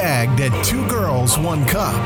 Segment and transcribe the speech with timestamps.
[0.00, 1.98] gagged at two girls, one cup.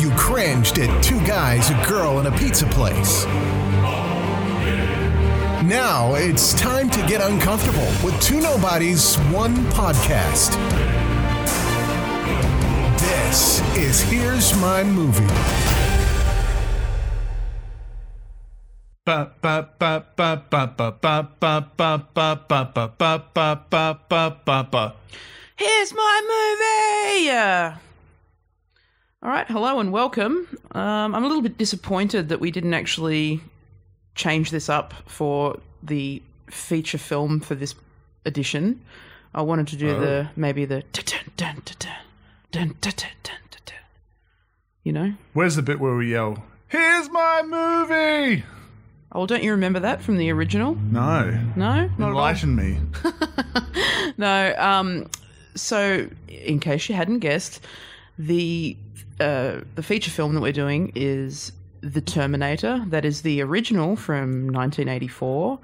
[0.00, 3.26] You cringed at two guys, a girl, and a pizza place.
[5.62, 10.56] Now it's time to get uncomfortable with two nobodies, one podcast.
[12.98, 15.26] This is Here's My Movie.
[25.60, 27.30] Here's my movie!
[29.22, 30.48] All right, hello and welcome.
[30.72, 33.42] Um, I'm a little bit disappointed that we didn't actually
[34.14, 37.74] change this up for the feature film for this
[38.24, 38.80] edition.
[39.34, 40.00] I wanted to do oh.
[40.00, 40.82] the maybe the
[44.82, 45.12] you know.
[45.34, 48.44] Where's the bit where we yell, "Here's my movie"?
[49.12, 50.76] Oh, don't you remember that from the original?
[50.90, 51.38] No.
[51.54, 51.90] No.
[51.98, 52.78] Enlighten me.
[54.16, 54.54] no.
[54.56, 55.10] Um,
[55.54, 57.60] so, in case you hadn't guessed,
[58.18, 58.76] the
[59.18, 61.52] uh, the feature film that we're doing is
[61.82, 62.84] The Terminator.
[62.88, 65.58] That is the original from 1984.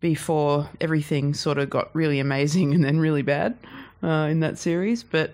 [0.00, 3.56] Before everything sort of got really amazing and then really bad
[4.02, 5.32] uh, in that series, but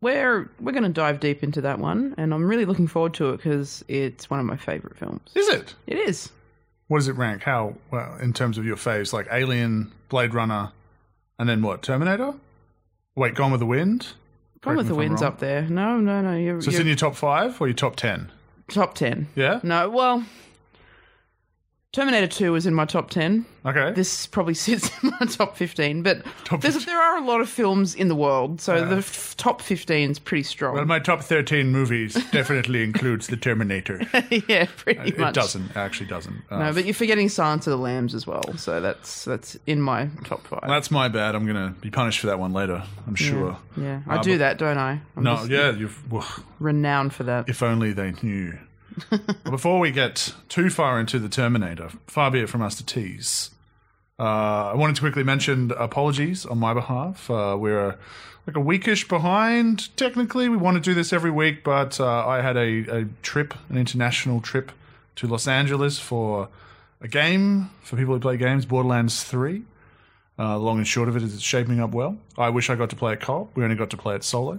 [0.00, 3.30] we're we're going to dive deep into that one, and I'm really looking forward to
[3.30, 5.30] it because it's one of my favorite films.
[5.34, 5.74] Is it?
[5.86, 6.30] It is.
[6.88, 7.42] What does it rank?
[7.42, 9.12] How well in terms of your faves?
[9.12, 10.72] Like Alien, Blade Runner,
[11.38, 11.82] and then what?
[11.82, 12.34] Terminator?
[13.16, 14.00] Wait, Gone with the Wind.
[14.60, 15.32] Gone Correct with the if I'm Wind's wrong.
[15.32, 15.62] up there.
[15.62, 16.36] No, no, no.
[16.36, 18.30] You're, So it's you're in your top five or your top ten?
[18.68, 19.28] top ten.
[19.36, 19.60] Yeah.
[19.62, 20.24] No, well,
[21.94, 23.46] Terminator 2 was in my top 10.
[23.64, 23.92] Okay.
[23.92, 26.84] This probably sits in my top 15, but Top 15.
[26.84, 30.18] there are a lot of films in the world, so the f- top 15 is
[30.18, 30.74] pretty strong.
[30.74, 34.00] well, my top thirteen movies definitely includes the Terminator.
[34.48, 35.30] yeah, pretty It much.
[35.30, 35.70] It doesn't.
[35.70, 36.42] It actually doesn't.
[36.50, 39.80] Uh, No, but you're forgetting Silence of the Lambs as well, so that's that's in
[39.80, 40.64] my top five.
[40.66, 41.34] That's my bad.
[41.36, 43.56] I'm going to be punished for that one later, I'm sure.
[43.76, 45.00] yeah, I Uh, do that, don't I?
[45.16, 46.12] I'm No, just yeah, you've.
[46.12, 46.26] Well,
[46.58, 47.48] renowned for that.
[47.48, 48.58] if only they knew.
[49.44, 53.50] Before we get too far into the Terminator, far be it from us to tease.
[54.18, 57.28] Uh, I wanted to quickly mention apologies on my behalf.
[57.30, 57.96] Uh, we're
[58.46, 59.96] like a weekish behind.
[59.96, 63.54] Technically, we want to do this every week, but uh, I had a, a trip,
[63.68, 64.70] an international trip
[65.16, 66.48] to Los Angeles for
[67.00, 69.62] a game for people who play games, Borderlands 3.
[70.36, 72.16] Uh, long and short of it is it's shaping up well.
[72.36, 73.54] I wish I got to play it co-op.
[73.56, 74.58] We only got to play it solo,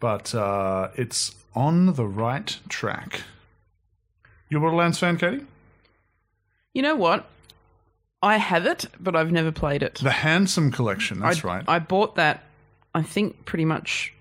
[0.00, 3.22] but uh, it's on the right track.
[4.48, 5.44] You a Borderlands fan, Katie?
[6.72, 7.28] You know what?
[8.22, 9.96] I have it, but I've never played it.
[9.96, 11.20] The Handsome Collection.
[11.20, 11.64] That's I, right.
[11.68, 12.44] I bought that,
[12.94, 14.12] I think, pretty much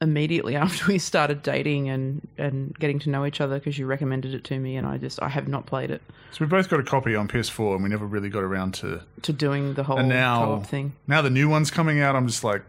[0.00, 4.34] immediately after we started dating and, and getting to know each other because you recommended
[4.34, 6.02] it to me, and I just I have not played it
[6.34, 9.00] so we both got a copy on PS4, and we never really got around to.
[9.22, 10.92] to doing the whole And now, co-op thing.
[11.06, 12.16] now the new one's coming out.
[12.16, 12.62] I'm just like,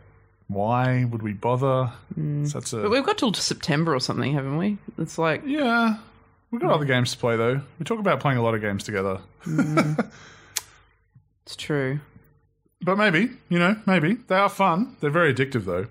[0.47, 1.91] why would we bother?
[2.16, 2.47] Mm.
[2.47, 4.78] So that's a But we've got till September or something, haven't we?
[5.00, 5.97] It's like yeah.
[6.55, 7.59] We've got other games to play though.
[7.79, 9.19] We talk about playing a lot of games together,
[11.45, 11.99] it's true.
[12.81, 14.95] but maybe you know, maybe they are fun.
[15.01, 15.88] They're very addictive though.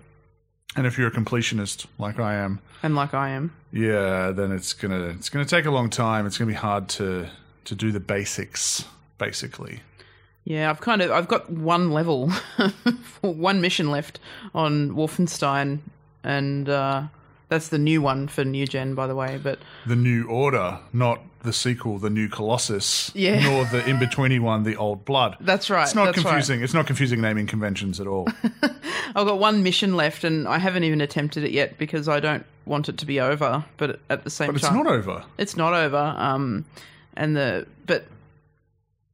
[0.76, 4.72] And if you're a completionist like I am, And like I am, Yeah, then it's
[4.72, 6.26] gonna it's gonna take a long time.
[6.26, 7.28] It's gonna be hard to
[7.66, 8.84] to do the basics,
[9.18, 9.80] basically.
[10.44, 12.30] yeah, I've kind of I've got one level,
[13.20, 14.18] one mission left
[14.54, 15.80] on Wolfenstein,
[16.24, 17.02] and uh,
[17.54, 19.38] that's the new one for new gen, by the way.
[19.42, 23.40] But The new order, not the sequel, the new Colossus, Yeah.
[23.42, 25.36] nor the in betweeny one, the old blood.
[25.40, 25.82] that's right.
[25.84, 26.24] It's not that's right.
[26.24, 26.62] confusing.
[26.62, 28.26] It's not confusing naming conventions at all.
[29.16, 32.44] I've got one mission left, and I haven't even attempted it yet because I don't
[32.66, 33.64] want it to be over.
[33.76, 35.24] But at the same time But it's time, not over.
[35.38, 36.14] it's not over.
[36.16, 36.64] Um,
[37.16, 38.06] and the but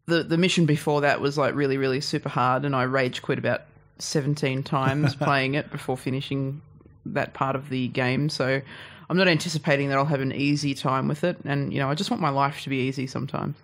[0.07, 3.39] the the mission before that was like really really super hard, and I rage quit
[3.39, 3.63] about
[3.99, 6.63] seventeen times playing it before finishing
[7.07, 8.29] that part of the game.
[8.29, 8.61] So
[9.09, 11.95] I'm not anticipating that I'll have an easy time with it, and you know I
[11.95, 13.57] just want my life to be easy sometimes.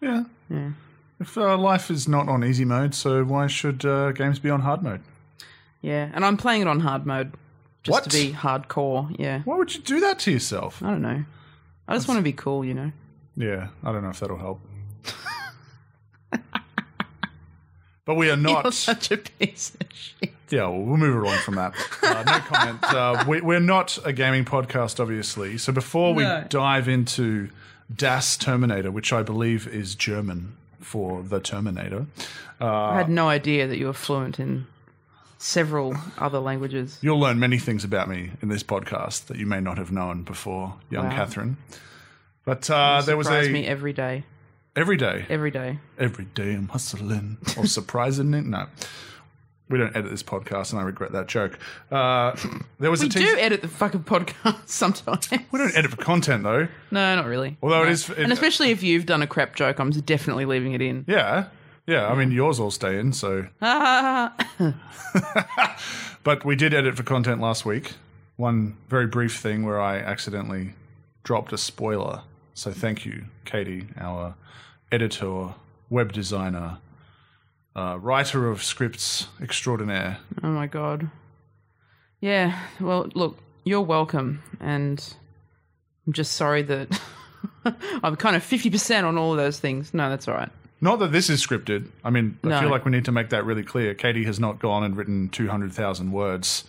[0.00, 0.24] Yeah.
[0.50, 0.70] Yeah.
[1.18, 4.60] If uh, life is not on easy mode, so why should uh, games be on
[4.60, 5.00] hard mode?
[5.80, 7.32] Yeah, and I'm playing it on hard mode
[7.82, 8.04] just What?
[8.04, 9.14] to be hardcore.
[9.18, 10.82] Yeah, Why would you do that to yourself?
[10.82, 11.24] I don't know.
[11.88, 12.92] I just want to be cool, you know.
[13.36, 14.60] Yeah, I don't know if that'll help.
[18.06, 18.72] But we are You're not.
[18.72, 20.32] such a piece of shit.
[20.48, 21.74] Yeah, well, we'll move along from that.
[22.02, 22.84] Uh, no comment.
[22.84, 25.58] Uh, we, we're not a gaming podcast, obviously.
[25.58, 26.44] So before we No.
[26.48, 27.50] dive into
[27.94, 32.06] Das Terminator, which I believe is German for the Terminator,
[32.60, 34.66] I had no idea that you were fluent in
[35.38, 36.98] several other languages.
[37.02, 40.22] you'll learn many things about me in this podcast that you may not have known
[40.22, 41.16] before, young Wow.
[41.16, 41.56] Catherine.
[42.46, 44.24] But uh, there was a me every day,
[44.76, 45.78] every day, every day.
[45.98, 48.44] every day I'm hustling or surprising it.
[48.44, 48.66] No,
[49.68, 51.58] We don't edit this podcast, and I regret that joke.
[51.90, 52.36] Uh,
[52.78, 53.34] there was We a teaser.
[53.34, 55.28] do edit the fucking podcast sometimes.
[55.50, 56.68] we don't edit for content though.
[56.90, 57.56] No, not really.
[57.62, 57.90] Although it No.
[57.92, 61.04] is- it- and especially if you've done a crap joke, I'm definitely leaving it in.
[61.08, 61.46] Yeah,
[61.86, 62.06] yeah.
[62.06, 63.12] I mean, yours all stay in.
[63.12, 63.46] So,
[66.22, 67.92] but we did edit for content last week.
[68.36, 70.74] One very brief thing where I accidentally
[71.24, 72.22] dropped a spoiler.
[72.54, 74.34] So thank you, Katie, our
[74.92, 75.54] editor,
[75.90, 76.78] web designer,
[77.74, 80.18] uh, writer of scripts extraordinaire.
[80.42, 81.10] Oh my god.
[82.20, 82.58] Yeah.
[82.80, 85.02] Well, look, you're welcome, and
[86.06, 87.00] I'm just sorry that
[88.02, 89.92] I'm kind of fifty percent on all of those things.
[89.92, 90.50] No, that's all right.
[90.80, 91.88] Not that this is scripted.
[92.04, 92.60] I mean, I No.
[92.60, 93.94] feel like we need to make that really clear.
[93.94, 96.64] Katie has not gone and written 200,000 words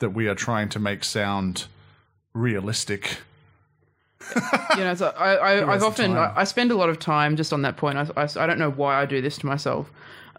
[0.00, 1.66] that we are trying to make sound
[2.34, 3.18] realistic.
[4.76, 6.16] You know, so I, I, I've often?
[6.16, 7.98] I, I spend a lot of time just on that point.
[7.98, 9.90] I, I, I don't know why I do this to myself,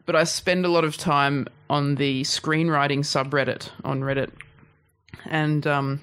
[0.05, 4.31] but I spend a lot of time on the screenwriting subreddit on Reddit,
[5.25, 6.01] and um,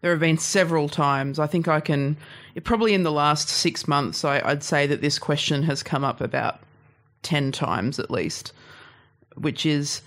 [0.00, 1.38] there have been several times.
[1.38, 2.16] I think I can
[2.64, 4.24] probably in the last six months.
[4.24, 6.60] I, I'd say that this question has come up about
[7.22, 8.52] ten times at least,
[9.36, 10.02] which is.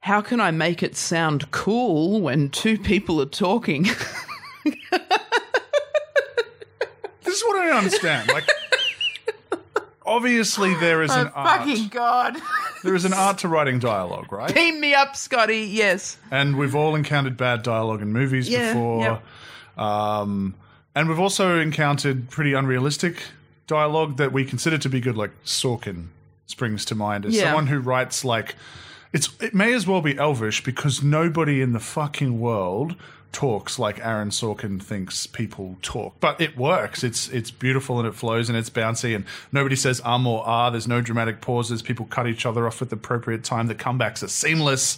[0.00, 3.88] How can I make it sound cool when two people are talking?
[7.36, 8.28] This is what I don't understand.
[8.28, 8.48] Like,
[10.06, 11.66] obviously, there is an art.
[11.66, 12.38] Fucking God.
[12.82, 14.54] There is an art to writing dialogue, right?
[14.54, 15.58] Beam me up, Scotty.
[15.58, 16.16] Yes.
[16.30, 19.20] And we've all encountered bad dialogue in movies Yeah, before.
[19.76, 20.54] Um,
[20.94, 23.22] and we've also encountered pretty unrealistic
[23.66, 26.06] dialogue that we consider to be good, like Sorkin
[26.46, 27.42] springs to mind as Yeah.
[27.44, 28.54] someone who writes like
[29.12, 32.96] it's it may as well be Elvish because nobody in the fucking world
[33.36, 36.14] talks like Aaron Sorkin thinks people talk.
[36.20, 37.04] But it works.
[37.04, 40.70] It's it's beautiful and it flows and it's bouncy and nobody says um or ah.
[40.70, 41.82] There's no dramatic pauses.
[41.82, 43.66] People cut each other off at the appropriate time.
[43.66, 44.96] The comebacks are seamless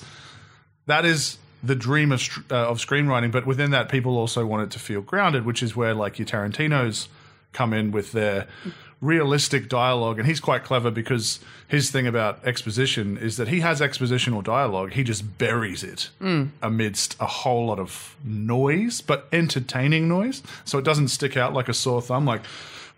[0.87, 2.21] that is the dream of,
[2.51, 3.31] uh, of screenwriting.
[3.31, 6.27] But within that, people also want it to feel grounded, which is where like your
[6.27, 7.09] Tarantino's
[7.53, 8.47] come in with their
[9.01, 10.19] realistic dialogue.
[10.19, 14.93] And he's quite clever because his thing about exposition is that he has expositional dialogue.
[14.93, 16.11] He just buries it
[16.63, 20.43] amidst a whole lot of noise, but entertaining noise.
[20.65, 22.27] So it doesn't stick out like a sore thumb.
[22.27, 22.45] Like,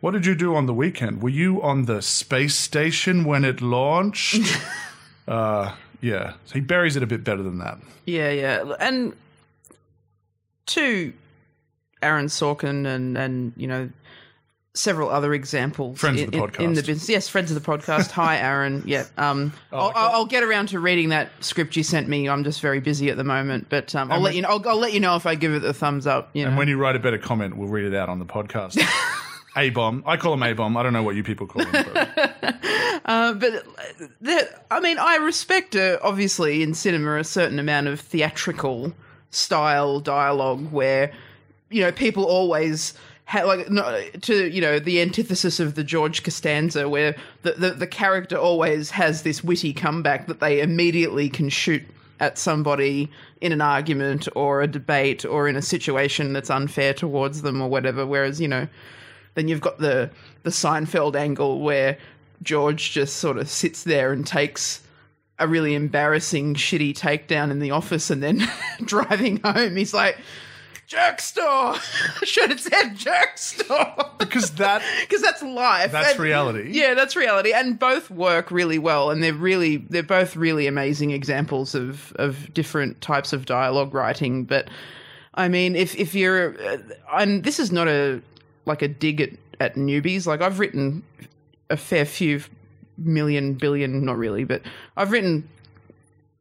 [0.00, 1.22] what did you do on the weekend?
[1.22, 4.40] Were you on the space station when it launched?
[5.28, 6.34] uh, yeah.
[6.46, 7.78] So he buries it a bit better than that.
[8.06, 8.74] Yeah, yeah.
[8.80, 9.14] And
[10.66, 11.12] to
[12.02, 13.90] Aaron Sorkin and, and you know,
[14.74, 15.98] several other examples.
[15.98, 17.08] Friends in, of the in- In, the business.
[17.08, 18.10] Yes, friends of the podcast.
[18.12, 18.82] Hi, Aaron.
[18.86, 19.06] Yeah.
[19.16, 19.92] Um, I'll.
[19.94, 22.28] I'll, I'll get around to reading that script you sent me.
[22.28, 24.48] I'm just very busy at the moment, but um, I'll And let you know.
[24.48, 26.30] I'll, I'll let you know if I give it the thumbs up.
[26.32, 26.48] You know.
[26.50, 28.80] And when you write a better comment, we'll read it out on the podcast.
[29.56, 30.04] A bomb.
[30.06, 30.76] I call him A bomb.
[30.76, 31.72] I don't know what you people call him.
[31.72, 32.56] But
[33.04, 33.66] Uh, but
[34.20, 38.92] the, I mean, I respect, uh, obviously, in cinema, a certain amount of theatrical
[39.30, 41.12] style dialogue where,
[41.70, 42.94] you know, people always.
[43.32, 47.86] Like no, to you know the antithesis of the George Costanza, where the, the the
[47.86, 51.82] character always has this witty comeback that they immediately can shoot
[52.18, 53.08] at somebody
[53.40, 57.68] in an argument or a debate or in a situation that's unfair towards them or
[57.68, 58.04] whatever.
[58.04, 58.66] Whereas you know,
[59.34, 60.10] then you've got the
[60.42, 61.98] the Seinfeld angle where
[62.42, 64.82] George just sort of sits there and takes
[65.38, 68.46] a really embarrassing, shitty takedown in the office, and then
[68.84, 70.18] driving home, he's like,
[70.90, 71.76] "Jerk store."
[72.24, 75.92] Should have said jerk store because that because that's life.
[75.92, 76.70] that's And- reality.
[76.72, 81.12] Yeah, that's reality, and both work really well, and they're really they're both really amazing
[81.12, 84.44] examples of of different types of dialogue writing.
[84.44, 84.68] But
[85.34, 86.78] I mean, if if you're, uh,
[87.14, 88.20] and this is not a
[88.66, 89.30] like a dig at
[89.60, 90.26] at newbies.
[90.26, 91.02] Like I've written
[91.70, 92.42] a fair few
[92.98, 94.62] million billion, not really, but
[94.96, 95.48] I've written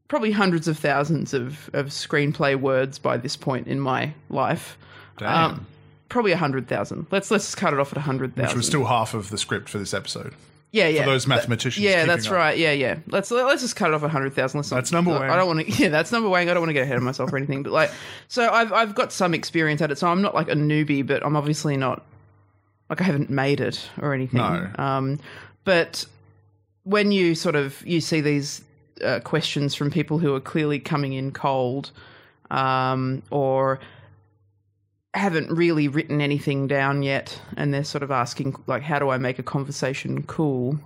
[0.10, 4.78] probably hundreds of thousands of of screenplay words by this point in my life.
[5.18, 5.51] Damn.
[5.51, 5.68] Um,
[6.10, 7.08] probably a hundred thousand.
[7.12, 9.70] Let's let's cut it off at a hundred which was still half of the script
[9.70, 10.34] for this episode.
[10.72, 11.04] yeah, yeah.
[11.04, 12.34] For those mathematicians Yeah, that's up.
[12.34, 12.58] right.
[12.58, 12.98] Yeah, yeah.
[13.08, 14.63] Let's let's just cut it off a hundred thousand.
[14.66, 15.30] That's number one.
[15.30, 15.72] I don't want to.
[15.84, 16.42] Yeah, that's number one.
[16.42, 17.63] I don't want to get ahead of myself or anything.
[17.63, 17.92] But like,
[18.28, 19.98] so I've I've got some experience at it.
[19.98, 22.04] So I'm not like a newbie, but I'm obviously not
[22.89, 24.39] like I haven't made it or anything.
[24.39, 24.70] No.
[24.78, 25.20] Um,
[25.63, 26.06] but
[26.84, 28.63] when you sort of you see these
[29.03, 31.91] uh, questions from people who are clearly coming in cold,
[32.51, 33.79] um, or
[35.13, 39.18] haven't really written anything down yet, and they're sort of asking like, "How do I
[39.18, 40.79] make a conversation cool?"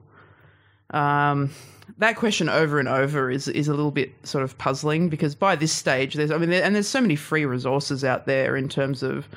[0.91, 1.51] Um,
[1.98, 5.55] that question over and over is is a little bit sort of puzzling because by
[5.55, 8.70] this stage, there's I mean, there, and there's so many free resources out there in
[8.70, 9.27] terms of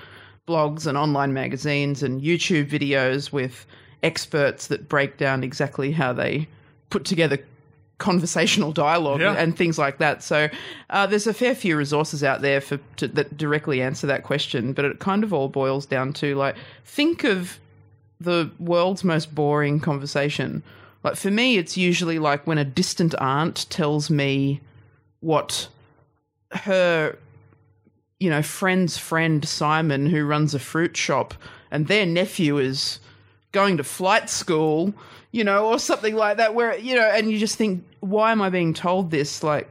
[0.47, 3.66] blogs and online magazines and YouTube videos with
[4.02, 6.47] experts that break down exactly how they
[6.90, 7.38] put together
[7.99, 9.33] conversational dialogue Yeah.
[9.35, 10.23] and things like that.
[10.23, 10.49] So
[10.91, 14.73] uh, there's a fair few resources out there for to, that directly answer that question,
[14.73, 17.59] but it kind of all boils down to like think of
[18.21, 20.62] the world's most boring conversation.
[21.03, 24.61] Like for me, it's usually like when a distant aunt tells me
[25.21, 25.69] what
[26.53, 27.17] her
[28.21, 31.35] you know friend's friend Simon who runs a fruit shop
[31.71, 33.00] and their nephew is
[33.53, 34.93] going to flight school,
[35.37, 38.40] you know, or something like that where you know and you just think why am
[38.40, 39.69] I being told this like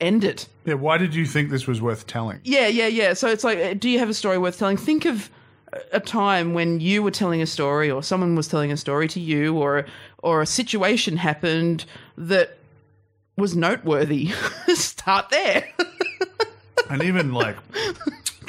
[0.00, 0.48] end it.
[0.64, 2.40] Yeah, why did you think this was worth telling?
[2.42, 3.12] Yeah, yeah, yeah.
[3.12, 4.76] So it's like, uh, do you have a story worth telling?
[4.78, 5.30] Think of
[5.72, 9.08] a- a time when you were telling a story, or someone was telling a story
[9.08, 9.86] to you, or
[10.22, 11.84] or a situation happened
[12.16, 12.56] that
[13.36, 14.32] was noteworthy.
[14.74, 15.68] Start there.
[16.88, 17.56] And even like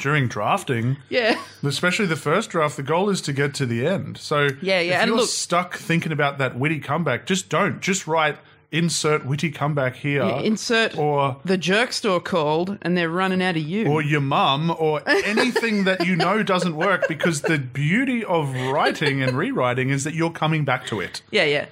[0.02, 4.18] during drafting, yeah, especially the first draft, the goal is to get to the end.
[4.18, 7.80] So Yeah, yeah, if and you're look- stuck thinking about that witty comeback, just don't.
[7.80, 8.36] Just write
[8.72, 10.22] insert witty comeback here.
[10.22, 13.86] insert or the jerk store called, and they're running out of you.
[13.86, 19.22] or your mum or anything that you know doesn't work because the beauty of writing
[19.22, 21.22] and rewriting is that you're coming back to it.
[21.30, 21.66] yeah, yeah.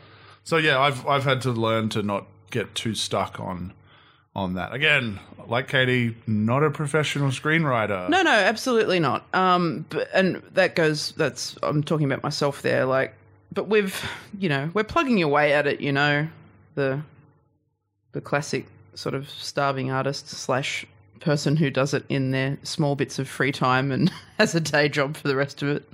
[0.45, 3.73] So yeah, I've I've had to learn to not get too stuck on
[4.37, 4.73] on that.
[4.75, 8.09] Again, like Katie, not a professional screenwriter.
[8.09, 9.26] No, no, absolutely not.
[9.35, 11.12] Um, but, and that goes.
[11.12, 12.85] That's I'm talking about myself there.
[12.87, 13.14] Like,
[13.52, 14.00] but we've,
[14.38, 15.80] you know, we're plugging away at it.
[15.80, 16.28] You know,
[16.76, 17.02] the
[18.12, 20.87] the classic sort of starving artist slash
[21.21, 24.88] person who does it in their small bits of free time and has a day
[24.88, 25.88] job for the rest of it.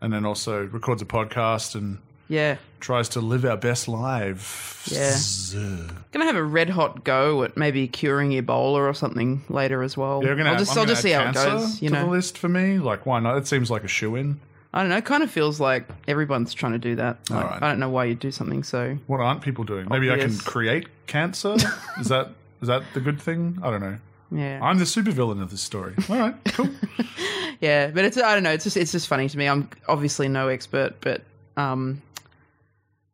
[0.00, 5.54] And then also records a podcast and Yeah, tries to live our best lives.
[5.54, 5.88] Yeah.
[6.12, 10.22] gonna have a red hot go at maybe curing Ebola or something later as well.
[10.22, 11.82] You're gonna I'll have, just I'm I'll just see how it goes.
[11.82, 12.78] You to the list for me.
[12.78, 13.36] Like, why not?
[13.36, 14.40] It seems like a shoe in.
[14.72, 14.98] I don't know.
[14.98, 17.30] It kind of feels like everyone's trying to do that.
[17.30, 17.62] Like.
[17.62, 18.98] I don't know why you'd do something so.
[19.06, 19.88] What aren't people doing?
[19.88, 21.54] Maybe I can create cancer.
[22.00, 22.30] is that
[22.60, 23.58] is that the good thing?
[23.62, 23.96] I don't know.
[24.30, 25.94] Yeah, I'm the supervillain of this story.
[26.10, 26.68] All right, cool.
[27.60, 28.52] yeah, but it's I don't know.
[28.52, 29.48] It's just it's just funny to me.
[29.48, 31.22] I'm obviously no expert, but
[31.56, 32.02] um,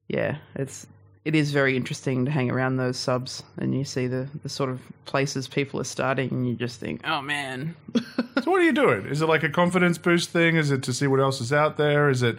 [0.08, 0.86] yeah, it's
[1.24, 4.70] it is very interesting to hang around those subs and you see the the sort
[4.70, 8.72] of places people are starting, and you just think, oh man, so what are you
[8.72, 9.06] doing?
[9.06, 10.56] Is it like a confidence boost thing?
[10.56, 12.08] Is it to see what else is out there?
[12.10, 12.38] Is it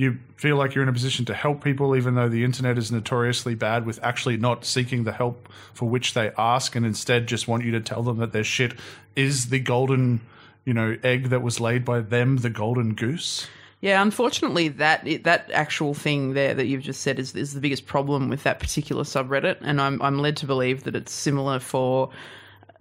[0.00, 2.90] you feel like you're in a position to help people, even though the internet is
[2.90, 7.46] notoriously bad with actually not seeking the help for which they ask, and instead just
[7.46, 8.72] want you to tell them that their shit
[9.14, 10.22] is the golden,
[10.64, 13.46] you know, egg that was laid by them, the golden goose.
[13.80, 17.86] Yeah, unfortunately, that that actual thing there that you've just said is is the biggest
[17.86, 22.10] problem with that particular subreddit, and I'm I'm led to believe that it's similar for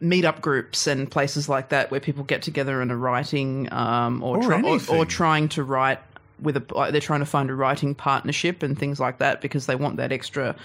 [0.01, 4.37] meetup groups and places like that where people get together and are writing um, or,
[4.37, 5.99] Or try, or or trying to write
[6.41, 9.75] with a they're trying to find a writing partnership and things like that because they
[9.75, 10.55] want that extra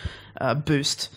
[0.40, 1.10] uh, boost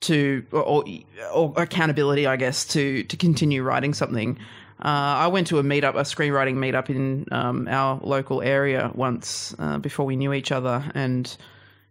[0.00, 0.84] to or, or,
[1.32, 4.38] or accountability, I guess, to to continue writing something.
[4.80, 9.54] Uh, I went to a meetup, a screenwriting meetup in um, our local area once
[9.58, 11.36] uh, before we knew each other, and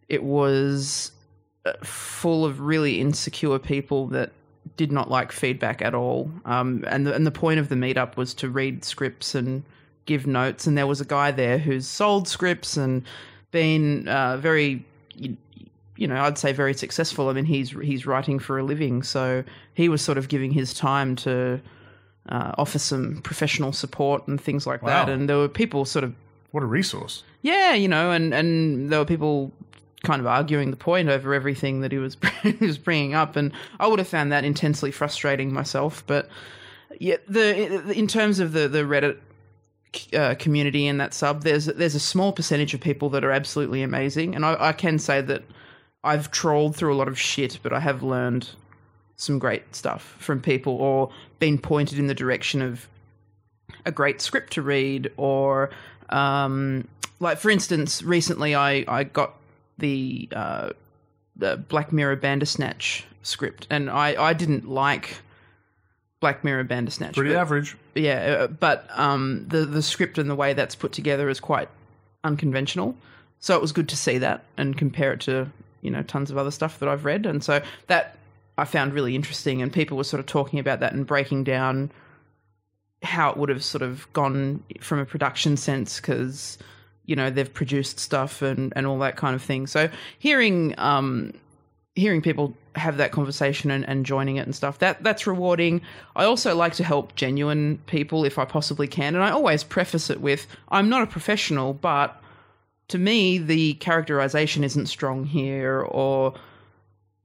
[0.07, 1.11] it was
[1.65, 4.31] uh, full of really insecure people that
[4.77, 6.31] did not like feedback at all.
[6.45, 9.63] Um, and the, and the point of the meetup was to read scripts and
[10.05, 10.67] give notes.
[10.67, 13.03] And there was a guy there who's sold scripts and
[13.51, 15.35] been uh, very, you,
[15.95, 17.29] you know, I'd say very successful.
[17.29, 20.73] I mean, he's he's writing for a living, so he was sort of giving his
[20.73, 21.59] time to
[22.29, 25.09] uh, offer some professional support and things like that.
[25.09, 26.13] And there were people sort of
[26.51, 27.23] What a resource.
[27.41, 29.51] yeah, you know, and and there were people
[30.03, 33.51] kind of arguing the point over everything that he was he was bringing up, and
[33.79, 36.03] I would have found that intensely frustrating myself.
[36.07, 36.29] But
[36.99, 39.17] yeah, the in terms of the the Reddit
[40.13, 43.81] uh, community in that sub, there's there's a small percentage of people that are absolutely
[43.81, 45.43] amazing, and I, I can say that
[46.03, 48.49] I've trolled through a lot of shit, but I have learned
[49.15, 52.87] some great stuff from people, or been pointed in the direction of
[53.85, 55.69] a great script to read or
[56.09, 56.87] um,
[57.19, 59.35] like for instance recently i, I got
[59.77, 60.69] the, uh,
[61.35, 65.21] the black mirror bandersnatch script and I, I didn't like
[66.19, 67.77] black mirror bandersnatch Pretty but- average.
[67.93, 71.69] yeah, uh, but um, the the script and the way that's put together is quite
[72.23, 72.95] unconventional.
[73.39, 75.47] So it was good to see that and compare it to
[75.81, 78.17] you know tons of other stuff that I've read, and so that
[78.57, 79.61] I found really interesting.
[79.61, 81.91] And people were sort of talking about that and breaking down
[83.03, 86.57] how it would have sort of gone from a production sense because
[87.05, 89.67] you know they've produced stuff and and all that kind of thing.
[89.67, 91.33] So hearing um,
[91.97, 95.81] hearing people have that conversation and, and joining it and stuff that that's rewarding
[96.15, 100.11] i also like to help genuine people if i possibly can and i always preface
[100.11, 102.21] it with i'm not a professional but
[102.87, 106.35] to me the characterization isn't strong here or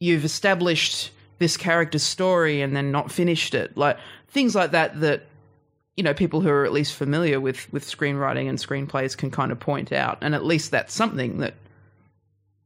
[0.01, 1.11] you've established
[1.43, 3.77] this character's story and then not finished it.
[3.77, 5.25] Like things like that that
[5.97, 9.51] you know people who are at least familiar with with screenwriting and screenplays can kind
[9.51, 11.55] of point out, and at least that's something that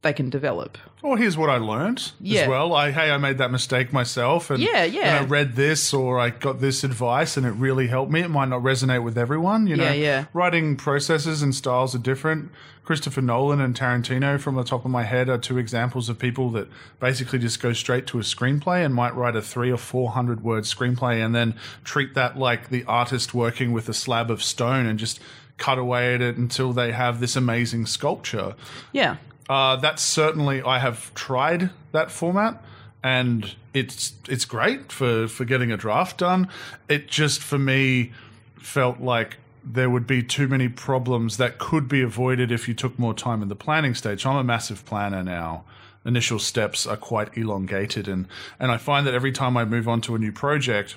[0.03, 0.77] they can develop.
[1.01, 2.41] Or here's what I learned Yeah.
[2.41, 2.73] as well.
[2.73, 5.01] I hey, I made that mistake myself, and Yeah, yeah.
[5.17, 8.21] and I read this or I got this advice, and it really helped me.
[8.21, 9.85] It might not resonate with everyone, you know.
[9.85, 10.25] Yeah, yeah.
[10.33, 12.51] Writing processes and styles are different.
[12.83, 16.51] Christopher Nolan and Tarantino, from the top of my head, are two examples of people
[16.51, 16.69] that
[17.01, 20.41] basically just go straight to a screenplay and might write a three or four hundred
[20.41, 24.85] word screenplay and then treat that like the artist working with a slab of stone
[24.85, 25.19] and just
[25.57, 28.55] cut away at it until they have this amazing sculpture.
[28.93, 29.17] Yeah,
[29.49, 32.63] Uh, that's certainly I have tried that format,
[33.03, 36.49] and it's it's great for for getting a draft done.
[36.89, 38.11] It just for me
[38.55, 42.97] felt like there would be too many problems that could be avoided if you took
[42.97, 44.25] more time in the planning stage.
[44.25, 45.65] I'm a massive planner now.
[46.05, 48.27] Initial steps are quite elongated, and
[48.59, 50.95] and I find that every time I move on to a new project,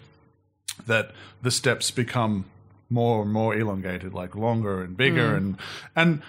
[0.87, 2.45] that the steps become
[2.89, 5.57] more and more elongated, like longer and bigger, and
[5.97, 6.23] and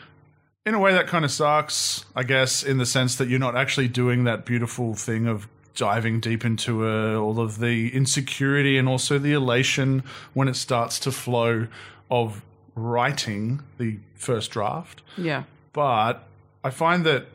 [0.65, 3.55] in a way that kind of sucks, I guess, in the sense that you're not
[3.55, 8.87] actually doing that beautiful thing of diving deep into uh, all of the insecurity and
[8.89, 10.03] also the elation
[10.33, 11.67] when it starts to flow
[12.09, 12.43] of
[12.75, 16.27] writing the first draft yeah, but
[16.63, 17.27] I find that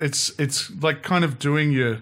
[0.00, 1.98] it's it's like kind of doing your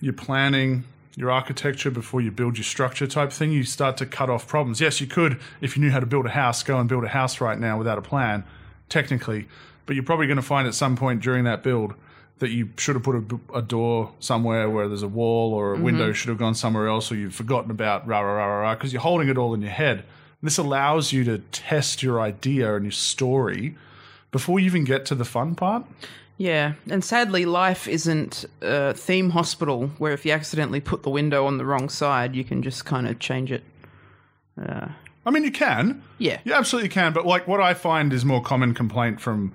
[0.00, 0.84] your planning,
[1.14, 3.52] your architecture before you build your structure type thing.
[3.52, 4.80] You start to cut off problems.
[4.80, 7.08] Yes, you could if you knew how to build a house, go and build a
[7.08, 8.44] house right now without a plan,
[8.88, 9.48] technically.
[9.86, 11.94] But you're probably going to find at some point during that build
[12.38, 15.74] that you should have put a, a door somewhere where there's a wall or a
[15.74, 15.84] mm-hmm.
[15.84, 18.74] window should have gone somewhere else, or you've forgotten about rah rah rah rah rah
[18.74, 20.04] because you're holding it all in your head.
[20.42, 23.76] This allows you to test your idea and your story
[24.30, 25.84] before you even get to the fun part.
[26.36, 26.74] yeah.
[26.90, 31.56] And sadly, life isn't a theme hospital where if you accidentally put the window on
[31.56, 33.64] the wrong side, you can just kind of change it.
[34.60, 34.88] Uh,
[35.26, 36.02] I mean, you can.
[36.18, 36.38] Yeah.
[36.44, 37.12] You absolutely can.
[37.12, 39.52] But like what I find is more common complaint from,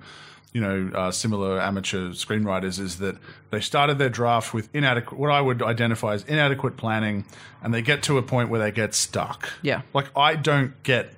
[0.52, 3.16] you know, uh, similar amateur screenwriters is that
[3.50, 7.24] they started their draft with inadequate, what I would identify as inadequate planning,
[7.62, 9.50] and they get to a point where they get stuck.
[9.62, 9.80] Yeah.
[9.94, 11.14] Like I don't get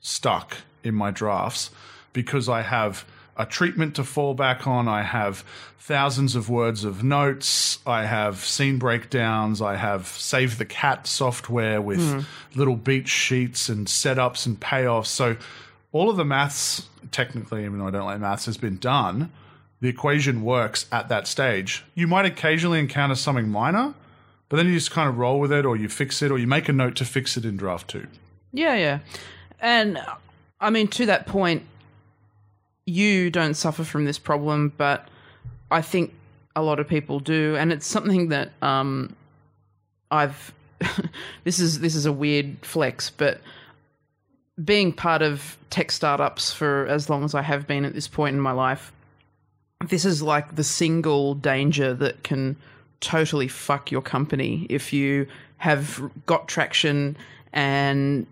[0.00, 1.70] stuck in my drafts
[2.14, 3.04] because I have
[3.38, 4.88] a treatment to fall back on.
[4.88, 5.44] I have
[5.78, 7.78] thousands of words of notes.
[7.86, 9.62] I have scene breakdowns.
[9.62, 12.58] I have save the cat software with hmm.
[12.58, 15.06] little beat sheets and setups and payoffs.
[15.06, 15.36] So
[15.92, 19.32] all of the maths, technically, even though I don't like maths, has been done.
[19.80, 21.84] The equation works at that stage.
[21.94, 23.94] You might occasionally encounter something minor,
[24.48, 26.48] but then you just kind of roll with it or you fix it or you
[26.48, 28.08] make a note to fix it in draft two.
[28.52, 28.98] Yeah, yeah.
[29.60, 30.00] And
[30.60, 31.64] I mean, to that point,
[32.88, 35.08] you don't suffer from this problem, but
[35.70, 36.14] I think
[36.56, 39.14] a lot of people do, and it's something that um,
[40.10, 40.54] I've.
[41.44, 43.40] this is this is a weird flex, but
[44.64, 48.34] being part of tech startups for as long as I have been at this point
[48.34, 48.92] in my life,
[49.88, 52.56] this is like the single danger that can
[53.00, 55.26] totally fuck your company if you
[55.58, 57.16] have got traction
[57.52, 58.26] and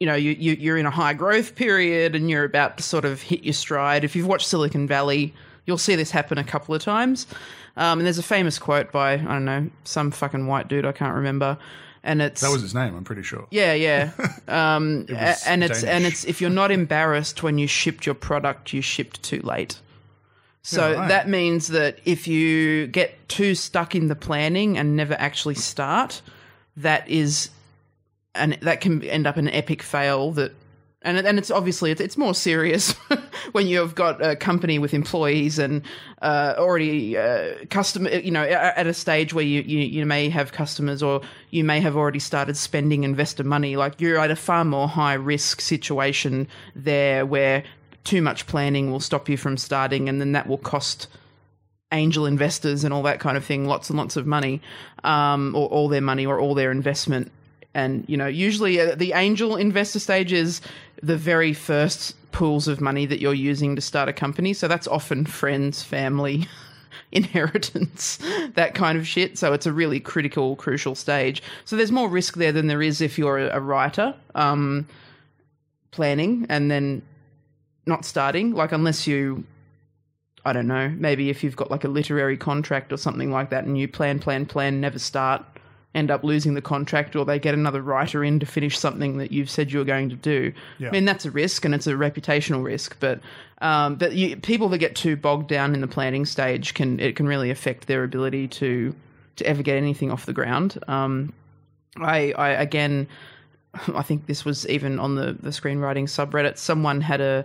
[0.00, 3.04] you know you, you you're in a high growth period and you're about to sort
[3.04, 5.32] of hit your stride if you've watched silicon valley
[5.64, 7.26] you'll see this happen a couple of times
[7.78, 10.92] um, and there's a famous quote by i don't know some fucking white dude i
[10.92, 11.56] can't remember
[12.02, 13.48] and it's That was his name, I'm pretty sure.
[13.50, 14.12] yeah, yeah.
[14.46, 18.72] Um, a- and it's and it's if you're not embarrassed when you shipped your product,
[18.72, 19.80] you shipped too late.
[20.62, 21.08] So Yeah, right.
[21.08, 26.22] that means that if you get too stuck in the planning and never actually start,
[26.76, 27.50] that is,
[28.36, 30.32] and that can end up an epic fail.
[30.32, 30.52] That
[31.06, 32.92] and and it's obviously it's, more serious
[33.52, 35.82] when you've got a company with employees and
[36.20, 38.10] uh, already uh, customer.
[38.10, 41.20] You know, at a stage where you, you you may have customers or
[41.50, 43.76] you may have already started spending investor money.
[43.76, 47.62] Like you're at a far more high risk situation there where
[48.02, 51.06] too much planning will stop you from starting, and then that will cost
[51.92, 54.60] angel investors and all that kind of thing lots and lots of money,
[55.04, 57.30] um, or all their money or all their investment.
[57.76, 60.62] And you know, usually uh, the angel investor stage is
[61.02, 64.54] the very first pools of money that you're using to start a company.
[64.54, 66.48] So that's often friends, family,
[67.12, 68.18] inheritance,
[68.54, 69.36] that kind of shit.
[69.36, 71.42] So it's a really critical, crucial stage.
[71.66, 74.14] So there's more risk there than there is if you're a, writer.
[74.34, 74.88] Um,
[75.90, 77.00] planning and then
[77.86, 79.42] not starting like unless you
[80.44, 83.64] i don't know maybe if you've got like a literary contract or something like that
[83.64, 85.42] and you plan plan plan never start
[85.96, 89.32] end up losing the contract or they get another writer in to finish something that
[89.32, 90.88] you've said you were going to do Yeah.
[90.88, 93.20] i mean that's a risk and it's a reputational risk but
[93.62, 97.16] um, but you, people that get too bogged down in the planning stage can it
[97.16, 98.94] can really affect their ability to
[99.36, 100.78] to ever get anything off the ground.
[100.88, 101.32] Um,
[101.98, 103.06] I, I again,
[103.94, 106.58] I think this was even on the the screenwriting subreddit.
[106.58, 107.44] Someone had a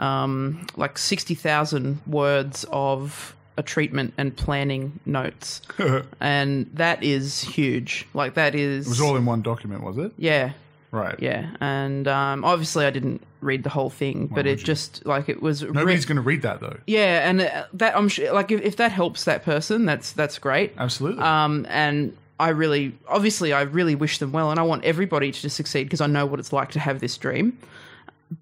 [0.00, 5.60] um, like sixty thousand words of a treatment and planning notes,
[6.20, 8.06] and that is huge.
[8.14, 10.12] Like that is It was all in one document, was it?
[10.16, 10.52] yeah,
[10.90, 11.16] Right.
[11.20, 11.50] yeah.
[11.60, 14.64] And um, obviously, I didn't read the whole thing, but it you?
[14.64, 15.62] just like it was.
[15.62, 16.76] Nobody's going to read that though.
[16.86, 20.38] yeah, and uh, that I'm sure, like if, if that helps that person, that's that's
[20.38, 20.72] great.
[20.78, 21.22] Absolutely.
[21.22, 25.50] Um, and I really, obviously, I really wish them well, and I want everybody to
[25.50, 27.56] succeed because I know what it's like to have this dream.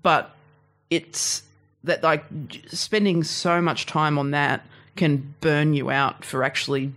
[0.02, 0.34] But
[0.90, 1.42] it's
[1.84, 2.24] that like
[2.68, 4.64] spending so much time on that
[4.96, 6.92] can burn you out for actually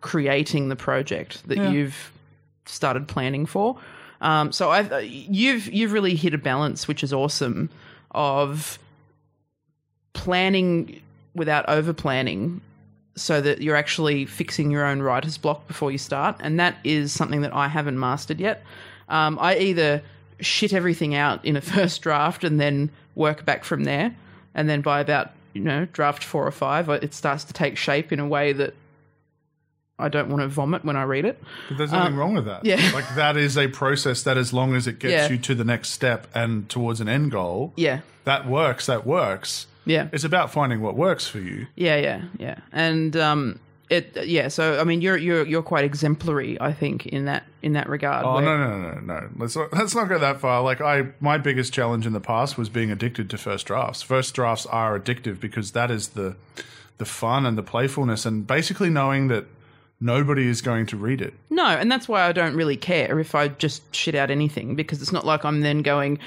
[0.00, 1.70] creating the project that Yeah.
[1.70, 2.12] you've
[2.66, 3.78] started planning for.
[4.20, 7.70] Um, so I've uh, you've you've really hit a balance, which is awesome,
[8.12, 8.78] of
[10.12, 11.00] planning
[11.34, 12.60] without over planning
[13.14, 16.36] so that you're actually fixing your own writer's block before you start.
[16.40, 18.62] And that is something that I haven't mastered yet.
[19.08, 20.02] Um, I either
[20.40, 24.14] shit everything out in a first draft and then work back from there.
[24.54, 28.12] And then by about, you know, draft four or five, it starts to take shape
[28.12, 28.74] in a way that
[29.98, 31.40] I don't want to vomit when I read it.
[31.68, 32.60] But there's nothing wrong with that.
[32.60, 32.90] um, yeah.
[32.92, 35.28] Like that is a process that as long as it gets Yeah.
[35.28, 38.00] you to the next step and towards an end goal, Yeah.
[38.24, 39.66] that works, that works.
[39.84, 40.08] Yeah.
[40.12, 41.66] It's about finding what works for you.
[41.76, 42.56] Yeah, yeah, yeah.
[42.72, 43.58] And um
[43.92, 47.74] it yeah, so I mean you're you're you're quite exemplary, I think, in that in
[47.74, 48.24] that regard.
[48.24, 49.28] Oh no no no no no!
[49.36, 50.62] Let's not, let's not go that far.
[50.62, 54.00] Like I, my biggest challenge in the past was being addicted to first drafts.
[54.00, 56.36] First drafts are addictive because that is the
[56.96, 59.44] the fun and the playfulness, and basically knowing that
[60.02, 61.32] nobody is going to read it.
[61.48, 65.00] No, and that's why I don't really care if I just shit out anything because
[65.00, 66.18] it's not like I'm then going,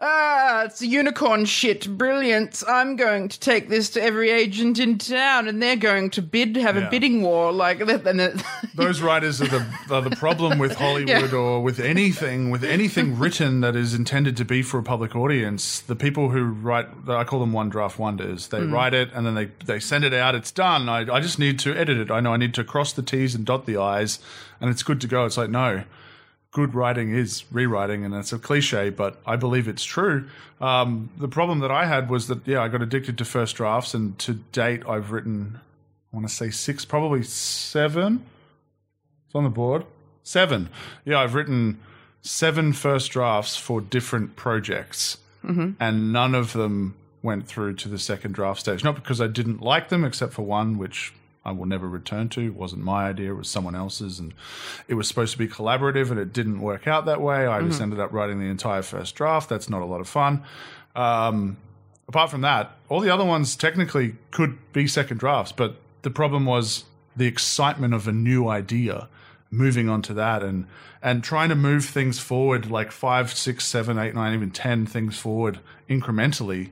[0.00, 2.64] ah, it's unicorn shit, brilliance.
[2.66, 6.56] I'm going to take this to every agent in town, and they're going to bid,
[6.56, 6.86] have Yeah.
[6.86, 8.06] a bidding war like that.
[8.06, 8.42] And it,
[8.74, 13.60] Those writers are the are the problem with Hollywood or with anything with anything written
[13.60, 15.80] that is intended to be for a public audience.
[15.80, 18.48] The people who write, I call them one draft wonders.
[18.48, 20.34] They write it and then they they send it out.
[20.34, 20.88] It's done.
[20.88, 22.10] I I just need to edit it.
[22.10, 24.20] I know I need to cross the T's and dot the I's,
[24.60, 25.24] and it's good to go.
[25.24, 25.84] It's like no.
[26.50, 30.28] Good writing is rewriting, and it's a cliche, but I believe it's true.
[30.60, 33.92] Um, the problem that I had was that, yeah, I got addicted to first drafts,
[33.92, 35.60] and to date, I've written,
[36.12, 38.24] I want to say six, probably seven
[39.28, 39.84] it's on the board.
[40.22, 40.70] Seven.
[41.04, 41.80] Yeah, I've written
[42.22, 45.18] seven first drafts for different projects,
[45.78, 48.82] and none of them went through to the second draft stage.
[48.82, 51.12] Not because I didn't like them, except for one, which
[51.44, 52.40] I will never return to.
[52.40, 54.34] It wasn't my idea, it was someone else's, and
[54.86, 57.46] it was supposed to be collaborative, and it didn't work out that way.
[57.46, 59.48] I just ended up writing the entire first draft.
[59.48, 60.42] That's not a lot of fun.
[60.94, 61.56] Um,
[62.06, 66.44] apart from that, all the other ones technically could be second drafts, but the problem
[66.44, 66.84] was
[67.16, 69.08] the excitement of a new idea,
[69.50, 70.66] moving on to that and
[71.00, 75.16] and trying to move things forward like five, six, seven, eight, nine, even ten things
[75.16, 76.70] forward incrementally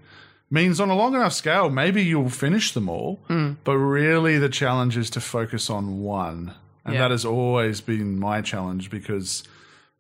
[0.51, 3.21] means on a long enough scale, maybe you'll finish them all.
[3.29, 3.53] Hmm.
[3.65, 6.53] But really the challenge is to focus on one.
[6.85, 7.01] And Yeah.
[7.03, 9.43] that has always been my challenge because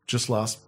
[0.07, 0.59] just last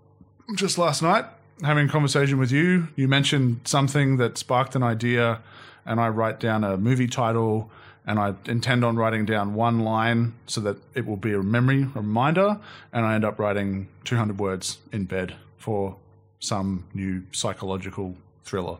[0.57, 1.27] just last night,
[1.63, 5.41] having a conversation with you, you mentioned something that sparked an idea,
[5.85, 7.71] and I write down a movie title,
[8.07, 11.85] and I intend on writing down one line so that it will be a memory
[11.85, 12.59] reminder,
[12.95, 15.97] and I end up writing 200 words in bed for
[16.41, 18.79] some new psychological thriller.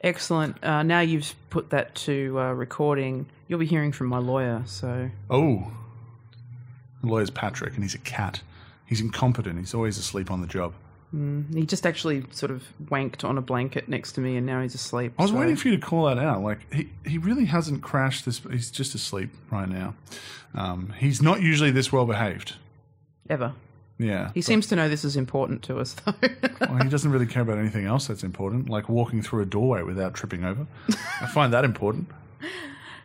[0.00, 0.62] Excellent.
[0.64, 3.26] Uh, now you've put that to uh, recording.
[3.48, 4.62] You'll be hearing from my lawyer.
[4.66, 5.70] So Oh,
[7.02, 8.40] the lawyer's Patrick, and he's a cat.
[8.86, 9.58] He's incompetent.
[9.58, 10.72] He's always asleep on the job.
[11.12, 14.74] he just actually sort of wanked on a blanket next to me, and now he's
[14.74, 15.12] asleep.
[15.18, 16.42] I was so- waiting for you to call that out.
[16.42, 18.40] Like he, he really hasn't crashed this.
[18.50, 19.94] He's just asleep right now.
[20.54, 22.54] Um, he's not usually this well behaved.
[23.28, 23.52] ever.
[23.98, 26.14] Yeah, He seems to know this is important to us, though.
[26.60, 29.82] well, he doesn't really care about anything else that's important, like walking through a doorway
[29.82, 30.66] without tripping over.
[31.20, 32.08] I find that important.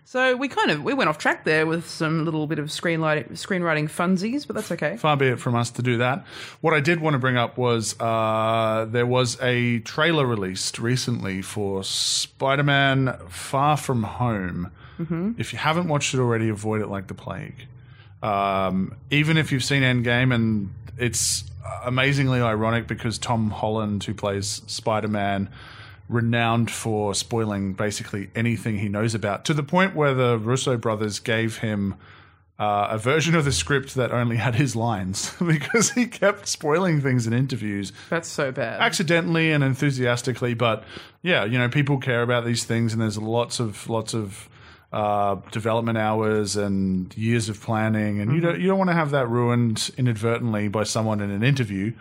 [0.06, 3.32] so we kind of we went off track there with some little bit of screenwriting
[3.32, 4.96] screenwriting funsies, but that's okay.
[4.98, 6.26] Far be it from us to do that.
[6.62, 11.42] What I did want to bring up was uh, there was a trailer released recently
[11.42, 14.70] for Spider Man Far From Home.
[15.38, 17.66] If you haven't watched it already, avoid it like the plague.
[18.22, 21.44] Um, even if you've seen Endgame, and it's
[21.86, 25.50] amazingly ironic because Tom Holland, who plays Spider Man,
[26.10, 31.20] renowned for spoiling basically anything he knows about, to the point where the Russo brothers
[31.20, 31.96] gave him
[32.60, 37.02] uh, a version of the script that only had his lines because he kept spoiling
[37.02, 38.80] things in interviews That's so bad.
[38.80, 40.84] accidentally and enthusiastically but
[41.24, 44.48] yeah you know people care about these things and there's lots of lots of
[44.94, 49.10] uh, development hours and years of planning, and you don't you don't want to have
[49.12, 51.92] that ruined inadvertently by someone in an interview.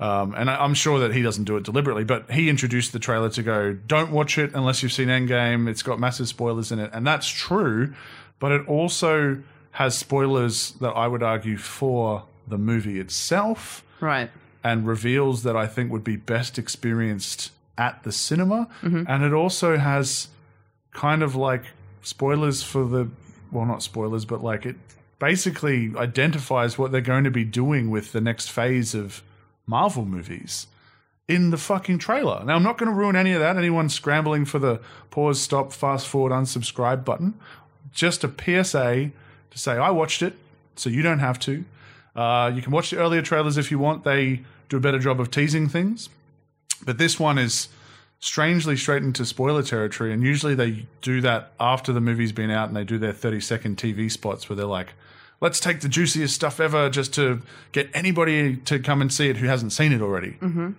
[0.00, 2.98] Um, and I, I'm sure that he doesn't do it deliberately, but he introduced the
[2.98, 5.68] trailer to go, "Don't watch it unless you've seen Endgame.
[5.68, 7.92] It's got massive spoilers in it," and that's true.
[8.40, 14.30] But it also has spoilers that I would argue for the movie itself Right.
[14.64, 18.68] and reveals that I think would be best experienced at the cinema.
[18.82, 20.28] And it also has
[20.92, 21.64] kind of like
[22.02, 23.08] spoilers for the,
[23.50, 24.76] well, not spoilers, but like it
[25.18, 29.22] basically identifies what they're going to be doing with the next phase of
[29.66, 30.66] Marvel movies
[31.26, 32.42] in the fucking trailer.
[32.44, 33.56] Now, I'm not going to ruin any of that.
[33.56, 34.80] Anyone scrambling for the
[35.10, 37.34] pause, stop, fast forward, unsubscribe button.
[37.92, 39.10] Just a PSA
[39.50, 40.34] to say, I watched it,
[40.76, 41.64] so you don't have to.
[42.16, 44.04] Uh, you can watch the earlier trailers if you want.
[44.04, 46.08] They do a better job of teasing things.
[46.84, 47.68] But this one is
[48.20, 50.12] strangely straight into spoiler territory.
[50.12, 53.40] And usually they do that after the movie's been out and they do their 30
[53.40, 54.94] second TV spots where they're like,
[55.40, 59.36] let's take the juiciest stuff ever just to get anybody to come and see it
[59.36, 60.32] who hasn't seen it already.
[60.40, 60.70] Mm-hmm.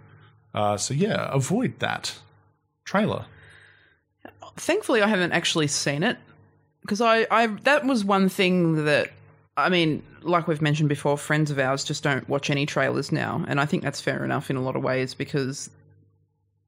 [0.53, 2.17] Uh, so yeah, avoid that
[2.83, 3.25] trailer.
[4.57, 6.17] Thankfully, I haven't actually seen it
[6.81, 9.11] because I, I that was one thing that
[9.55, 13.45] I mean, like we've mentioned before, friends of ours just don't watch any trailers now,
[13.47, 15.69] and I think that's fair enough in a lot of ways because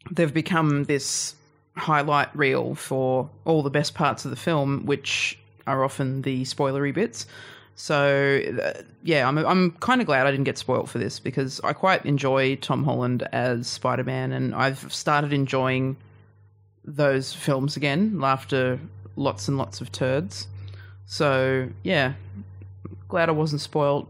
[0.09, 1.35] they've become this
[1.75, 5.37] highlight reel for all the best parts of the film, which
[5.67, 7.27] are often the spoilery bits.
[7.75, 11.59] So uh, yeah, I'm I'm kind of glad I didn't get spoiled for this because
[11.63, 15.97] I quite enjoy Tom Holland as Spider Man, and I've started enjoying
[16.83, 18.79] those films again after
[19.15, 20.47] lots and lots of turds.
[21.05, 22.13] So yeah,
[23.07, 24.07] glad I wasn't spoiled.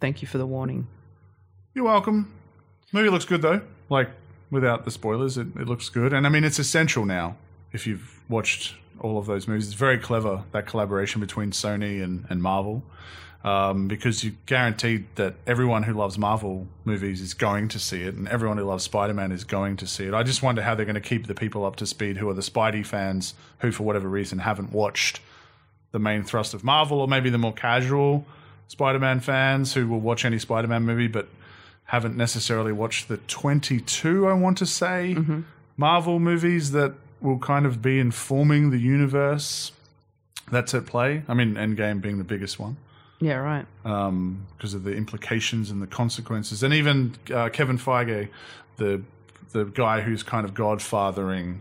[0.00, 0.86] Thank you for the warning.
[1.74, 2.32] You're welcome.
[2.92, 3.60] Movie looks good though.
[3.88, 4.10] Like
[4.52, 6.12] without the spoilers, it, it looks good.
[6.12, 7.36] And I mean, it's essential now.
[7.72, 12.26] If you've watched all of those movies, it's very clever that collaboration between Sony and,
[12.28, 12.84] and Marvel.
[13.44, 18.14] Um, because you guaranteed that everyone who loves Marvel movies is going to see it,
[18.14, 20.14] and everyone who loves Spider Man is going to see it.
[20.14, 22.34] I just wonder how they're going to keep the people up to speed who are
[22.34, 25.20] the Spidey fans who, for whatever reason, haven't watched
[25.90, 28.24] the main thrust of Marvel, or maybe the more casual
[28.68, 31.28] Spider Man fans who will watch any Spider Man movie but
[31.92, 35.16] haven't necessarily watched the 22, I want to say,
[35.76, 39.72] Marvel movies that will kind of be informing the universe
[40.50, 41.22] that's at play.
[41.28, 42.76] I mean, Endgame being the biggest one
[43.20, 43.66] Yeah, right.
[43.84, 46.62] um, because of the implications and the consequences.
[46.62, 48.28] And even uh, Kevin Feige,
[48.76, 49.02] the
[49.52, 51.60] the guy who's kind of godfathering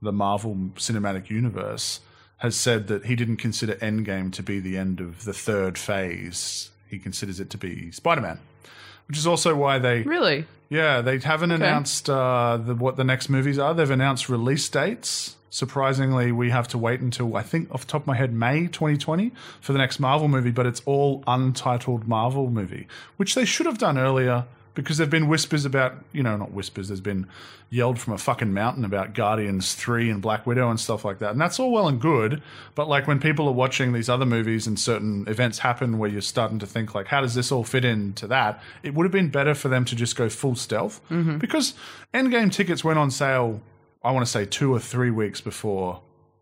[0.00, 1.98] the Marvel Cinematic Universe,
[2.36, 6.70] has said that he didn't consider Endgame to be the end of the third phase.
[6.88, 8.38] He considers it to be Spider Man,
[9.08, 10.46] which is also why they Really?
[10.68, 13.74] yeah, they haven't announced uh, the, what the next movies are.
[13.74, 15.36] They've announced release dates.
[15.50, 18.68] Surprisingly, we have to wait until I think off the top of my head May
[18.68, 22.86] 2020 for the next Marvel movie, but it's all untitled Marvel movie,
[23.18, 26.88] which they should have done earlier because there've been whispers about, you know, not whispers,
[26.88, 27.26] there's been
[27.68, 31.32] yelled from a fucking mountain about Guardians 3 and Black Widow and stuff like that.
[31.32, 32.42] And that's all well and good,
[32.74, 36.20] but like when people are watching these other movies and certain events happen where you're
[36.20, 38.62] starting to think like how does this all fit into that?
[38.82, 41.00] It would have been better for them to just go full stealth
[41.38, 41.74] because
[42.12, 43.60] Endgame tickets went on sale
[44.04, 46.00] I want to say 2 or 3 weeks before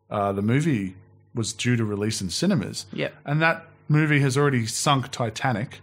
[0.08, 0.96] uh, the movie
[1.34, 2.86] was due to release in cinemas.
[2.92, 3.14] Yep.
[3.24, 5.80] And that movie has already sunk Titanic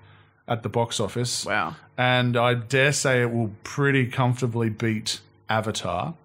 [0.48, 1.46] at the box office.
[1.46, 1.76] Wow.
[1.98, 6.16] And I dare say it will pretty comfortably beat Avatar.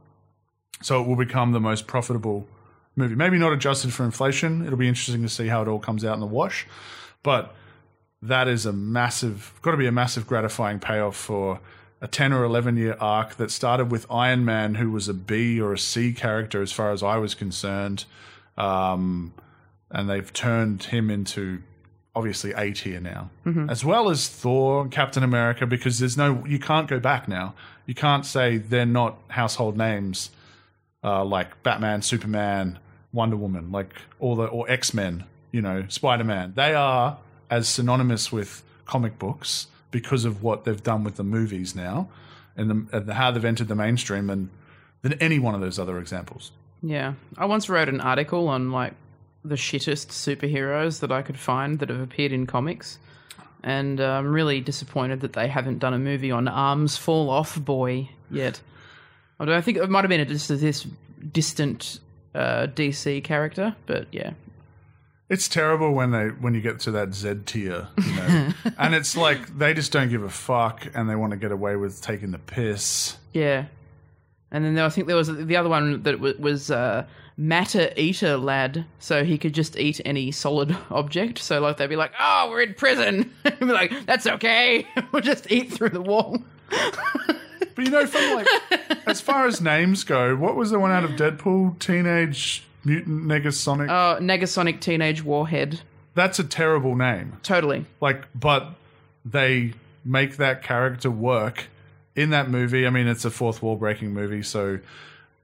[0.82, 2.46] So it will become the most profitable
[2.96, 3.14] movie.
[3.14, 4.64] Maybe not adjusted for inflation.
[4.64, 6.66] It'll be interesting to see how it all comes out in the wash.
[7.22, 7.54] But
[8.20, 11.60] that is a massive, got to be a massive gratifying payoff for
[12.00, 15.60] a 10 or 11 year arc that started with Iron Man, who was a B
[15.60, 18.04] or a C character as far as I was concerned.
[18.56, 19.34] Um,
[19.90, 21.62] and they've turned him into
[22.14, 23.30] obviously A tier now,
[23.68, 27.54] as well as Thor, Captain America, because there's no, you can't go back now.
[27.86, 30.30] You can't say they're not household names
[31.02, 32.78] uh, like Batman, Superman,
[33.12, 36.52] Wonder Woman, like all the or X Men, you know, Spider Man.
[36.54, 37.18] They are
[37.50, 42.08] as synonymous with comic books because of what they've done with the movies now,
[42.56, 44.50] and, the, and how they've entered the mainstream, and
[45.02, 46.52] than any one of those other examples.
[46.82, 47.14] Yeah.
[47.36, 48.94] I once wrote an article on like
[49.44, 52.98] the shittest superheroes that I could find that have appeared in comics.
[53.62, 57.58] And uh, I'm really disappointed that they haven't done a movie on Arms Fall Off
[57.62, 58.60] Boy yet.
[59.38, 60.86] Although I think it might have been a, just this
[61.32, 62.00] distant
[62.34, 64.32] uh, DC character, but yeah.
[65.28, 69.16] It's terrible when they when you get to that Z tier, you know, and it's
[69.16, 72.32] like they just don't give a fuck, and they want to get away with taking
[72.32, 73.16] the piss.
[73.32, 73.66] Yeah.
[74.50, 78.36] And then there, I think there was the other one that was uh, matter eater
[78.36, 81.38] lad, so he could just eat any solid object.
[81.38, 85.22] So like they'd be like, "Oh, we're in prison," he'd be like, "That's okay, we'll
[85.22, 86.38] just eat through the wall."
[87.74, 88.46] But you know, from like
[89.06, 91.78] as far as names go, what was the one out of Deadpool?
[91.78, 93.88] Teenage Mutant Negasonic.
[93.88, 95.80] Oh, Negasonic Teenage Warhead,
[96.14, 97.38] That's a terrible name.
[97.42, 97.86] totally.
[98.00, 98.74] Like, but
[99.24, 99.72] they
[100.04, 101.68] make that character work
[102.16, 102.86] in that movie.
[102.86, 104.80] I mean, it's a fourth wall breaking movie, so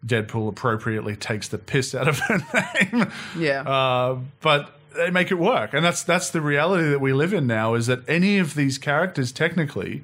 [0.07, 2.39] Deadpool appropriately takes the piss out of her
[2.93, 3.11] name.
[3.37, 3.63] Yeah.
[3.63, 7.47] Uh, but they make it work, and that's that's the reality that we live in
[7.47, 7.75] now.
[7.75, 10.03] Is that any of these characters, technically,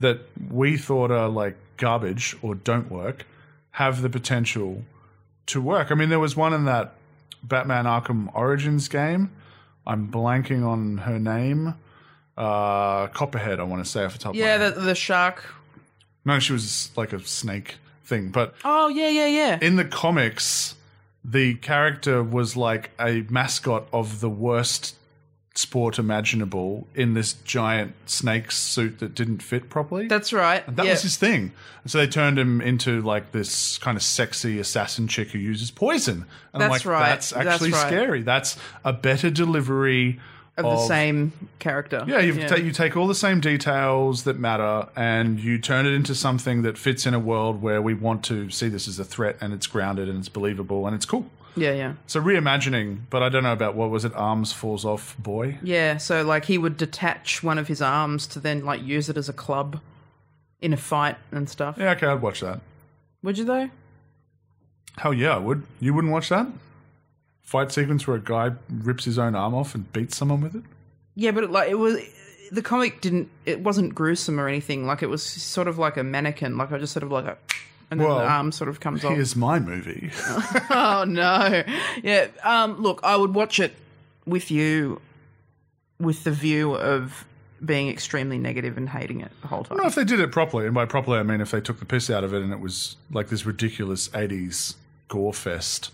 [0.00, 3.24] that we thought are like garbage or don't work,
[3.72, 4.82] have the potential
[5.46, 5.90] to work.
[5.90, 6.94] I mean, there was one in that
[7.42, 9.30] Batman Arkham Origins game.
[9.86, 11.74] I'm blanking on her name.
[12.36, 14.34] Uh, Copperhead, I want to say off the top.
[14.34, 14.74] yeah, of my head.
[14.74, 15.44] the, the shark.
[16.24, 19.58] no, she was like a snake thing, but Oh yeah, yeah, yeah.
[19.60, 20.74] in the comics,
[21.24, 24.94] the character was like a mascot of the worst
[25.58, 30.06] sport imaginable in this giant snake suit that didn't fit properly.
[30.06, 30.64] That's right.
[30.76, 30.92] that yeah.
[30.92, 31.52] was his thing.
[31.82, 35.70] And so they turned him into like this kind of sexy assassin chick who uses
[35.70, 36.26] poison.
[36.52, 37.08] And I'm That's like, right.
[37.08, 37.86] that's That's actually right.
[37.86, 38.22] scary.
[38.22, 40.20] That's a better delivery
[40.56, 42.02] of the same character.
[42.08, 45.90] yeah, you ta- you take all the same details that matter and you turn it
[45.92, 49.04] into something that fits in a world where we want to see this as a
[49.04, 51.26] threat and it's grounded and it's believable and it's cool.
[51.56, 51.92] yeah, yeah.
[52.06, 54.14] So reimagining, but I don't know about what was it?
[54.14, 55.58] Arms falls off boy.
[55.62, 59.16] Yeah, so like he would detach one of his arms to then like use it
[59.18, 59.80] as a club
[60.62, 61.76] in a fight and stuff.
[61.78, 62.60] Yeah, okay, I'd watch that.
[63.22, 63.68] Would you though?
[64.98, 65.64] Hell yeah, I would.
[65.80, 66.46] You wouldn't watch that?
[67.46, 70.64] Fight sequence where a guy rips his own arm off and beats someone with it?
[71.14, 71.96] Yeah, but it, like it was
[72.50, 74.84] the comic didn't it wasn't gruesome or anything.
[74.84, 76.58] Like it was sort of like a mannequin.
[76.58, 77.38] Like I just sort of like a
[77.88, 79.12] and then Well, the arm sort of comes off.
[79.12, 80.10] Here's my movie.
[80.70, 81.62] Oh no.
[82.02, 82.26] Yeah.
[82.42, 83.74] Um look, I would watch it
[84.26, 85.00] with you
[86.00, 87.24] with the view of
[87.64, 89.78] being extremely negative and hating it the whole time.
[89.78, 91.86] No, if they did it properly, and by properly I mean if they took the
[91.86, 94.74] piss out of it and it was like this ridiculous '80s
[95.06, 95.92] gore fest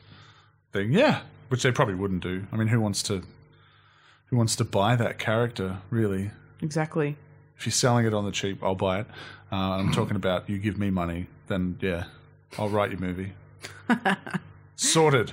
[0.73, 1.21] thing, yeah,
[1.53, 2.47] which they probably wouldn't do.
[2.51, 3.23] I mean, who wants to
[4.27, 5.79] who wants to buy that character?
[5.91, 6.31] Really,
[6.63, 7.17] Exactly.
[7.59, 9.07] if you're selling it on the cheap, I'll buy it.
[9.53, 12.05] Uh, I'm talking about you give me money, then yeah,
[12.59, 13.33] I'll write your movie.
[14.77, 15.33] Sorted.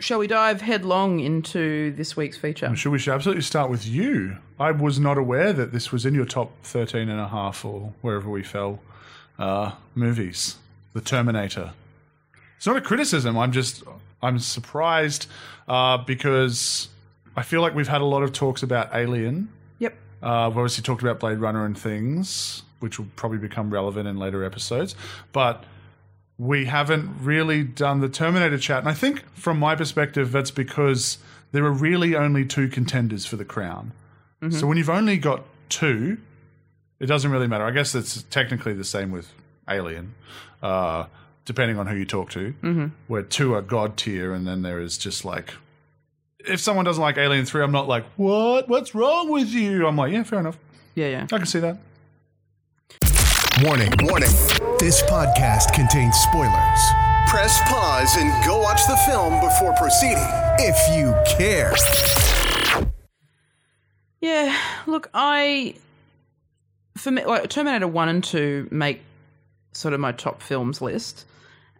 [0.00, 2.64] Shall we dive headlong into this week's feature?
[2.64, 4.38] I'm sure we should absolutely start with you.
[4.58, 7.92] I was not aware that this was in your top 13 and a half or
[8.00, 8.80] wherever we fell
[9.38, 10.56] uh, movies.
[10.94, 11.74] The Terminator.
[12.56, 13.36] It's not a criticism.
[13.36, 13.82] I'm just
[14.22, 15.26] I'm surprised
[15.68, 16.88] uh, because
[17.36, 19.48] I feel like we've had a lot of talks about Alien.
[19.78, 19.94] Yep.
[20.22, 24.18] Uh, we've obviously talked about Blade Runner and things, which will probably become relevant in
[24.18, 24.94] later episodes.
[25.32, 25.64] But
[26.38, 28.78] we haven't really done the Terminator chat.
[28.78, 31.18] And I think from my perspective, that's because
[31.52, 33.92] there are really only two contenders for the crown.
[34.48, 36.16] So when you've only got two,
[36.98, 37.64] it doesn't really matter.
[37.64, 39.30] I guess it's technically the same with
[39.68, 40.14] Alien,
[40.62, 41.06] uh,
[41.50, 42.86] depending on who you talk to, mm-hmm.
[43.08, 45.52] where two are god tier, and then there is just like.
[46.38, 48.68] If someone doesn't like Alien 3, I'm not like, what?
[48.68, 49.84] What's wrong with you?
[49.84, 50.56] I'm like, yeah, fair enough.
[50.94, 51.24] Yeah, yeah.
[51.24, 51.76] I can see that.
[53.64, 54.30] Warning, warning.
[54.78, 56.80] This podcast contains spoilers.
[57.26, 60.22] Press pause and go watch the film before proceeding,
[60.60, 61.74] if you care.
[64.20, 65.74] Yeah, look, I
[66.96, 69.02] for me like Terminator 1 and 2 make
[69.72, 71.26] sort of my top films list.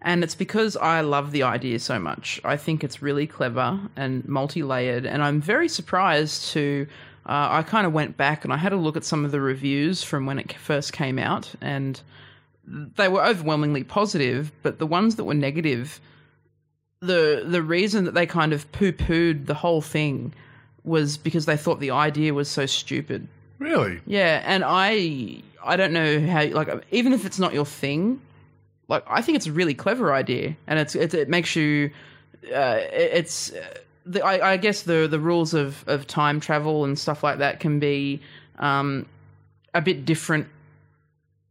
[0.03, 2.41] And it's because I love the idea so much.
[2.45, 6.87] I think it's really clever and multi-layered and I'm very surprised to
[7.27, 9.41] uh, I kind of went back and I had a look at some of the
[9.41, 12.01] reviews from when it first came out and
[12.67, 16.01] they were overwhelmingly positive, but the ones that were negative
[17.01, 20.35] the the reason that they kind of poo-pooed the whole thing
[20.85, 23.27] was because they thought the idea was so stupid.
[23.59, 24.01] Really?
[24.07, 28.21] Yeah, and I I don't know how like even if it's not your thing,
[28.89, 31.91] like I think it's a really clever idea, and it's it, it makes you
[32.55, 36.85] uh, it- it's uh, the, I, I guess the the rules of of time travel
[36.85, 38.21] and stuff like that can be
[38.59, 39.07] um,
[39.75, 40.47] a bit different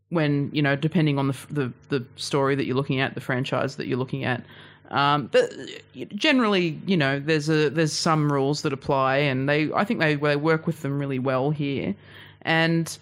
[0.10, 3.76] when you know depending on the the the story that you're looking at, the franchise
[3.78, 4.44] that you're looking at.
[4.90, 5.52] Um, but
[6.16, 10.16] generally, you know, there's a there's some rules that apply, and they I think they
[10.16, 11.94] they work with them really well here,
[12.42, 12.98] and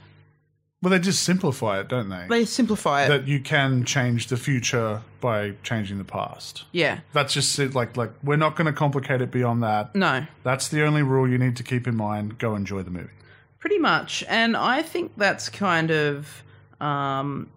[0.81, 2.27] Well, they just simplify it, don't they?
[2.29, 3.07] they simplify it.
[3.09, 6.65] that you can change the future by changing the past.
[6.71, 7.73] yeah, That's just it.
[7.73, 9.95] Like, like we're not going to complicate it beyond that.
[9.95, 12.37] no, That's the only rule you need to keep in mind.
[12.37, 13.09] Go enjoy the movie.
[13.59, 16.43] pretty much, and I think that's kind of
[16.79, 17.49] um,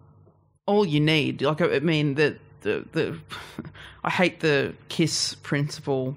[0.67, 1.43] all you need.
[1.43, 3.19] Like, I mean that the the
[4.05, 6.17] I hate the kiss principle,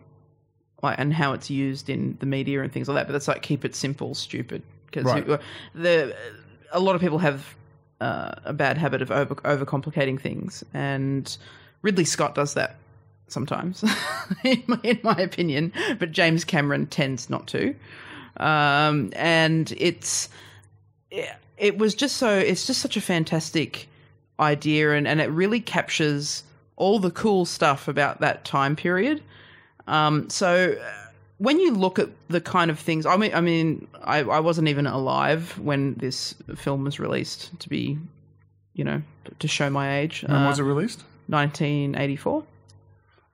[0.82, 3.08] like and how it's used in the media and things like that.
[3.08, 4.64] But that's like keep it simple, stupid.
[4.86, 5.26] Because Right.
[5.74, 6.16] the
[6.74, 7.56] a lot of people have
[8.02, 11.38] uh, a bad habit of over overcomplicating things, and
[11.82, 12.76] Ridley Scott does that
[13.28, 13.84] sometimes,
[14.44, 15.72] in, my, in my opinion.
[16.00, 17.74] But James Cameron tends not to,
[18.38, 20.28] um, and it's
[21.10, 23.88] it, it was just so it's just such a fantastic
[24.40, 26.44] idea and, and it really captures
[26.76, 29.22] all the cool stuff about that time period
[29.88, 30.76] um, so
[31.38, 34.68] when you look at the kind of things i mean i mean I, I wasn't
[34.68, 37.98] even alive when this film was released to be
[38.74, 39.02] you know
[39.40, 41.04] to show my age When uh, was it released?
[41.28, 42.44] 1984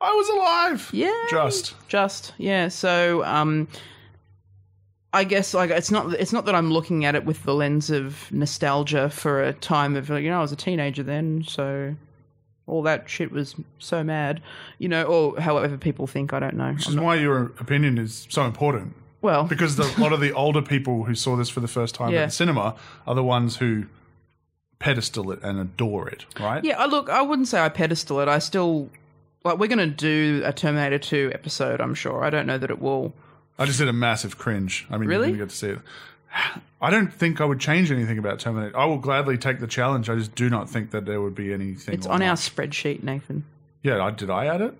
[0.01, 0.89] I was alive.
[0.93, 1.75] yeah Just.
[1.89, 3.67] just yeah so um
[5.11, 7.89] I guess like it's not it's not that I'm looking at it with the lens
[7.89, 11.95] of nostalgia for a time of you know I was a teenager then so
[12.69, 14.41] all that shit was so mad
[14.77, 17.45] you know or however people think I don't know Which I'm is not- why your
[17.59, 18.95] opinion is so important.
[19.21, 21.95] well Because the, a lot of the older people who saw this for the first
[21.95, 22.21] time Yeah.
[22.21, 22.75] at the cinema
[23.07, 23.85] are the ones who
[24.79, 26.63] pedestal it and adore it, right?
[26.63, 28.89] yeah I look I wouldn't say I pedestal it I still
[29.43, 32.79] like we're gonna do a Terminator 2 episode I'm sure I don't know that it
[32.79, 33.13] will
[33.57, 34.87] I just did a massive cringe.
[34.89, 35.27] I mean, Really?
[35.31, 35.79] you didn't get to see it.
[36.81, 38.77] I don't think I would change anything about Terminator.
[38.77, 40.09] I will gladly take the challenge.
[40.09, 41.93] I just do not think that there would be anything.
[41.93, 43.43] it's on our spreadsheet Nathan
[43.83, 44.75] Yeah, I, did I add it?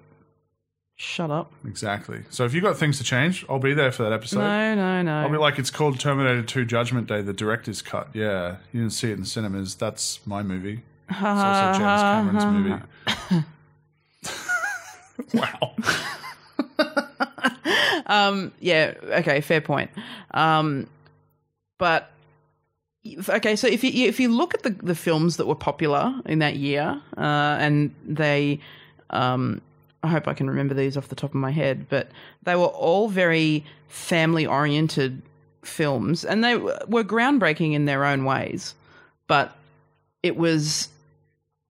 [1.02, 2.24] shut up Exactly.
[2.30, 4.40] So if you've got things to change, I'll be there for that episode.
[4.40, 8.10] no no no I'll be like, it's called Terminator 2 Judgment Day, the director's cut.
[8.14, 9.76] Yeah, you didn't see it in cinemas.
[9.76, 10.84] That's my movie.
[11.10, 12.84] It's also James Cameron's
[13.34, 13.46] movie.
[15.34, 15.74] wow.
[18.06, 19.92] Um, yeah, okay, fair point.
[20.32, 20.88] Um,
[21.80, 22.12] but
[23.30, 26.40] okay, so if you if you look at the the films that were popular in
[26.40, 28.60] that year, uh, and they,
[29.10, 29.62] um,
[30.04, 32.10] I hope I can remember these off the top of my head, but
[32.44, 35.24] they were all very family oriented
[35.64, 38.76] films, and they were groundbreaking in their own ways.
[39.28, 39.56] But
[40.22, 40.90] it was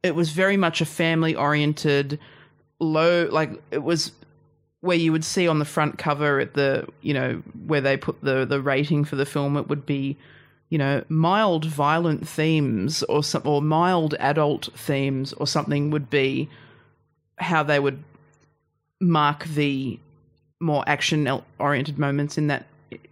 [0.04, 2.20] it was very much a family oriented
[2.80, 4.12] low like it was
[4.82, 8.20] where you would see on the front cover at the you know where they put
[8.22, 10.18] the the rating for the film it would be
[10.70, 16.50] you know mild violent themes or some or mild adult themes or something would be
[17.38, 18.04] how they would
[19.02, 20.00] mark the
[20.60, 22.66] more action oriented moments in that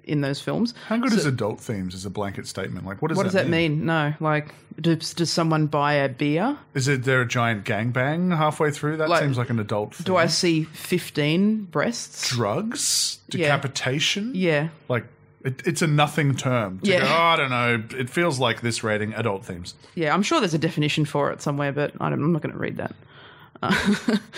[0.03, 2.85] in those films How good is adult themes as a blanket statement?
[2.85, 6.57] Like, what does, what does that mean no like does, does someone buy a beer
[6.73, 8.97] Is it there a giant gangbang halfway through?
[8.97, 10.05] That Like, seems like an adult theme.
[10.05, 13.19] do i see 15 breasts Drugs?
[13.29, 14.31] Decapitation?
[14.33, 15.05] yeah Like,
[15.43, 16.79] it, it's a nothing term.
[16.79, 17.01] To Yeah.
[17.01, 17.83] go, oh, I don't know.
[17.99, 19.75] It feels like this rating, adult themes.
[19.95, 22.53] yeah i'm sure there's a definition for it somewhere but I don't, i'm not going
[22.53, 22.95] to read that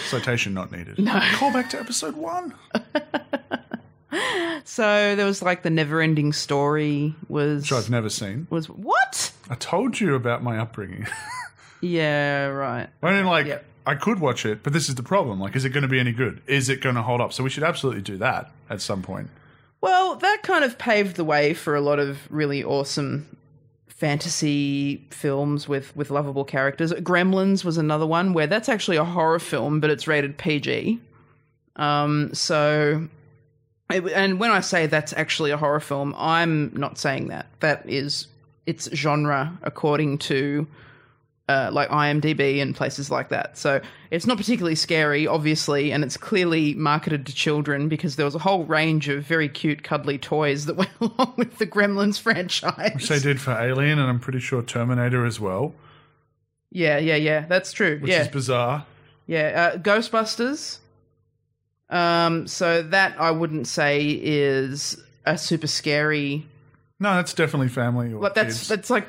[0.09, 0.97] Citation not needed.
[0.99, 1.19] No.
[1.33, 2.53] Call back to episode one.
[4.65, 8.47] So there was like the never ending story was Which I've never seen.
[8.49, 9.31] was what?
[9.49, 11.07] I told you about my upbringing.
[11.81, 12.89] Yeah, right.
[13.01, 13.65] I mean, like, Yep.
[13.85, 15.39] I could watch it, but this is the problem.
[15.39, 16.41] Like, is it going to be any good?
[16.45, 17.31] Is it going to hold up?
[17.31, 19.29] So we should absolutely do that at some point.
[19.79, 23.37] Well, that kind of paved the way for a lot of really awesome
[23.87, 26.91] fantasy films with with lovable characters.
[26.91, 30.99] Gremlins was another one where that's actually a horror film, but it's rated PG.
[31.77, 33.07] Um, so,
[33.89, 37.47] and when I say that's actually a horror film, I'm not saying that.
[37.59, 38.27] That is
[38.65, 40.67] its genre according to
[41.47, 43.57] uh, like IMDb and places like that.
[43.57, 43.81] So
[44.11, 48.39] it's not particularly scary, obviously, and it's clearly marketed to children because there was a
[48.39, 52.91] whole range of very cute, cuddly toys that went along with the Gremlins franchise.
[52.93, 55.73] Which they did for Alien, and I'm pretty sure Terminator as well,
[56.69, 57.47] Yeah, yeah, yeah.
[57.47, 57.97] That's true.
[57.99, 58.85] which yeah, is bizarre.
[59.25, 59.71] yeah.
[59.73, 60.77] Uh, Ghostbusters.
[61.89, 66.45] Um, so that I wouldn't say is a super scary.
[66.99, 68.67] No, that's definitely family or Like that's kids.
[68.67, 69.07] that's like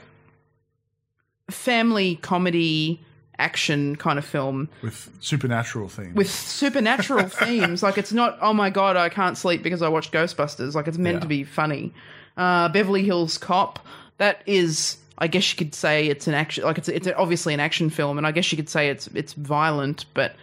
[1.51, 3.01] family comedy
[3.39, 6.15] action kind of film with supernatural themes.
[6.15, 7.83] with supernatural themes.
[7.83, 10.75] Like it's not, oh my god, I can't sleep because I watched Ghostbusters.
[10.75, 11.21] Like it's meant Yeah.
[11.21, 11.93] to be funny.
[12.37, 13.85] Uh, Beverly Hills Cop.
[14.19, 16.65] That is, I guess you could say it's an action.
[16.65, 19.33] Like it's it's obviously an action film, and I guess you could say it's it's
[19.33, 20.35] violent, but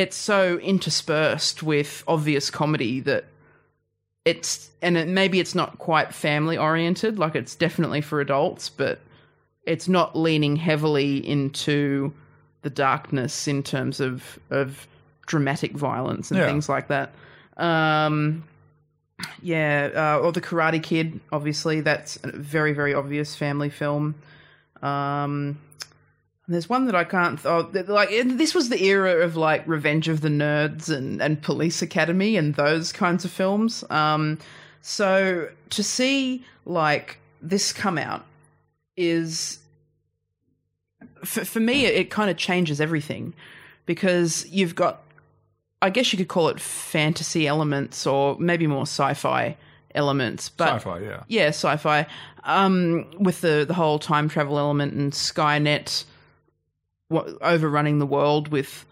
[0.00, 3.24] it's so interspersed with obvious comedy that
[4.24, 7.18] it's and it, maybe it's not quite family oriented.
[7.18, 8.98] Like it's definitely for adults, but
[9.64, 12.12] it's not leaning heavily into
[12.62, 14.86] the darkness in terms of of
[15.26, 16.46] dramatic violence and Yeah.
[16.46, 17.12] things like that.
[17.56, 18.44] Um,
[19.42, 21.20] yeah, uh, or the Karate Kid.
[21.30, 24.14] Obviously, that's a very very obvious family film.
[24.82, 25.58] Um,
[26.50, 27.38] There's one that I can't.
[27.46, 31.80] Oh, like this was the era of like Revenge of the Nerds and and Police
[31.80, 33.84] Academy and those kinds of films.
[33.88, 34.36] Um,
[34.82, 38.26] so to see like this come out
[38.96, 39.60] is
[41.24, 43.32] for, for me it, it kind of changes everything
[43.86, 45.02] because you've got
[45.80, 49.56] I guess you could call it fantasy elements or maybe more sci-fi
[49.94, 51.22] elements, but Sci-fi, yeah.
[51.28, 52.06] yeah, sci-fi.
[52.42, 56.04] Um, with the the whole time travel element and Skynet
[57.10, 58.86] overrunning the world with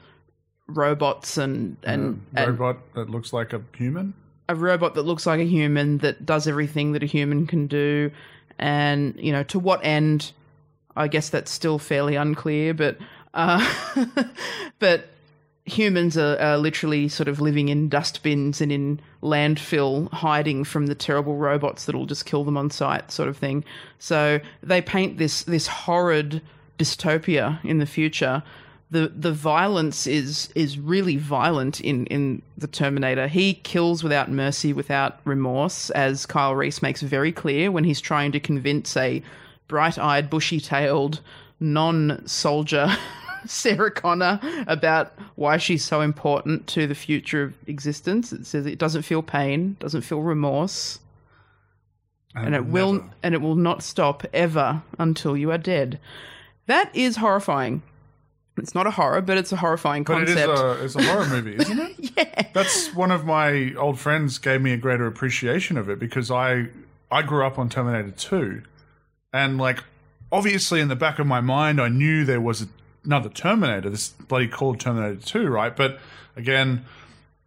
[0.66, 4.14] robots and and, a and robot that looks like a human.
[4.49, 8.11] a robot that looks like a human that does everything that a human can do,
[8.59, 10.33] and you know to what end?
[10.97, 12.99] I guess that's still fairly unclear, but
[13.35, 13.64] uh,
[14.79, 15.09] but
[15.69, 20.95] humans are, are literally sort of living in dustbins and in landfill, hiding from the
[20.95, 23.64] terrible robots that'll just kill them on sight, sort of thing.
[23.99, 26.43] So they paint this this horrid
[26.79, 28.43] dystopia in the future.
[28.91, 33.29] The the violence is is really violent in, in the Terminator.
[33.29, 38.33] He kills without mercy, without remorse, as Kyle Reese makes very clear when he's trying
[38.33, 39.22] to convince a
[39.66, 41.20] bright eyed, bushy tailed,
[41.61, 42.89] non soldier
[43.47, 48.33] Sarah Connor about why she's so important to the future of existence.
[48.33, 50.99] It says it doesn't feel pain, doesn't feel remorse,
[52.35, 55.99] and it will and it will not stop ever until you are dead.
[56.69, 57.83] That is horrifying.
[58.59, 60.59] It's not a horror, but it's a horrifying But it is concept.
[60.81, 62.12] a it's a horror movie, isn't it?
[62.16, 62.49] yeah.
[62.53, 66.69] That's one of my old friends gave me a greater appreciation of it because I
[67.11, 68.62] I grew up on Terminator 2
[69.33, 69.83] and like
[70.31, 72.66] obviously in the back of my mind I knew there was
[73.05, 75.99] another Terminator this bloody called Terminator 2 right but
[76.37, 76.85] again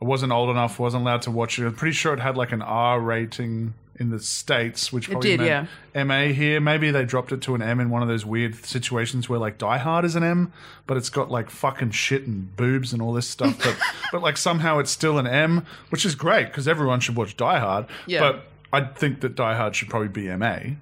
[0.01, 2.51] I wasn't old enough wasn't allowed to watch it I'm pretty sure it had like
[2.53, 7.31] an R rating in the states which probably did, meant MA here maybe they dropped
[7.31, 10.15] it to an M in one of those weird situations where like Die Hard is
[10.15, 10.51] an M
[10.87, 13.77] but it's got like fucking shit and boobs and all this stuff but
[14.11, 17.59] but like somehow it's still an M which is great because everyone should watch Die
[17.59, 18.19] Hard Yeah.
[18.19, 20.75] but I think that Die Hard should probably be MA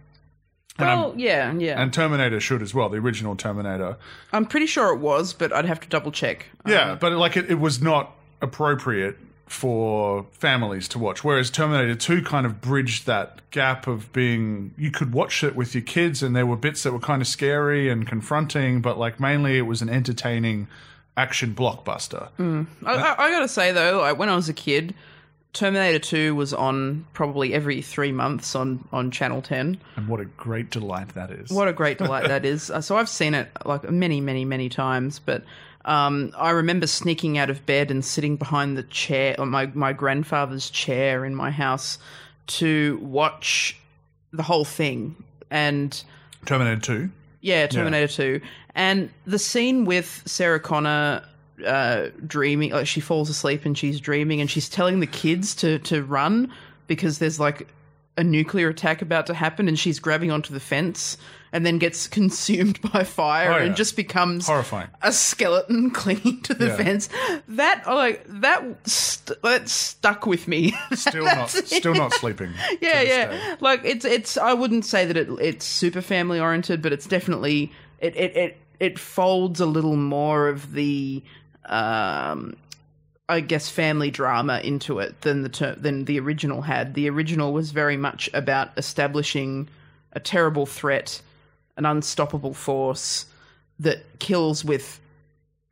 [0.79, 1.81] Well, yeah, yeah.
[1.81, 3.97] and Terminator should as well the original Terminator
[4.31, 6.45] I'm pretty sure it was, but I'd have to double check.
[6.65, 9.17] Yeah, uh, but like it, it was not appropriate
[9.49, 11.23] for families to watch.
[11.23, 15.73] Whereas Terminator 2 kind of bridged that gap of being you could watch it with
[15.73, 19.19] your kids and there were bits that were kind of scary and confronting, but like
[19.19, 20.67] mainly it was an entertaining
[21.17, 22.29] action blockbuster.
[22.85, 24.93] I, I, I gotta say though, like when I was a kid,
[25.51, 29.79] Terminator Two was on probably every three months on on Channel Ten.
[29.95, 31.49] And what a great delight that is.
[31.49, 32.69] What a great delight that is!
[32.69, 35.43] Uh, So I've seen it like many, many, many times, but.
[35.85, 39.93] Um, I remember sneaking out of bed and sitting behind the chair, or my, my
[39.93, 41.97] grandfather's chair in my house,
[42.47, 43.79] to watch
[44.31, 45.15] the whole thing.
[45.49, 46.03] And
[46.45, 47.09] Terminator 2.
[47.41, 48.41] Yeah, Terminator 2.
[48.75, 51.23] And the scene with Sarah Connor
[51.65, 55.79] uh, dreaming, like she falls asleep and she's dreaming and she's telling the kids to,
[55.79, 56.51] to run
[56.87, 57.67] because there's like
[58.17, 61.17] a nuclear attack about to happen and she's grabbing onto the fence
[61.51, 63.63] and then gets consumed by fire Oh, yeah.
[63.63, 64.87] and just becomes Horrifying.
[65.01, 66.75] a skeleton clinging to the Yeah.
[66.77, 67.09] fence.
[67.47, 70.73] That like that st- that stuck with me.
[70.93, 72.51] Still not still not sleeping.
[72.81, 73.25] yeah, yeah.
[73.31, 73.55] day.
[73.59, 74.37] Like it's it's.
[74.37, 78.57] I wouldn't say that it it's super family oriented, but it's definitely it it it,
[78.79, 81.23] it folds a little more of the.
[81.65, 82.55] Um,
[83.27, 86.95] I guess family drama into it than the ter- than the original had.
[86.95, 89.69] The original was very much about establishing
[90.13, 91.21] a terrible threat,
[91.79, 93.25] an unstoppable force
[93.79, 94.99] that kills with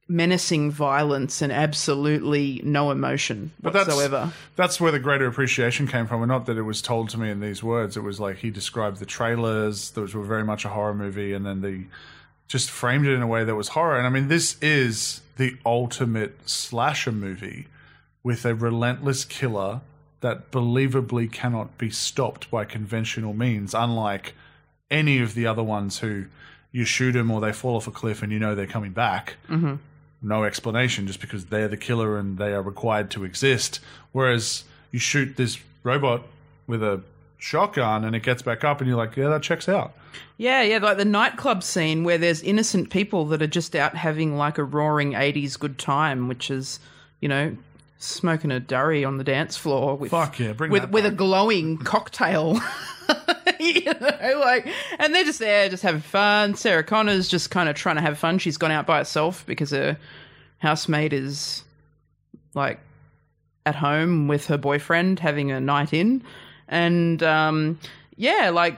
[0.08, 4.32] menacing violence and absolutely no emotion But that's, whatsoever.
[4.56, 6.22] that's where the greater appreciation came from.
[6.22, 7.98] And not that it was told to me in these words.
[7.98, 11.46] It was like he described the trailers, those were very much a horror movie, and
[11.46, 11.84] then the
[12.48, 13.98] just framed it in a way that was horror.
[13.98, 17.68] And I mean, this is the ultimate slasher movie
[18.24, 19.82] with a relentless killer
[20.22, 24.34] that believably cannot be stopped by conventional means, unlike
[24.90, 26.26] any of the other ones who
[26.72, 29.36] you shoot them or they fall off a cliff and you know they're coming back
[29.50, 29.76] mm-hmm.
[30.22, 33.80] no explanation just because they're the killer and they are required to exist.
[34.12, 36.24] Whereas you shoot this robot
[36.68, 37.02] with a
[37.38, 39.94] shotgun and it gets back up and you're like, yeah, that checks out.
[40.38, 44.38] Yeah, yeah, like the nightclub scene where there's innocent people that are just out having
[44.38, 46.80] like a roaring 80s good time, which is,
[47.22, 47.56] you know,
[47.98, 51.78] smoking a durry on the dance floor with Fuck yeah, bring with with a glowing
[51.84, 52.60] cocktail.
[53.60, 54.68] you know, like
[55.00, 56.56] and they're just there just having fun.
[56.56, 58.40] Sarah Connor's just kind of trying to have fun.
[58.40, 59.98] She's gone out by herself because her
[60.60, 61.64] housemate is
[62.54, 62.80] like
[63.66, 66.24] at home with her boyfriend having a night in
[66.70, 67.78] and um
[68.16, 68.78] yeah like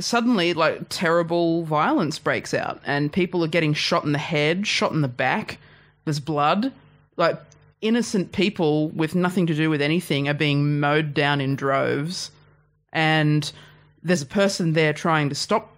[0.00, 4.92] suddenly like terrible violence breaks out and people are getting shot in the head, shot
[4.92, 5.58] in the back.
[6.04, 6.72] There's blood.
[7.16, 7.38] Like
[7.82, 12.30] innocent people with nothing to do with anything are being mowed down in droves.
[12.92, 13.50] And
[14.02, 15.74] there's a person there trying to stop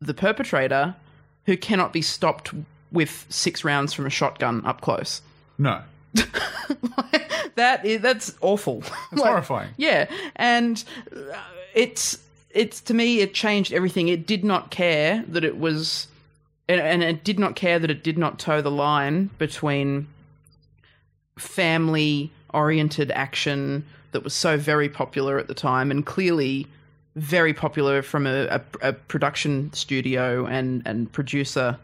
[0.00, 0.94] the perpetrator
[1.46, 2.52] who cannot be stopped
[2.92, 5.22] with six rounds from a shotgun up close.
[5.58, 5.82] No.
[7.58, 8.84] That is that's awful.
[9.10, 9.70] It's horrifying.
[9.76, 10.82] Yeah, and
[11.14, 11.36] uh,
[11.74, 12.16] it's
[12.50, 14.06] it's to me it changed everything.
[14.06, 16.06] It did not care that it was,
[16.68, 20.06] and, and it did not care that it did not toe the line between
[21.38, 26.66] family oriented action that was so very popular at the time and clearly
[27.16, 31.78] very popular from a, a, a production studio and and producer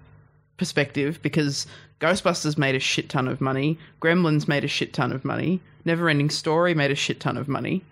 [0.56, 1.66] perspective because
[2.00, 6.30] Ghostbusters made a shit ton of money, Gremlins made a shit ton of money, Neverending
[6.30, 7.82] Story made a shit ton of money.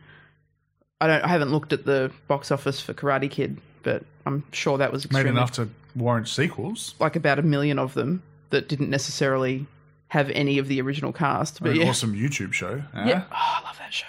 [1.01, 4.79] I don't I haven't looked at the box office for Karate Kid, but I'm sure
[4.79, 6.95] that was Made extremely enough to warrant sequels.
[7.01, 9.67] like about a million of them that didn't necessarily
[10.13, 11.63] have any of the original cast.
[11.63, 11.89] But An yeah.
[11.89, 12.83] awesome YouTube show.
[12.95, 13.09] eh?
[13.09, 13.23] Yeah.
[13.33, 14.05] Oh, I love that show.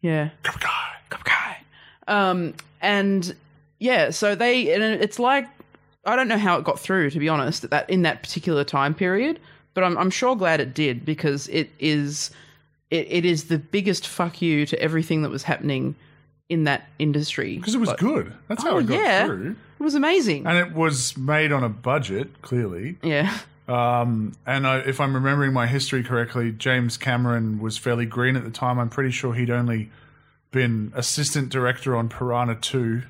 [0.00, 0.30] Yeah.
[0.42, 0.90] Cobra Kai.
[1.10, 1.56] Cobra Kai.
[2.06, 3.34] Um, and
[3.78, 5.46] yeah, so they, and it's like,
[6.06, 8.94] I don't know how it got through, to be honest, that in that particular time
[8.94, 9.38] period,
[9.74, 12.30] but I'm, I'm sure glad it did because it is,
[12.90, 15.94] it, it is the biggest fuck you to everything that was happening
[16.48, 17.56] in that industry.
[17.58, 18.32] Because it was Like, good.
[18.48, 19.26] That's how Oh, it got yeah.
[19.26, 19.56] through.
[19.78, 20.46] It was amazing.
[20.46, 22.96] And it was made on a budget, clearly.
[23.02, 23.36] yeah.
[23.68, 28.44] Um, and I, if I'm remembering my history correctly, James Cameron was fairly green at
[28.44, 28.78] the time.
[28.78, 29.90] I'm pretty sure he'd only
[30.50, 33.02] been assistant director on Piranha 2.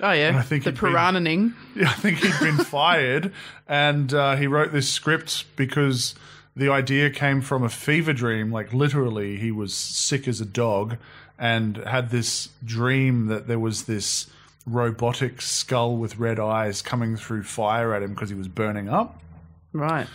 [0.00, 0.36] Oh yeah.
[0.36, 1.54] I think the piranhaing.
[1.76, 3.32] Yeah, I think he'd been fired,
[3.66, 6.14] and uh, he wrote this script because
[6.54, 8.52] the idea came from a fever dream.
[8.52, 10.98] Like literally, he was sick as a dog,
[11.38, 14.26] and had this dream that there was this
[14.66, 19.20] robotic skull with red eyes coming through fire at him because he was burning up.
[19.74, 20.06] Right.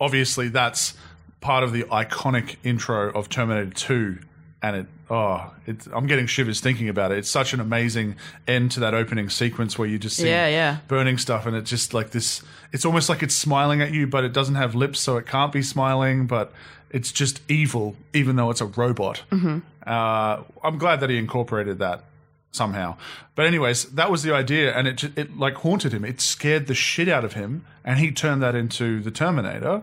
[0.00, 0.94] Obviously, that's
[1.40, 4.18] part of the iconic intro of Terminator 2.
[4.62, 7.18] And it, oh, it's, I'm getting shivers thinking about it.
[7.18, 8.16] It's such an amazing
[8.46, 10.78] end to that opening sequence where you just see Yeah, yeah.
[10.88, 12.42] burning stuff, and it's just like this.
[12.72, 15.52] It's almost like it's smiling at you, but it doesn't have lips, so it can't
[15.52, 16.26] be smiling.
[16.26, 16.52] But
[16.90, 19.22] it's just evil, even though it's a robot.
[19.30, 19.58] Mm-hmm.
[19.86, 22.02] Uh, I'm glad that he incorporated that
[22.50, 22.96] somehow.
[23.34, 26.04] But anyways, that was the idea, and it it like haunted him.
[26.04, 29.82] It scared the shit out of him, and he turned that into the Terminator,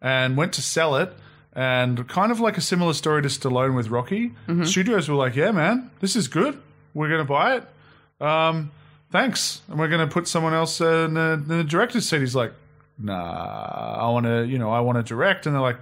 [0.00, 1.12] and went to sell it.
[1.54, 4.32] And kind of like a similar story to Stallone with Rocky,
[4.64, 6.60] studios were like, "Yeah, man, this is good.
[6.94, 8.24] We're going to buy it.
[8.24, 8.70] Um,
[9.10, 12.20] thanks, and we're going to put someone else uh, in, the, in the director's seat."
[12.20, 12.52] He's like,
[12.96, 15.78] "Nah, I want to, you know, I want to direct." And they're like,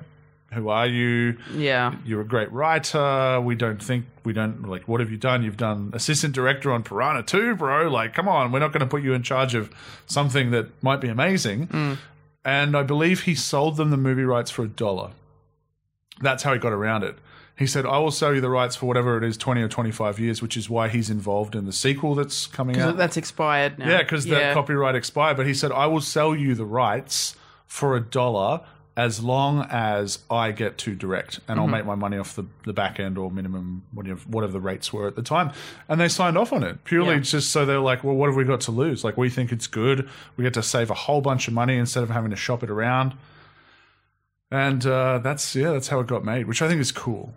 [0.54, 1.36] "Who are you?
[1.52, 1.94] Yeah.
[2.06, 3.40] You're a great writer.
[3.42, 4.86] We don't think we don't like.
[4.86, 5.42] What have you done?
[5.42, 7.88] You've done assistant director on Piranha 2, bro.
[7.88, 9.70] Like, come on, we're not going to put you in charge of
[10.04, 11.98] something that might be amazing." Mm.
[12.44, 15.12] And I believe he sold them the movie rights for a dollar.
[16.20, 17.16] That's how he got around it.
[17.58, 20.20] He said, I will sell you the rights for whatever it is, 20 or 25
[20.20, 22.98] years, which is why he's involved in the sequel that's coming out.
[22.98, 23.88] That's expired now.
[23.88, 25.38] Yeah, because the copyright expired.
[25.38, 27.34] But he said, I will sell you the rights
[27.66, 28.60] for a dollar
[28.96, 32.72] as long as I get to direct, and I'll make my money off the, the
[32.72, 35.52] back end or minimum whatever, whatever the rates were at the time.
[35.88, 37.20] And they signed off on it purely Yeah.
[37.20, 39.04] just so they're like, well, what have we got to lose?
[39.04, 40.08] Like, we think it's good.
[40.38, 42.70] We get to save a whole bunch of money instead of having to shop it
[42.70, 43.12] around.
[44.50, 47.34] And uh, that's yeah, that's how it got made, which I think is cool.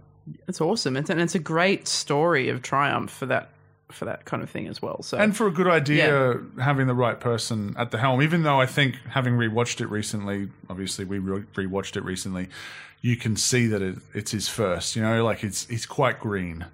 [0.48, 0.96] It's awesome.
[0.96, 3.50] It's, and it's a great story of triumph for that
[3.92, 5.02] for that kind of thing as well.
[5.04, 8.62] So And for a good idea, having the right person at the helm, even though
[8.62, 12.50] I think having rewatched it recently, obviously we re- rewatched it recently,
[13.02, 14.96] you can see that it, it's his first.
[14.96, 16.66] You know, like it's he's quite green.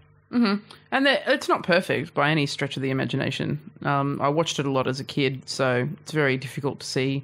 [0.92, 3.72] And the- it's not perfect by any stretch of the imagination.
[3.84, 7.24] Um, I watched it a lot as a kid, so it's very difficult to see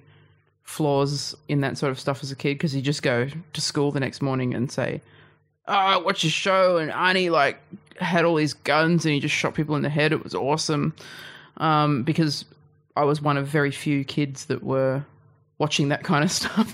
[0.64, 3.92] flaws in that sort of stuff as a kid because you just go to school
[3.92, 5.02] the next morning and say,
[5.72, 7.60] "Oh, I watched a show and Arnie like
[7.98, 10.12] had all these guns and he just shot people in the head.
[10.12, 10.94] It was awesome."
[11.58, 12.46] Um, because
[12.96, 15.06] I was one of very few kids that were
[15.62, 16.74] watching that kind of stuff.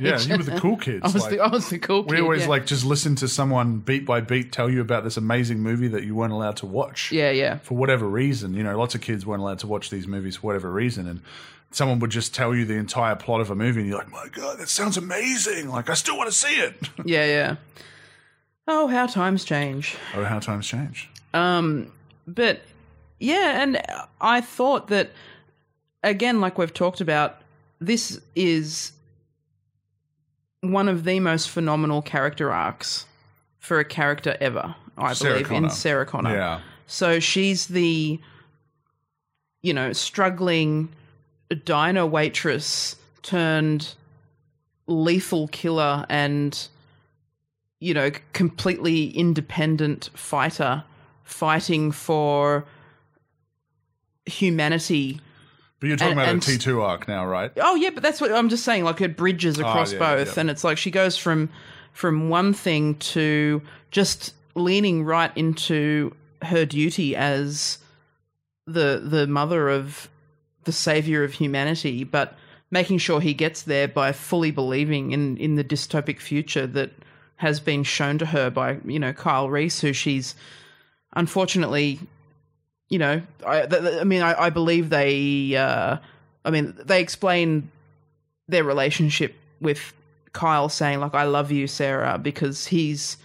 [0.00, 1.00] Yeah, you were the cool kids.
[1.04, 2.12] I was like, the I was the cool kid.
[2.12, 2.48] we always yeah.
[2.48, 6.02] like just listen to someone beat by beat tell you about this amazing movie that
[6.04, 7.12] you weren't allowed to watch.
[7.12, 7.58] yeah, yeah.
[7.58, 10.48] for whatever reason, you know, lots of kids weren't allowed to watch these movies for
[10.48, 11.20] whatever reason, and
[11.70, 14.26] someone would just tell you the entire plot of a movie, and you're like, "My
[14.32, 15.68] God, that sounds amazing!
[15.68, 16.74] Like, I still want to see it."
[17.04, 17.56] Yeah, yeah.
[18.66, 19.96] Oh, how times change.
[20.14, 21.10] oh, how times change.
[21.32, 21.92] Um,
[22.26, 22.62] but
[23.20, 23.80] yeah, and
[24.20, 25.10] I thought that
[26.02, 27.40] again, like we've talked about,
[27.80, 28.92] this is
[30.60, 33.06] one of the most phenomenal character arcs
[33.58, 34.74] for a character ever.
[34.96, 36.34] I Sarah believe in Sarah Connor.
[36.34, 38.20] Yeah, So she's the
[39.64, 40.90] you know, struggling
[41.64, 43.94] diner waitress turned
[44.86, 46.68] lethal killer and
[47.80, 50.84] you know, completely independent fighter
[51.22, 52.64] fighting for
[54.26, 55.20] humanity.
[55.80, 57.52] But you're talking And- about and- a T2 arc now, right?
[57.60, 58.84] Oh yeah, but that's what I'm just saying.
[58.84, 60.40] Like it bridges ah, across yeah, both, yeah.
[60.40, 61.50] and it's like she goes from
[61.92, 67.78] from one thing to just leaning right into her duty as
[68.66, 70.08] the the mother of
[70.64, 72.36] the savior of humanity, but
[72.70, 76.92] making sure he gets there by fully believing in in the dystopic future that
[77.36, 80.34] has been shown to her by you know Kyle Reese, who she's
[81.14, 82.00] unfortunately
[82.88, 85.96] you know, I, th- I mean, I, I believe they, uh,
[86.44, 87.70] I mean, they explain
[88.46, 89.92] their relationship with
[90.32, 93.16] Kyle saying like, "I love you, Sarah," because he's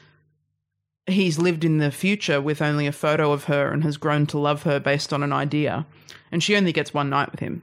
[1.07, 4.39] he's lived in the future with only a photo of her and has grown to
[4.39, 5.85] love her based on an idea,
[6.31, 7.61] and she only gets one night with him.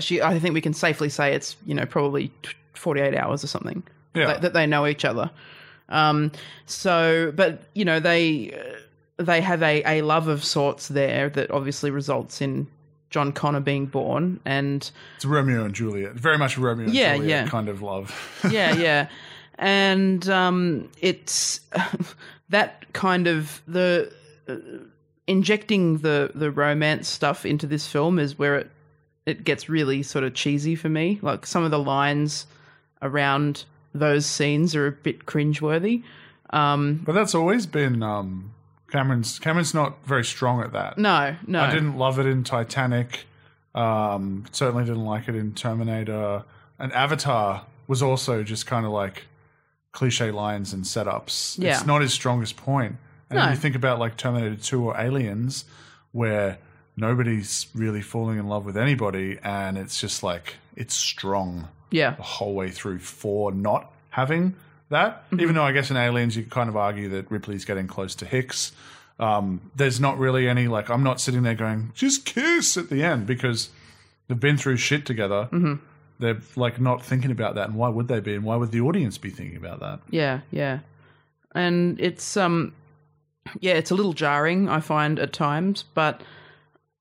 [0.00, 2.30] She, I think we can safely say it's you know probably
[2.74, 3.82] forty eight hours or something
[4.18, 4.26] Yeah.
[4.26, 5.30] that, that they know each other.
[5.88, 6.32] Um,
[6.66, 11.50] so, but you know, they uh, they have a, a love of sorts there that
[11.50, 12.66] obviously results in
[13.10, 16.12] John Connor being born, and It's Romeo and Juliet.
[16.12, 17.50] Very much Romeo and Yeah, Juliet yeah.
[17.50, 18.14] kind of love.
[18.50, 19.08] yeah, yeah,
[19.58, 21.60] and um, it's
[22.50, 24.12] that kind of the
[24.46, 24.56] uh,
[25.26, 28.70] injecting the the romance stuff into this film is where it
[29.26, 31.18] it gets really sort of cheesy for me.
[31.22, 32.46] Like some of the lines
[33.02, 33.64] around
[33.94, 36.02] those scenes are a bit cringeworthy.
[36.50, 38.52] Um, but that's always been um,
[38.90, 39.38] Cameron's.
[39.38, 40.98] Cameron's not very strong at that.
[40.98, 43.26] no, no, I didn't love it in Titanic.
[43.74, 46.44] Um, certainly didn't like it in Terminator.
[46.78, 49.24] And Avatar was also just kind of like
[49.92, 51.58] cliche lines and setups.
[51.58, 51.72] Yeah.
[51.76, 52.96] It's not his strongest point.
[53.30, 53.50] And No.
[53.50, 55.64] you think about like Terminator 2 or Aliens,
[56.12, 56.58] where
[56.96, 62.22] nobody's really falling in love with anybody, and it's just like it's strong Yeah, the
[62.22, 64.54] whole way through for not having
[64.90, 65.24] that.
[65.38, 68.14] Even though I guess in Aliens you could kind of argue that Ripley's getting close
[68.16, 68.72] to Hicks.
[69.18, 73.02] Um, there's not really any like I'm not sitting there going just kiss at the
[73.02, 73.70] end because
[74.28, 75.48] they've been through shit together.
[76.20, 78.34] They're like not thinking about that, and why would they be?
[78.34, 80.00] And why would the audience be thinking about that?
[80.10, 80.80] yeah, yeah,
[81.54, 82.74] and it's um,
[83.60, 86.22] yeah, it's a little jarring I find at times, but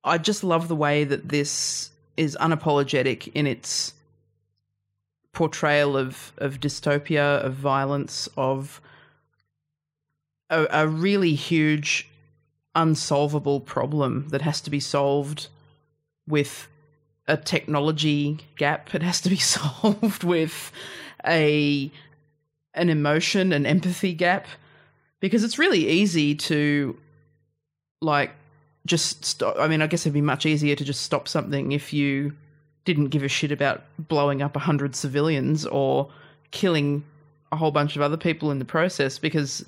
[0.04, 3.94] I just love the way that this is unapologetic in its
[5.34, 8.82] portrayal of of dystopia, of violence, of
[10.50, 12.10] a, a really huge
[12.76, 15.48] unsolvable problem that has to be solved
[16.28, 16.68] with
[17.28, 18.94] a technology gap.
[18.94, 20.72] It has to be solved with
[21.26, 21.92] a
[22.74, 24.46] an emotion and empathy gap
[25.20, 26.98] because it's really easy to
[28.02, 28.32] like
[28.86, 29.56] just stop.
[29.60, 32.36] I mean, I guess it'd be much easier to just stop something if you
[32.88, 36.10] didn't give a shit about blowing up a hundred civilians or
[36.52, 37.04] killing
[37.52, 39.64] a whole bunch of other people in the process because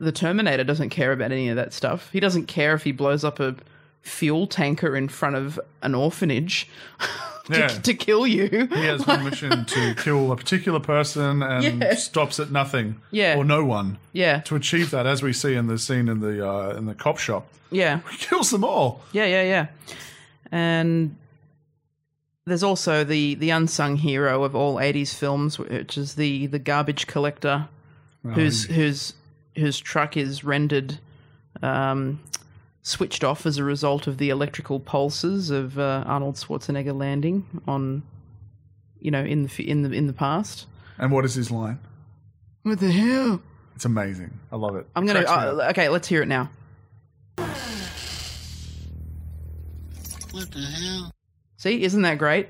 [0.00, 2.10] the Terminator doesn't care about any of that stuff.
[2.12, 3.54] He doesn't care if he blows up a
[4.00, 6.68] fuel tanker in front of an orphanage
[7.44, 7.66] to, Yeah.
[7.68, 8.48] to kill you.
[8.72, 11.94] He has one mission to kill a particular person and Yeah.
[11.94, 13.36] stops at nothing, Yeah.
[13.36, 13.98] or no one.
[14.12, 16.94] Yeah, To achieve that, as we see in the scene in the uh, in the
[16.94, 18.00] cop shop, yeah.
[18.10, 19.02] he kills them all.
[19.12, 19.66] Yeah, yeah, yeah.
[20.50, 21.16] And
[22.46, 27.06] there's also the the unsung hero of all '80s films, which is the the garbage
[27.06, 27.68] collector,
[28.34, 29.14] whose whose
[29.56, 30.98] whose truck is rendered
[31.62, 32.20] um,
[32.82, 38.02] switched off as a result of the electrical pulses of uh, Arnold Schwarzenegger landing on,
[38.98, 40.66] you know, in the in the in the past.
[40.98, 41.78] And what is his line?
[42.62, 43.42] What the hell?
[43.74, 44.38] It's amazing.
[44.50, 44.86] I love it.
[44.94, 45.24] I'm gonna.
[45.24, 45.58] Cracks me up.
[45.58, 46.50] Uh, okay, let's hear it now.
[50.32, 51.12] What the hell?
[51.62, 52.48] See, isn't that great?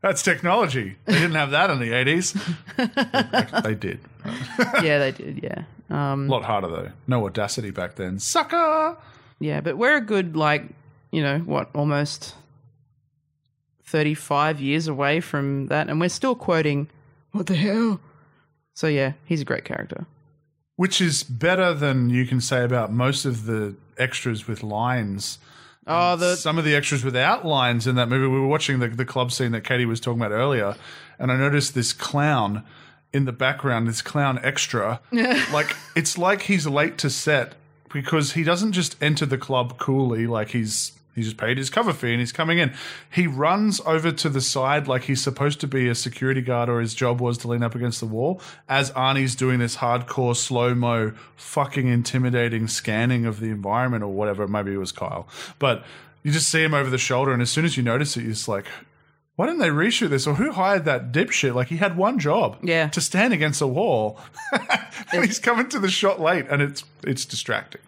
[0.00, 0.96] That's technology.
[1.04, 3.62] They didn't have that in the 80s.
[3.64, 4.00] they did.
[4.82, 5.42] yeah, they did.
[5.42, 5.64] Yeah.
[5.90, 6.92] Um, A lot harder, though.
[7.06, 8.18] No audacity back then.
[8.18, 8.96] Sucker!
[9.40, 10.64] Yeah, but we're a good like,
[11.10, 12.34] you know, what, almost
[13.84, 16.88] 35 years away from that and we're still quoting
[17.32, 18.00] what the hell.
[18.72, 20.06] So yeah, he's a great character.
[20.76, 25.38] Which is better than you can say about most of the extras with lines.
[25.86, 28.26] Oh, um, the Some of the extras without lines in that movie.
[28.26, 30.76] We were watching the, the club scene that Katie was talking about earlier,
[31.18, 32.64] and I noticed this clown
[33.12, 35.00] in the background, this clown extra.
[35.12, 37.54] like, it's like he's late to set
[37.92, 40.92] because he doesn't just enter the club coolly, like he's.
[41.14, 42.72] He just paid his cover fee and he's coming in.
[43.10, 46.80] He runs over to the side like he's supposed to be a security guard or
[46.80, 50.74] his job was to lean up against the wall as Arnie's doing this hardcore slow
[50.74, 54.48] mo, fucking intimidating scanning of the environment or whatever.
[54.48, 55.28] Maybe it was Kyle.
[55.58, 55.84] But
[56.22, 58.32] you just see him over the shoulder, and as soon as you notice it, you're
[58.32, 58.64] just like,
[59.36, 60.26] why didn't they reshoot this?
[60.26, 61.54] Or who hired that dipshit?
[61.54, 62.88] Like he had one job, Yeah.
[62.88, 64.18] to stand against a wall,
[65.12, 67.80] and he's coming to the shot late, and it's it's distracting.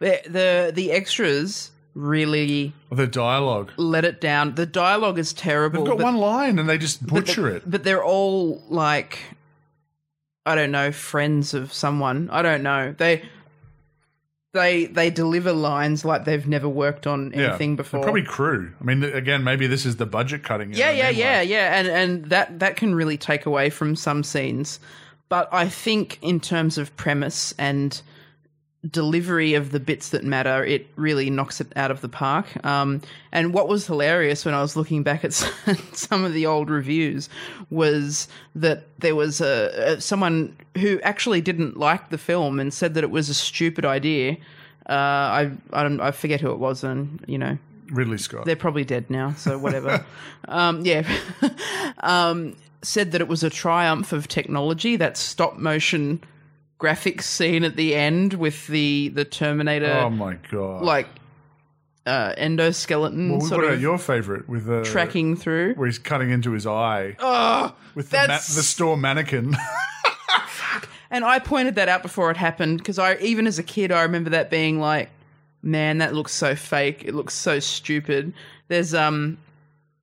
[0.00, 3.72] The the, the extras really The dialogue.
[3.76, 4.54] let it down.
[4.54, 5.80] The dialogue is terrible.
[5.84, 7.70] They've got but- one line, and they just but butcher the- it.
[7.70, 9.18] But they're all like,
[10.46, 12.30] I don't know, friends of someone.
[12.30, 12.94] I don't know.
[12.96, 13.22] They
[14.54, 18.02] they they deliver lines like they've never worked on anything They're before.
[18.02, 18.72] Probably crew.
[18.80, 20.72] I mean, again, maybe this is the budget cutting.
[20.72, 21.18] yeah, yeah, I mean?
[21.18, 24.80] yeah, Like, yeah, and and that that can really take away from some scenes.
[25.28, 28.00] But I think in terms of premise and
[28.90, 32.64] delivery of the bits that matter, it really knocks it out of the park.
[32.64, 35.32] Um, and what was hilarious when I was looking back at
[35.92, 37.28] some of the old reviews
[37.70, 42.94] was that there was a, a someone who actually didn't like the film and said
[42.94, 44.36] that it was a stupid idea.
[44.88, 47.58] Uh, I I don't I forget who it was, and you know
[47.90, 48.44] Ridley Scott.
[48.44, 50.04] they're probably dead now, so whatever.
[50.48, 51.06] um, yeah.
[52.00, 56.22] um, said that it was a triumph of technology, that stop motion
[56.78, 60.82] graphics scene at the end with the, the Terminator, oh my god!
[60.82, 61.08] like,
[62.06, 65.74] uh, endoskeleton well, what about your favorite with the tracking through.
[65.74, 69.54] where he's cutting into his eye Oh, with the, ma- the store mannequin?
[71.10, 74.02] and I pointed that out before it happened because I, even as a kid, I
[74.02, 75.10] remember that being like,
[75.62, 77.04] man, that looks so fake.
[77.04, 78.32] It looks so stupid.
[78.68, 79.38] There's, um,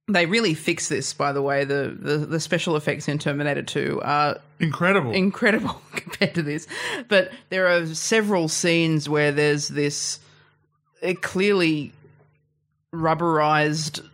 [0.08, 1.66] they really fix this, by the way.
[1.66, 5.12] The, the, the special effects in Terminator 2 are Incredible.
[5.12, 6.68] incredible compared to this.
[7.08, 10.20] But there are several scenes where there's this
[11.22, 11.92] clearly
[12.94, 14.08] rubberized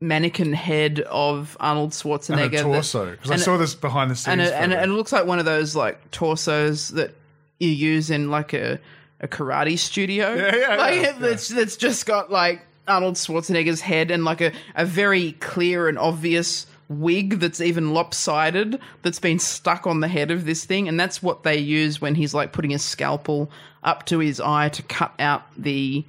[0.00, 2.60] mannequin head of Arnold and Schwarzenegger.
[2.60, 4.32] a torso because I saw this behind the scenes.
[4.32, 7.14] and it, and, and it looks like one of those like torsos that
[7.58, 8.78] you use in like a,
[9.20, 10.34] a karate studio.
[10.34, 14.40] Yeah, yeah, like yeah, it- that's that's just got like Arnold Schwarzenegger's head and like
[14.40, 20.08] a, a very clear and obvious wig that's even lopsided that's been stuck on the
[20.08, 20.88] head of this thing.
[20.88, 23.50] And that's what they use when he's like putting a scalpel
[23.82, 26.04] up to his eye to cut out the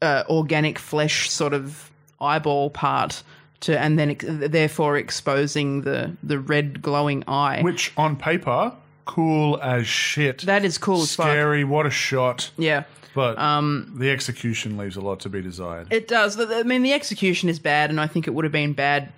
[0.00, 3.22] uh, organic flesh sort of eyeball part
[3.60, 7.62] to and then therefore exposing the the red glowing eye.
[7.62, 8.72] Which on paper
[9.04, 10.42] cool as shit.
[10.42, 11.64] that is cool as fuck scary.
[11.64, 12.50] What a shot!
[12.56, 12.84] yeah
[13.14, 15.92] But um, the execution leaves a lot to be desired.
[15.92, 18.72] it does i mean the execution is bad and i think it would have been
[18.72, 19.12] bad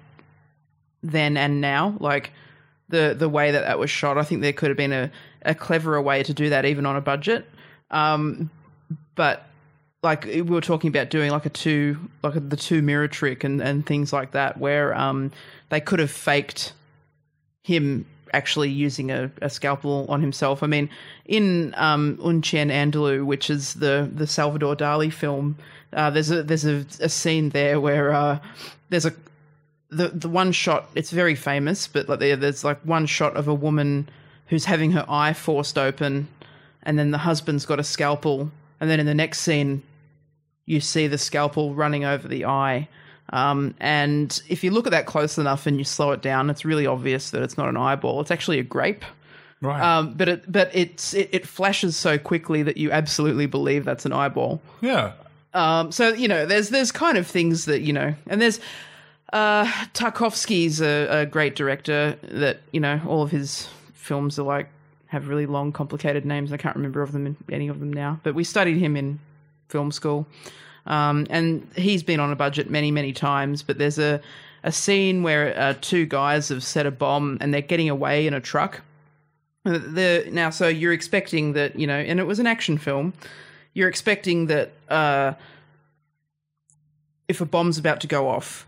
[1.03, 2.33] then and now like
[2.89, 5.11] the the way that that was shot i think there could have been a,
[5.43, 7.47] a cleverer way to do that even on a budget
[7.91, 8.51] um
[9.15, 9.47] but
[10.03, 13.45] like we were talking about doing like a two like a, the two mirror trick
[13.45, 15.31] and and things like that where um
[15.71, 16.73] they could have faked
[17.63, 20.63] him actually using a, a scalpel on himself.
[20.63, 20.89] I mean,
[21.25, 25.57] in um, Un Chien Andalou, which is the the Salvador Dali film,
[25.93, 28.39] uh, there's a there's a, a scene there where uh,
[28.91, 29.13] there's a
[29.91, 30.89] the the one shot.
[30.95, 34.09] It's very famous, but like there, there's like one shot of a woman
[34.47, 36.29] who's having her eye forced open,
[36.83, 38.51] and then the husband's got a scalpel,
[38.81, 39.83] and then in the next scene,
[40.67, 42.89] you see the scalpel running over the eye.
[43.31, 46.65] Um, and if you look at that close enough and you slow it down, it's
[46.65, 48.21] really obvious that it's not an eyeball.
[48.21, 49.05] It's actually a grape.
[49.61, 49.81] right.
[49.81, 54.07] Um, but it but it's it, it flashes so quickly that you absolutely believe that's
[54.07, 54.61] an eyeball.
[54.81, 55.13] yeah.
[55.55, 58.61] Um, so you know, there's there's kind of things that you know, and there's
[59.33, 59.65] uh,
[59.95, 64.69] Tarkovsky's a, a great director that you know all of his films are like
[65.07, 66.53] have really long, complicated names.
[66.53, 69.21] I can't remember of them any of them now, but we studied him in
[69.69, 70.27] film school,
[70.87, 73.63] um, and he's been on a budget many many times.
[73.63, 74.21] But there's a
[74.63, 78.35] a scene where uh, two guys have set a bomb and they're getting away in
[78.35, 78.81] a truck.
[79.67, 83.13] Uh, The now, so you're expecting that you know, and it was an action film
[83.75, 85.35] you're expecting that uh,
[87.29, 88.67] if a bomb's about to go off,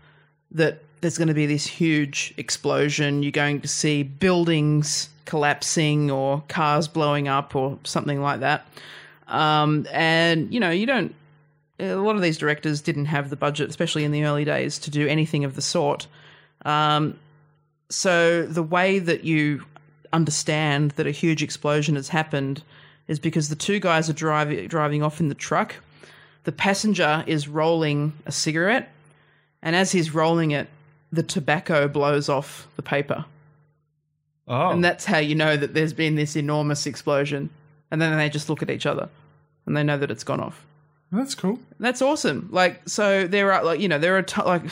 [0.51, 3.23] that there's going to be this huge explosion.
[3.23, 8.67] You're going to see buildings collapsing or cars blowing up or something like that.
[9.27, 11.15] Um, and you know, you don't.
[11.79, 14.89] A lot of these directors didn't have the budget, especially in the early days, to
[14.91, 16.07] do anything of the sort.
[16.65, 17.19] Um,
[17.89, 19.63] so the way that you
[20.11, 22.63] understand that a huge explosion has happened
[23.07, 25.75] is because the two guys are driving driving off in the truck.
[26.43, 28.89] The passenger is rolling a cigarette,
[29.61, 30.67] and as he's rolling it,
[31.11, 33.25] the tobacco blows off the paper,
[34.47, 34.69] Oh.
[34.71, 37.49] and that's how you know that there's been this enormous explosion.
[37.91, 39.07] And then they just look at each other,
[39.65, 40.65] and they know that it's gone off.
[41.11, 41.59] That's cool.
[41.79, 42.49] That's awesome.
[42.51, 44.63] Like, so there are like you know there are t- like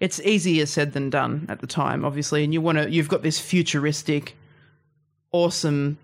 [0.00, 3.22] it's easier said than done at the time, obviously, and you want to you've got
[3.22, 4.36] this futuristic,
[5.30, 5.98] awesome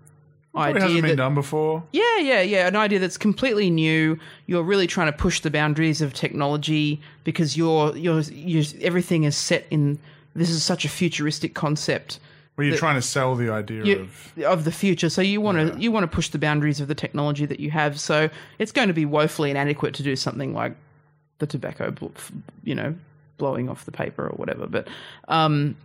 [0.55, 1.83] idea hasn't been done before.
[1.91, 2.67] yeah, yeah, yeah.
[2.67, 4.17] An idea that's completely new.
[4.45, 9.35] You're really trying to push the boundaries of technology because you're you're, you're everything is
[9.35, 9.99] set in.
[10.35, 12.19] This is such a futuristic concept
[12.59, 15.09] Where you're trying to sell the idea you, of of the future.
[15.09, 17.71] So you want to you want to push the boundaries of the technology that you
[17.71, 17.99] have.
[17.99, 18.29] So
[18.59, 20.75] it's going to be woefully inadequate to do something like
[21.37, 21.95] the tobacco,
[22.65, 22.95] you know,
[23.37, 24.67] blowing off the paper or whatever.
[24.67, 24.89] But
[25.29, 25.77] um,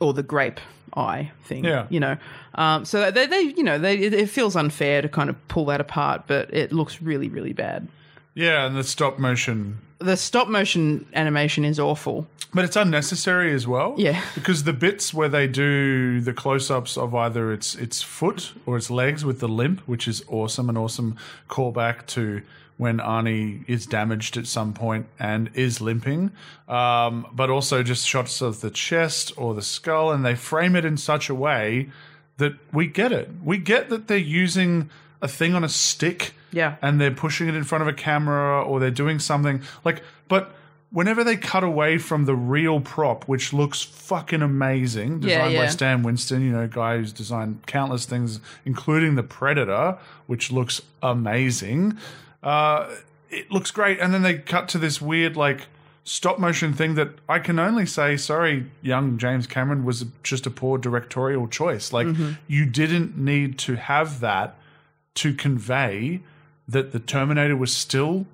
[0.00, 0.60] or the grape
[0.96, 1.64] eye thing.
[1.64, 1.86] Yeah.
[1.88, 2.16] You know,
[2.54, 5.80] um, so they, they, you know, they, it feels unfair to kind of pull that
[5.80, 7.86] apart, but it looks really, really bad.
[8.34, 12.26] yeah, and the stop motion, The stop motion animation is awful.
[12.54, 13.94] but it's unnecessary as well.
[13.96, 14.20] Yeah.
[14.34, 18.90] because the bits where they do the close-ups of either its its foot or its
[18.90, 21.16] legs with the limp, which is awesome, an awesome
[21.48, 22.42] callback to
[22.78, 26.32] when Arnie is damaged at some point and is limping,
[26.68, 30.84] um, but also just shots of the chest or the skull, and they frame it
[30.84, 31.88] in such a way
[32.38, 33.28] that we get it.
[33.44, 34.90] We get that they're using
[35.20, 36.76] a thing on a stick Yeah.
[36.82, 40.54] and they're pushing it in front of a camera or they're doing something like but
[40.90, 45.68] whenever they cut away from the real prop which looks fucking amazing designed by yeah.
[45.68, 51.96] Stan Winston you know guy who's designed countless things including the Predator which looks amazing
[52.42, 52.94] uh,
[53.30, 55.66] it looks great and then they cut to this weird like
[56.04, 60.50] stop motion thing that I can only say sorry young James Cameron was just a
[60.50, 62.08] poor directorial choice like
[62.48, 64.56] you didn't need to have that
[65.14, 66.20] to convey
[66.68, 68.26] that the Terminator was still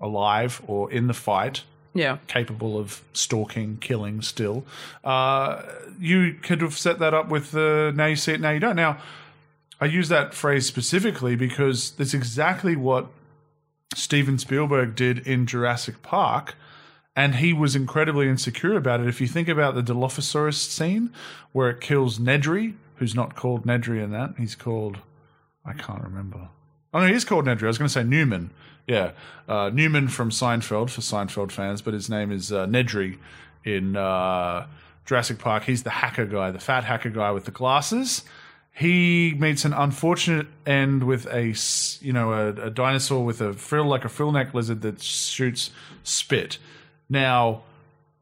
[0.00, 1.64] alive or in the fight,
[1.94, 2.18] Yeah.
[2.26, 4.64] capable of stalking, killing still.
[5.04, 5.62] Uh,
[5.98, 8.76] you could have set that up with the now you see it, now you don't.
[8.76, 8.98] Now,
[9.80, 13.06] I use that phrase specifically because that's exactly what
[13.94, 16.54] Steven Spielberg did in Jurassic Park.
[17.16, 19.08] And he was incredibly insecure about it.
[19.08, 21.10] If you think about the Dilophosaurus scene
[21.50, 24.98] where it kills Nedry, who's not called Nedry in that, he's called
[25.66, 26.48] I can't remember.
[26.92, 27.64] Oh no, he's called Nedry.
[27.64, 28.50] I was going to say Newman.
[28.86, 29.10] Yeah,
[29.46, 33.18] uh, Newman from Seinfeld for Seinfeld fans, but his name is uh, Nedry
[33.62, 34.66] in uh,
[35.04, 35.64] Jurassic Park.
[35.64, 38.24] He's the hacker guy, the fat hacker guy with the glasses.
[38.72, 41.54] He meets an unfortunate end with a
[42.00, 45.70] you know a, a dinosaur with a frill like a frill neck lizard that shoots
[46.02, 46.58] spit.
[47.10, 47.62] Now,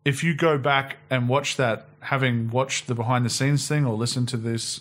[0.04, 3.94] if you go back and watch that, having watched the behind the scenes thing or
[3.94, 4.80] listened to this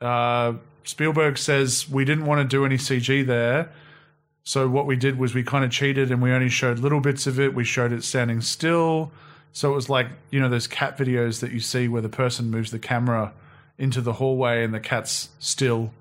[0.00, 0.54] uh,
[0.84, 3.70] Spielberg says we didn't want to do any CG there.
[4.44, 7.26] So what we did was we kind of cheated and we only showed little bits
[7.26, 7.54] of it.
[7.54, 9.12] We showed it standing still.
[9.52, 12.50] So it was like, you know, those cat videos that you see where the person
[12.50, 13.32] moves the camera
[13.78, 15.92] into the hallway and the cat's still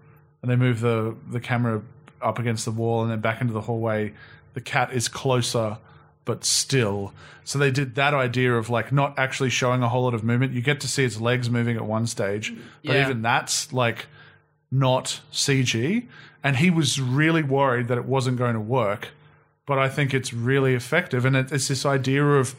[0.41, 1.81] and they move the, the camera
[2.21, 4.13] up against the wall and then back into the hallway.
[4.53, 5.77] The cat is closer
[6.25, 7.13] but still.
[7.43, 10.53] So they did that idea of like not actually showing a whole lot of movement.
[10.53, 12.53] You get to see its legs moving at one stage,
[12.85, 13.03] but Yeah.
[13.05, 14.05] even that's like
[14.71, 16.07] not CG.
[16.43, 19.09] And he was really worried that it wasn't going to work.
[19.65, 21.25] But I think it's really effective.
[21.25, 22.55] And it's this idea of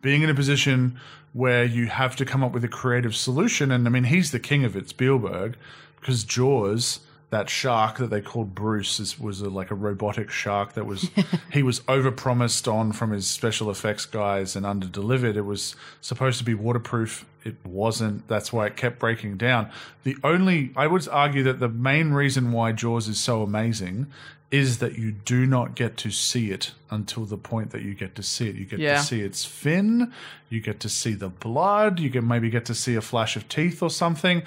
[0.00, 0.98] being in a position
[1.32, 3.70] where you have to come up with a creative solution.
[3.70, 5.56] And I mean, he's the king of it, Spielberg,
[6.00, 7.00] because Jaws,
[7.32, 11.10] that shark that they called Bruce, is, was a, like a robotic shark that was
[11.50, 15.34] he was overpromised on from his special effects guys and underdelivered.
[15.34, 17.24] It was supposed to be waterproof.
[17.42, 18.28] It wasn't.
[18.28, 19.70] That's why it kept breaking down.
[20.04, 24.08] The only I would argue that the main reason why Jaws is so amazing
[24.50, 28.14] is that you do not get to see it until the point that you get
[28.16, 28.54] to see it.
[28.56, 28.98] You get Yeah.
[28.98, 30.12] to see its fin,
[30.50, 33.48] you get to see the blood, you can maybe get to see a flash of
[33.48, 34.42] teeth or something.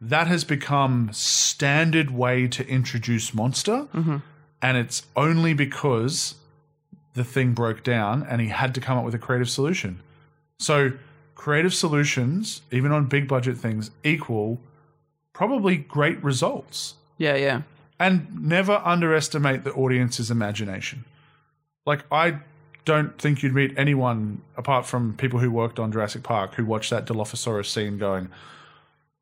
[0.00, 4.18] That has become standard way to introduce monster, mm-hmm.
[4.60, 6.34] and it's only because
[7.14, 10.00] the thing broke down and he had to come up with a creative solution.
[10.58, 10.92] So
[11.34, 14.60] creative solutions, even on big budget things, equal
[15.32, 17.62] probably great results Yeah, yeah.
[17.98, 21.04] and never underestimate the audience's imagination.
[21.86, 22.38] Like I
[22.84, 26.90] don't think you'd meet anyone apart from people who worked on Jurassic Park who watched
[26.90, 28.28] that Dilophosaurus scene going,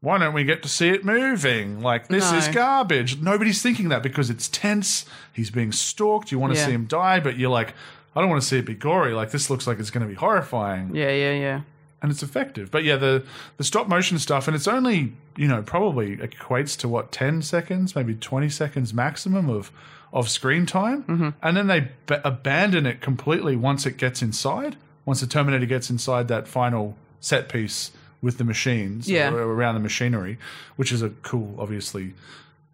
[0.04, 1.80] "Why don't we get to see it moving?
[1.80, 2.38] Like this No.
[2.38, 5.04] is garbage." Nobody's thinking that because it's tense.
[5.32, 6.30] He's being stalked.
[6.30, 6.66] You want to Yeah.
[6.66, 7.74] see him die, but you're like,
[8.14, 9.12] "I don't want to see it be gory.
[9.14, 11.60] Like this looks like it's going to be horrifying." Yeah, yeah, yeah.
[12.02, 12.70] and it's effective.
[12.70, 13.24] But yeah, the
[13.56, 17.96] the stop motion stuff, and it's only you know probably equates to what ten seconds,
[17.96, 19.72] maybe twenty seconds maximum of
[20.12, 21.28] of screen time, mm-hmm.
[21.42, 24.76] and then they b- abandon it completely once it gets inside.
[25.06, 27.90] Once the Terminator gets inside that final set piece
[28.24, 29.30] with the machines Yeah.
[29.32, 30.38] or around the machinery,
[30.76, 32.14] which is a cool, obviously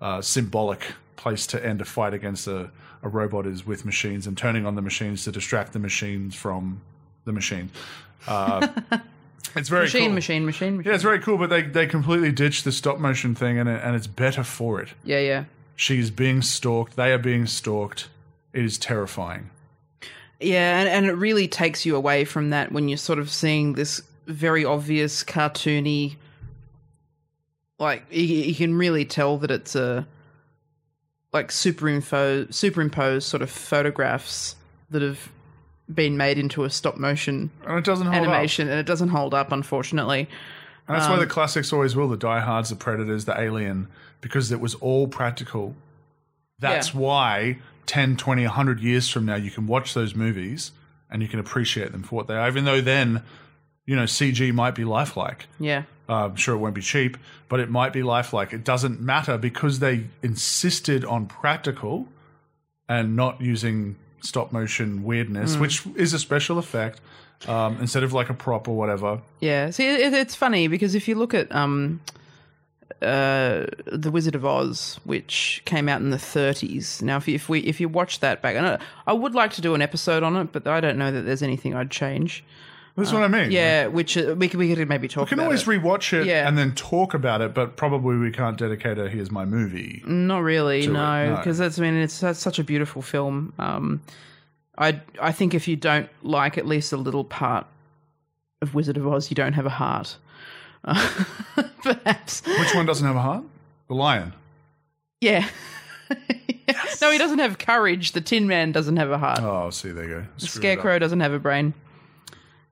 [0.00, 2.70] uh, symbolic place to end a fight against a,
[3.02, 6.80] a robot is with machines and turning on the machines to distract the machines from
[7.24, 7.68] the machine.
[8.26, 8.68] Uh,
[9.56, 10.12] It's very machine, cool.
[10.14, 10.88] machine, machine, machine.
[10.88, 13.80] Yeah, it's very cool, but they, they completely ditched the stop motion thing, and it,
[13.82, 14.90] and it's better for it.
[15.02, 15.44] yeah, yeah.
[15.74, 16.94] She's being stalked.
[16.94, 18.10] They are being stalked.
[18.52, 19.50] It is terrifying.
[20.38, 23.72] Yeah, and, and it really takes you away from that when you're sort of seeing
[23.72, 26.16] this very obvious cartoony.
[27.78, 30.06] Like you, you can really tell that it's a
[31.32, 34.56] like superimpose superimposed sort of photographs
[34.90, 35.30] that have
[35.92, 39.50] been made into a stop motion And it doesn't animation, and it doesn't hold up,
[39.52, 40.28] unfortunately.
[40.86, 43.88] And that's why the um, classics always will the Die Hards, the Predators, the Alien,
[44.20, 45.74] because it was all practical.
[46.58, 47.00] That's Yeah.
[47.00, 50.72] why 10, 20, 100 years from now, you can watch those movies
[51.10, 53.22] and you can appreciate them for what they are, even though then,
[53.90, 55.46] you know, CG might be lifelike.
[55.58, 57.16] Yeah, Uh, I'm sure it won't be cheap,
[57.48, 58.52] but it might be lifelike.
[58.52, 62.06] It doesn't matter because they insisted on practical
[62.88, 65.60] and not using stop motion weirdness, Mm.
[65.60, 67.00] which is a special effect
[67.48, 69.20] um, instead of like a prop or whatever.
[69.40, 69.70] yeah.
[69.70, 72.00] See, it, it's funny because if you look at um,
[73.02, 77.00] uh, the Wizard of Oz, which came out in the 30s.
[77.02, 79.52] Now, if you, if we if you watch that back, and I, I would like
[79.54, 82.44] to do an episode on it, but I don't know that there's anything I'd change.
[83.04, 83.46] That's what I mean.
[83.48, 85.22] Uh, Yeah, which uh, we could we could maybe talk.
[85.22, 85.26] About.
[85.26, 85.66] We can about always it.
[85.66, 86.46] rewatch it Yeah.
[86.48, 90.02] and then talk about it, but probably we can't dedicate a here's my movie.
[90.06, 91.36] Not really, it, no, no.
[91.36, 93.52] because that's I mean it's that's such a beautiful film.
[93.58, 94.00] Um,
[94.78, 97.66] I I think if you don't like at least a little part
[98.62, 100.16] of Wizard of Oz, you don't have a heart.
[100.84, 101.10] Uh,
[101.82, 103.44] perhaps, Which one doesn't have a heart?
[103.88, 104.32] The lion.
[105.20, 105.48] yeah.
[107.00, 108.12] No, he doesn't have courage.
[108.12, 109.40] The Tin Man doesn't have a heart.
[109.42, 110.26] Oh, see, there you go.
[110.38, 110.50] The Screwed up.
[110.80, 111.72] Scarecrow doesn't have a brain.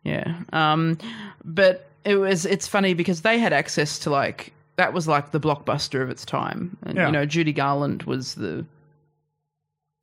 [0.09, 0.35] Yeah.
[0.53, 0.99] Um,
[1.45, 5.41] but it was it's funny because they had access to like that was like the
[5.41, 6.77] blockbuster of its time.
[6.85, 7.07] And Yeah.
[7.07, 8.65] you know, Judy Garland was the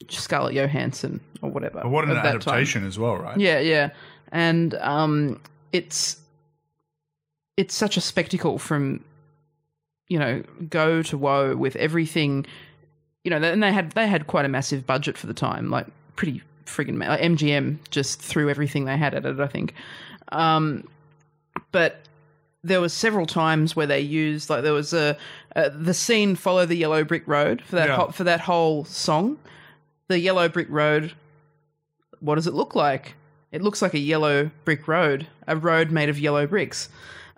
[0.09, 1.79] Scarlett Johansson or whatever.
[1.81, 2.35] But what an of that time.
[2.35, 3.37] adaptation as well, right?
[3.39, 3.89] Yeah, yeah.
[4.31, 5.39] And um
[5.71, 6.17] it's
[7.57, 9.03] it's such a spectacle from
[10.07, 12.45] you know, go to woe with everything
[13.23, 15.87] you know, and they had they had quite a massive budget for the time, like
[16.15, 19.73] pretty friggin' MGM just threw everything they had at it, I think.
[20.31, 20.87] Um,
[21.71, 21.97] but
[22.63, 25.17] there was several times where they used like there was a,
[25.55, 27.95] a the scene "Follow the Yellow Brick Road" for that Yeah.
[27.97, 29.37] ho- for that whole song.
[30.07, 31.13] The yellow brick road.
[32.19, 33.15] What does it look like?
[33.51, 36.89] It looks like a yellow brick road, a road made of yellow bricks.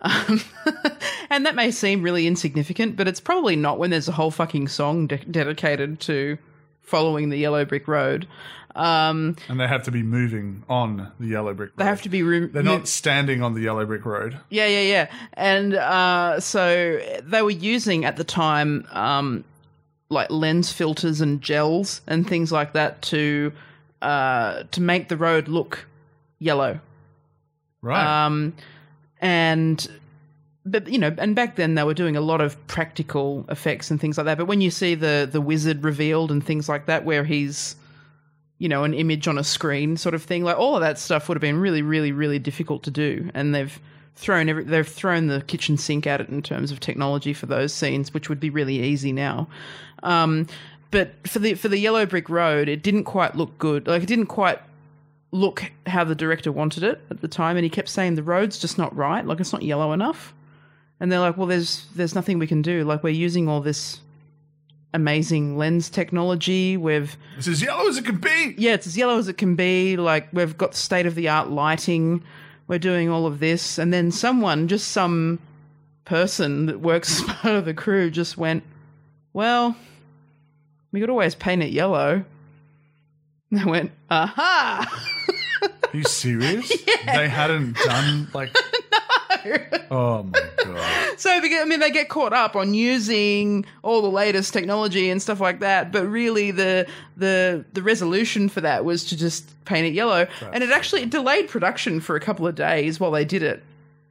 [0.02, 0.42] Um,
[1.30, 4.68] and that may seem really insignificant, but it's probably not when there's a whole fucking
[4.68, 6.38] song de- dedicated to
[6.82, 8.28] following the yellow brick road.
[8.78, 11.78] Um, And they have to be moving on the yellow brick road.
[11.78, 12.52] they have to be room.
[12.54, 14.38] They're not standing on the yellow brick road.
[14.50, 15.12] Yeah, yeah, yeah.
[15.34, 19.44] And uh, so they were using at the time um,
[20.10, 23.52] like lens filters and gels and things like that to
[24.02, 25.88] uh, to make the road look
[26.40, 26.80] yellow.
[27.82, 28.26] Right.
[28.26, 28.54] Um,
[29.20, 29.88] and
[30.66, 34.00] but you know, and back then they were doing a lot of practical effects and
[34.00, 34.38] things like that.
[34.38, 37.76] But when you see the the wizard revealed and things like that, where he's
[38.60, 41.28] you know an image on a screen sort of thing, like all of that stuff
[41.28, 43.30] would have been really, really, really difficult to do.
[43.34, 43.80] And they've
[44.16, 47.74] thrown every, they've thrown the kitchen sink at it in terms of technology for those
[47.74, 49.48] scenes, which would be really easy now.
[50.04, 50.48] Um,
[50.90, 53.88] but for the for the yellow brick road, it didn't quite look good.
[53.88, 54.60] Like it didn't quite
[55.32, 58.58] look how the director wanted it at the time, and he kept saying the road's
[58.58, 59.26] just not right.
[59.26, 60.34] Like it's not yellow enough.
[61.00, 62.84] And they're like, well, there's there's nothing we can do.
[62.84, 64.02] Like we're using all this
[64.94, 66.78] amazing lens technology.
[66.78, 68.56] We've it's as yellow as it can be.
[68.58, 69.98] yeah, it's as yellow as it can be.
[69.98, 72.24] Like we've got state of the art lighting.
[72.68, 75.40] We're doing all of this, and then someone, just some
[76.06, 78.64] person that works as part of the crew, just went,
[79.34, 79.76] "Well,
[80.92, 82.26] we could always paint it yellow."
[83.52, 84.86] And they went, "Aha!"
[85.64, 86.72] Are you serious?
[87.06, 88.54] They hadn't done like.
[89.90, 91.20] Oh my god!
[91.20, 95.40] So I mean, they get caught up on using all the latest technology and stuff
[95.40, 99.94] like that, but really the the the resolution for that was to just paint it
[99.94, 103.64] yellow, and it actually delayed production for a couple of days while they did it.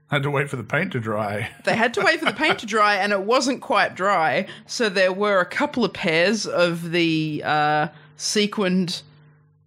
[0.08, 1.50] Had to wait for the paint to dry.
[1.64, 4.88] They had to wait for the paint to dry, and it wasn't quite dry, so
[4.88, 9.02] there were a couple of pairs of the uh, sequined.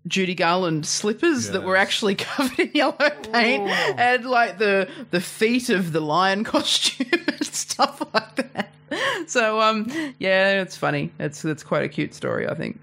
[0.07, 2.95] Judy Garland slippers that were actually covered in yellow
[3.31, 8.69] paint and like the the feet of the lion costume and stuff like that.
[9.27, 11.11] So um yeah, it's funny.
[11.19, 12.79] It's it's quite a cute story, I think.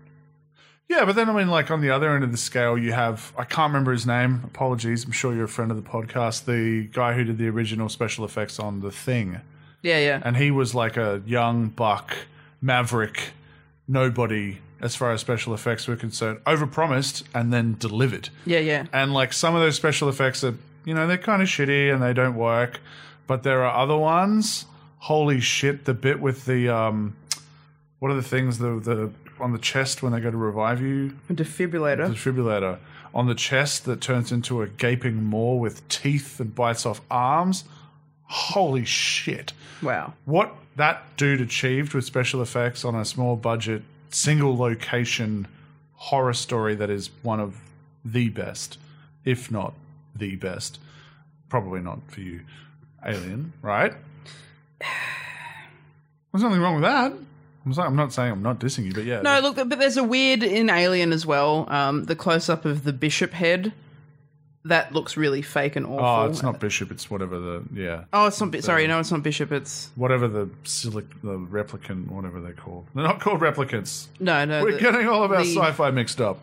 [0.88, 3.32] Yeah, but then I mean, like on the other end of the scale, you have
[3.36, 4.42] I can't remember his name.
[4.44, 5.04] Apologies.
[5.04, 6.44] I'm sure you're a friend of the podcast.
[6.44, 9.40] The guy who did the original special effects on The Thing,
[9.82, 10.22] Yeah, yeah.
[10.24, 12.14] and he was like a young buck
[12.60, 13.30] maverick,
[13.88, 16.38] nobody as far as special effects were concerned.
[16.46, 18.30] Overpromised and then delivered.
[18.46, 18.86] Yeah, yeah.
[18.92, 20.54] And like some of those special effects are
[20.86, 22.80] you know, they're kind of shitty and they don't work.
[23.26, 24.64] But there are other ones.
[25.00, 25.84] Holy shit!
[25.84, 27.16] The bit with the um,
[27.98, 29.10] what are the things the the
[29.40, 31.16] on the chest when they go to revive you?
[31.28, 32.08] A defibrillator.
[32.14, 32.78] defibrillator
[33.12, 37.64] on the chest that turns into a gaping maw with teeth and bites off arms.
[38.24, 39.52] Holy shit.
[39.82, 40.14] Wow.
[40.24, 45.48] What that dude achieved with special effects on a small budget, single location
[45.94, 47.56] horror story that is one of
[48.04, 48.78] the best,
[49.24, 49.74] if not
[50.14, 50.78] the best.
[51.48, 52.40] Probably not for you,
[53.04, 53.92] Alien, right?
[56.32, 57.12] There's nothing wrong with that.
[57.64, 59.22] I'm, sorry, I'm not saying I'm not dissing you, but yeah.
[59.22, 61.66] No, look, but there's a weird in Alien as well.
[61.68, 63.72] Um, the close up of the bishop head
[64.68, 66.04] that looks really fake and oh, awful.
[66.28, 66.90] Oh, it's not Bishop.
[66.90, 68.50] It's whatever the yeah, Oh, it's not.
[68.50, 69.52] Bi- Sorry, no, it's not bishop.
[69.52, 72.86] It's whatever the silic, the replicant, whatever they're called.
[72.94, 74.06] They're not called replicants.
[74.20, 74.62] no, no.
[74.62, 76.38] We're the- getting all of our the- sci-fi mixed up.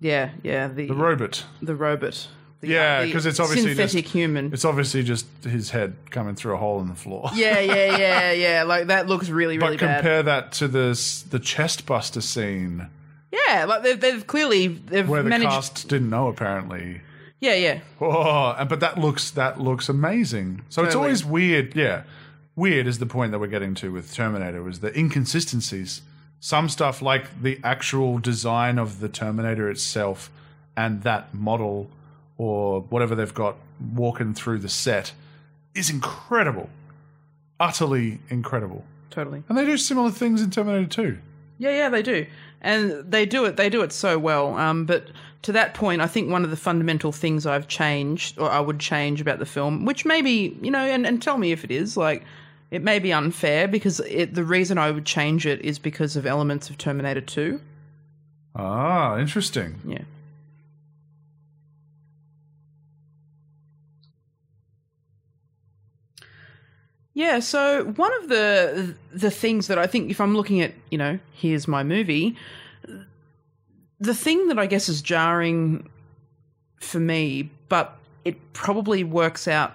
[0.00, 0.68] Yeah, yeah.
[0.68, 1.44] The The robot.
[1.60, 2.28] the robot.
[2.60, 4.52] The, Yeah, the 'cause it's obviously synthetic just- human.
[4.52, 7.30] It's obviously just his head coming through a hole in the floor.
[7.34, 8.62] Yeah, yeah, yeah, yeah.
[8.64, 9.96] Like that looks really, really but bad.
[9.98, 12.88] compare that to this the chest buster scene
[13.30, 15.50] Yeah, like they've, they've clearly they've where the managed.
[15.50, 17.00] cast didn't know apparently.
[17.40, 17.80] Yeah, yeah.
[18.00, 20.62] Oh, and but that looks that looks amazing.
[20.68, 21.04] So it's Totally.
[21.04, 21.76] always weird.
[21.76, 22.02] Yeah,
[22.56, 26.02] weird is the point that we're getting to with Terminator was the inconsistencies.
[26.40, 30.30] Some stuff like the actual design of the Terminator itself
[30.76, 31.90] and that model
[32.36, 33.56] or whatever they've got
[33.94, 35.12] walking through the set
[35.74, 36.68] is incredible,
[37.58, 38.84] utterly incredible.
[39.10, 39.42] Totally.
[39.48, 41.18] And they do similar things in Terminator 2.
[41.58, 42.26] Yeah, yeah, they do,
[42.60, 43.56] and they do it.
[43.56, 44.56] They do it so well.
[44.56, 45.08] Um, but
[45.42, 48.78] to that point, I think one of the fundamental things I've changed, or I would
[48.78, 51.96] change about the film, which maybe you know, and, and tell me if it is
[51.96, 52.24] like.
[52.70, 56.26] It may be unfair because it, the reason I would change it is because of
[56.26, 57.58] elements of Terminator 2.
[58.56, 59.80] Ah, interesting.
[59.86, 60.02] Yeah.
[67.18, 70.98] Yeah, so one of the the things that I think if I'm looking at, you
[70.98, 72.36] know, here's my movie,
[74.00, 75.88] the thing that I guess is jarring
[76.80, 79.74] for me, but it probably works out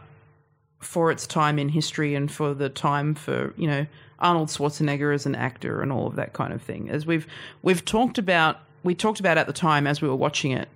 [0.79, 3.85] for its time in history and for the time for, you know,
[4.19, 6.89] Arnold Schwarzenegger as an actor and all of that kind of thing.
[6.89, 7.27] As we've
[7.61, 10.69] we've talked about we talked about at the time as we were watching it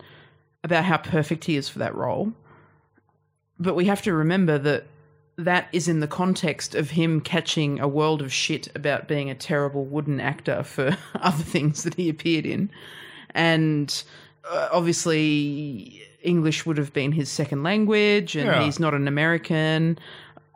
[0.63, 2.33] about how perfect he is for that role.
[3.59, 4.85] But we have to remember that
[5.37, 9.35] that is in the context of him catching a world of shit about being a
[9.35, 12.69] terrible wooden actor for other things that he appeared in.
[13.37, 14.03] And
[14.49, 18.63] uh, obviously, English would have been his second language, and Yeah.
[18.63, 19.97] he's not an American.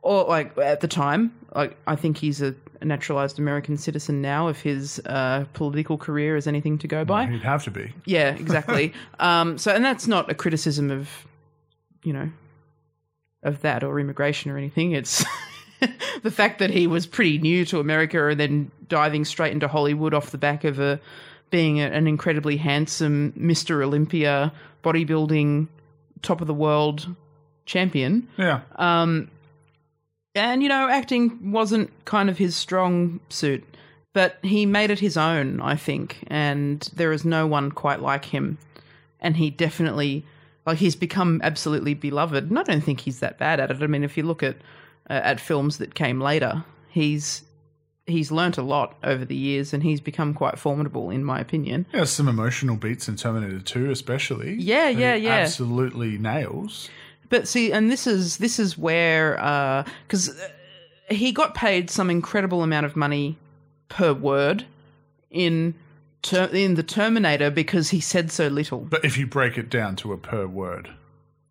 [0.01, 4.59] Or, like, at the time, like, I think he's a, naturalized American citizen now if
[4.61, 7.27] his uh, political career is anything to go by.
[7.27, 7.93] He'd have to be.
[8.05, 8.93] Yeah, exactly.
[9.19, 11.07] um, so, and that's not a criticism of,
[12.03, 12.31] you know,
[13.43, 14.93] of that or immigration or anything.
[14.93, 15.23] It's
[16.23, 20.15] the fact that he was pretty new to America and then diving straight into Hollywood
[20.15, 20.99] off the back of a
[21.51, 23.83] being a, an incredibly handsome Mr.
[23.83, 24.51] Olympia
[24.83, 25.67] bodybuilding
[26.23, 27.15] top of the world
[27.65, 28.27] champion.
[28.37, 28.61] Yeah.
[28.77, 29.29] Um,
[30.33, 33.63] And, you know, acting wasn't kind of his strong suit,
[34.13, 36.23] but he made it his own, I think.
[36.27, 38.57] And there is no one quite like him.
[39.19, 40.25] And he definitely,
[40.65, 42.49] like, he's become absolutely beloved.
[42.49, 43.83] And I don't think he's that bad at it.
[43.83, 44.55] I mean, if you look at
[45.09, 47.43] uh, at films that came later, he's
[48.11, 51.85] he's learnt a lot over the years, and he's become quite formidable, in my opinion.
[51.93, 54.55] Yeah, some emotional beats in Terminator 2 especially.
[54.55, 55.31] Yeah, yeah, yeah.
[55.35, 56.89] Absolutely nails.
[57.29, 59.35] But see, and this is this is where
[60.05, 60.49] because uh,
[61.13, 63.37] he got paid some incredible amount of money
[63.87, 64.65] per word
[65.29, 65.73] in
[66.21, 68.79] ter- in the Terminator because he said so little.
[68.81, 70.89] But if you break it down to a per word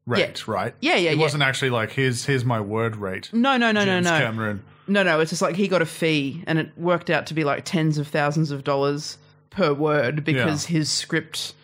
[0.07, 0.75] rate, right?
[0.81, 1.23] Yeah, yeah, It yeah.
[1.23, 3.31] wasn't actually like here's here's my word rate.
[3.33, 4.63] No, no, no, James no, no, Cameron.
[4.91, 5.21] No, no.
[5.21, 7.97] It's just like he got a fee, and it worked out to be like tens
[7.97, 9.19] of thousands of dollars
[9.51, 11.55] per word because his script,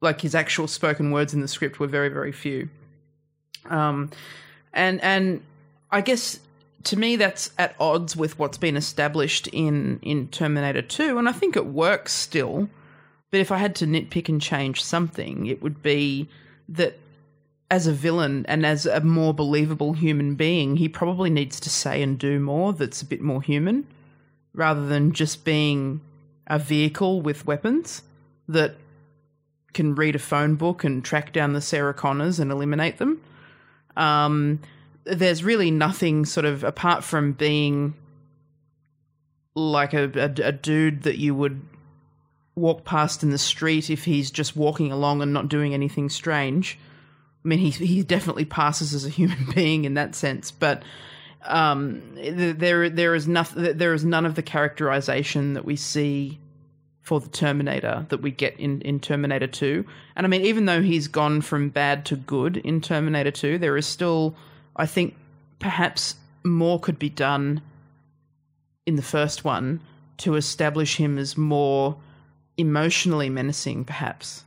[0.00, 2.68] like his actual spoken words in the script, were very, very few.
[3.66, 4.10] Um,
[4.72, 5.42] and and
[5.92, 6.40] I guess
[6.84, 11.32] to me that's at odds with what's been established in in Terminator Two, and I
[11.32, 12.68] think it works still.
[13.30, 16.28] But if I had to nitpick and change something, it would be
[16.68, 16.98] that
[17.74, 22.00] as a villain and as a more believable human being, he probably needs to say
[22.00, 23.84] and do more that's a bit more human
[24.52, 26.00] rather than just being
[26.46, 28.02] a vehicle with weapons
[28.46, 28.76] that
[29.72, 33.20] can read a phone book and track down the Sarah Connors and eliminate them.
[33.96, 34.60] Um,
[35.02, 37.94] there's really nothing sort of apart from being
[39.56, 41.60] like a, a, a dude that you would
[42.54, 46.78] walk past in the street if he's just walking along and not doing anything strange
[47.44, 50.82] I mean, he he definitely passes as a human being in that sense, but
[51.42, 53.76] um, there there is nothing.
[53.76, 56.38] There is none of the characterization that we see
[57.04, 59.84] for the Terminator that we get in, in Terminator 2.
[60.16, 63.76] And I mean, even though he's gone from bad to good in Terminator 2, there
[63.76, 64.34] is still,
[64.74, 65.14] I think,
[65.58, 66.14] perhaps
[66.44, 67.60] more could be done
[68.86, 69.80] in the first one
[70.16, 71.96] to establish him as more
[72.56, 74.43] emotionally menacing, perhaps,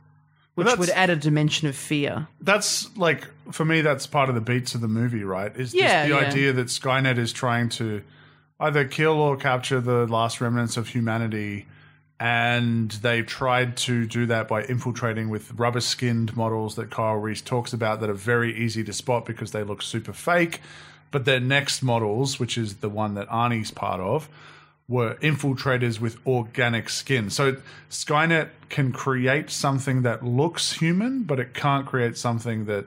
[0.66, 2.28] which would add a dimension of fear.
[2.40, 3.80] That's like for me.
[3.80, 5.54] That's part of the beats of the movie, right?
[5.56, 6.28] Is Yeah, just the yeah.
[6.28, 8.02] idea that Skynet is trying to
[8.60, 11.66] either kill or capture the last remnants of humanity,
[12.18, 17.72] and they've tried to do that by infiltrating with rubber-skinned models that Kyle Reese talks
[17.72, 20.60] about that are very easy to spot because they look super fake.
[21.10, 24.28] But their next models, which is the one that Arnie's part of,
[24.88, 27.28] were infiltrators with organic skin.
[27.28, 27.56] So
[27.90, 32.86] Skynet can create something that looks human, but it can't create something that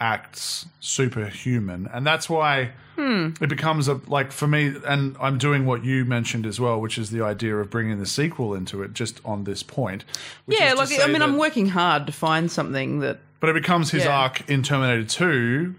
[0.00, 1.88] acts superhuman.
[1.92, 3.30] And that's why hmm.
[3.40, 6.98] it becomes a like for me and I'm doing what you mentioned as well, which
[6.98, 10.04] is the idea of bringing the sequel into it just on this point.
[10.46, 13.90] which Yeah, like I mean, I'm working hard to find something that but it becomes
[13.90, 14.18] his Yeah.
[14.18, 15.74] arc in Terminator 2,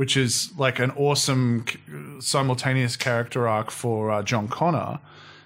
[0.00, 1.62] which is like an awesome
[2.20, 4.98] simultaneous character arc for uh, John Connor,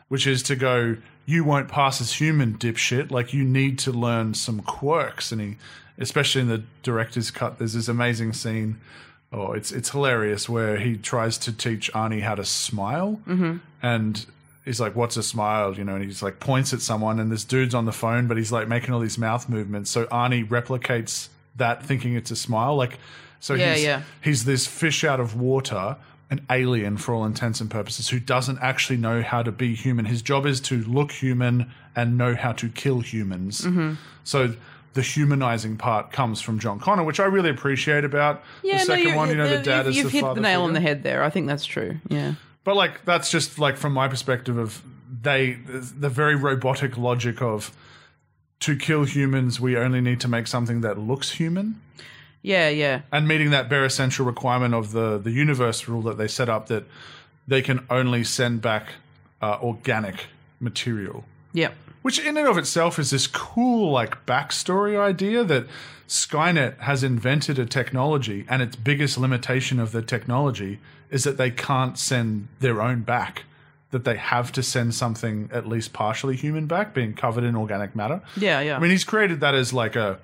[0.07, 3.11] which is to go, you won't pass as human, dipshit.
[3.11, 5.33] Like, you need to learn some quirks.
[5.33, 5.57] And he,
[5.99, 8.79] especially in the director's cut, there's this amazing scene.
[9.33, 13.21] Oh, it's it's hilarious where he tries to teach Arnie how to smile,
[13.83, 14.25] and
[14.65, 17.43] he's like, "What's a smile?" You know, and he's like points at someone, and this
[17.43, 19.91] dude's on the phone, but he's like making all these mouth movements.
[19.91, 22.77] So Arnie replicates that, thinking it's a smile.
[22.77, 23.01] Like,
[23.45, 24.03] so Yeah, he's yeah.
[24.23, 25.97] he's this fish out of water,
[26.31, 30.05] an alien for all intents and purposes, who doesn't actually know how to be human.
[30.07, 33.61] His job is to look human and know how to kill humans.
[33.63, 33.95] Mm-hmm.
[34.25, 34.55] So.
[34.95, 39.17] The humanizing part comes from John Connor, which I really appreciate about the second you-
[39.17, 39.29] one.
[39.29, 41.25] You know, the you've- dad is You've the hit the nail on the head there.
[41.25, 41.97] I think that's true.
[42.09, 42.35] Yeah.
[42.63, 44.85] But like that's just like from my perspective of
[45.23, 45.59] they
[46.05, 47.73] the very robotic logic of
[48.61, 51.81] to kill humans we only need to make something that looks human
[52.45, 53.01] Yeah, yeah.
[53.11, 56.67] and meeting that bare essential requirement of the the universe rule that they set up
[56.69, 56.85] that
[57.49, 58.85] they can only send back
[59.43, 60.27] uh, organic
[60.61, 61.75] material Yep.
[62.03, 65.67] which in and of itself is this cool like backstory idea that
[66.09, 70.79] Skynet has invented a technology and its biggest limitation of the technology
[71.11, 73.45] is that they can't send their own back
[73.91, 77.95] that they have to send something at least partially human back being covered in organic
[77.97, 78.77] matter Yeah, yeah.
[78.77, 80.19] i mean he's created that as like a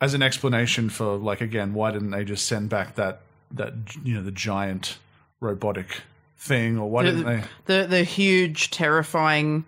[0.00, 3.72] as an explanation for like again why didn't they just send back that that
[4.02, 4.98] you know the giant
[5.40, 6.02] robotic
[6.36, 9.64] thing or why didn't they the, the the huge, terrifying,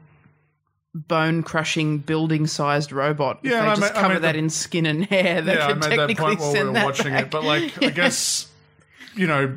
[0.94, 3.40] bone crushing, building sized robot.
[3.42, 5.42] Yeah, they I just ma- I cover made that the- in skin and hair.
[5.42, 7.24] They yeah, I made that point while we were watching back.
[7.26, 7.30] it.
[7.30, 8.48] But like, I guess
[9.14, 9.56] you know,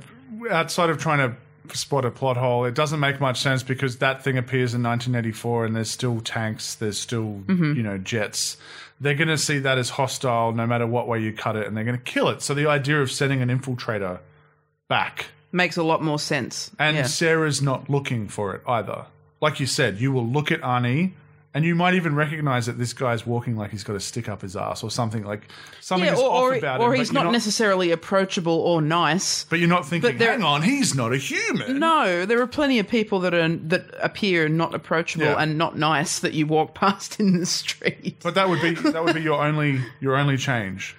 [0.51, 1.29] outside of trying
[1.69, 4.81] to spot a plot hole, it doesn't make much sense because that thing appears in
[4.83, 7.73] 1984, and there's still tanks, there's still Mm-hmm.
[7.75, 8.57] you know jets.
[9.01, 11.75] They're going to see that as hostile no matter what way you cut it, and
[11.75, 12.41] they're going to kill it.
[12.41, 14.19] So the idea of sending an infiltrator
[14.87, 16.71] back, makes a lot more sense.
[16.77, 17.03] and yeah.
[17.03, 19.05] Sarah's not looking for it either.
[19.41, 21.13] Like you said, you will look at Arnie.
[21.51, 24.43] And you might even recognize that this guy's walking like he's got a stick up
[24.43, 25.47] his ass or something like
[25.81, 26.99] something yeah, is or, off or, about or him.
[26.99, 29.45] he's you're not, necessarily approachable or nice.
[29.45, 31.79] But you're not thinking, there- hang on, he's not a human.
[31.79, 35.41] No, there are plenty of people that are that appear not approachable Yeah.
[35.41, 38.17] and not nice that you walk past in the street.
[38.21, 40.95] But that would be that would be your only your only change.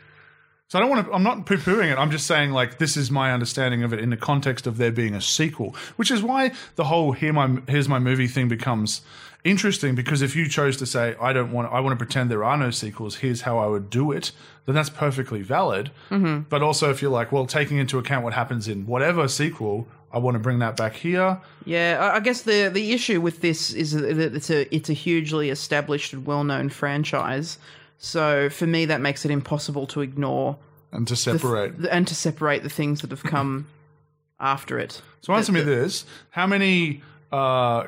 [0.66, 1.12] So I don't want to.
[1.12, 1.98] I'm not poo-pooing it.
[1.98, 4.92] I'm just saying like this is my understanding of it in the context of there
[4.92, 9.00] being a sequel, which is why the whole here my here's my movie thing becomes
[9.44, 12.44] interesting because if you chose to say I don't want I want to pretend there
[12.44, 14.32] are no sequels, here's how I would do it,
[14.66, 15.90] then that's perfectly valid.
[16.10, 16.42] Mm-hmm.
[16.48, 20.18] But also if you're like, well, taking into account what happens in whatever sequel, I
[20.18, 21.40] want to bring that back here.
[21.64, 25.50] Yeah, I guess the the issue with this is that it's a it's a hugely
[25.50, 27.58] established and well known franchise.
[27.98, 30.56] So for me, that makes it impossible to ignore
[30.90, 31.74] And to the separate.
[31.90, 33.66] and to separate the things that have come
[34.40, 35.02] after it.
[35.20, 37.84] So answer me this: How many uh,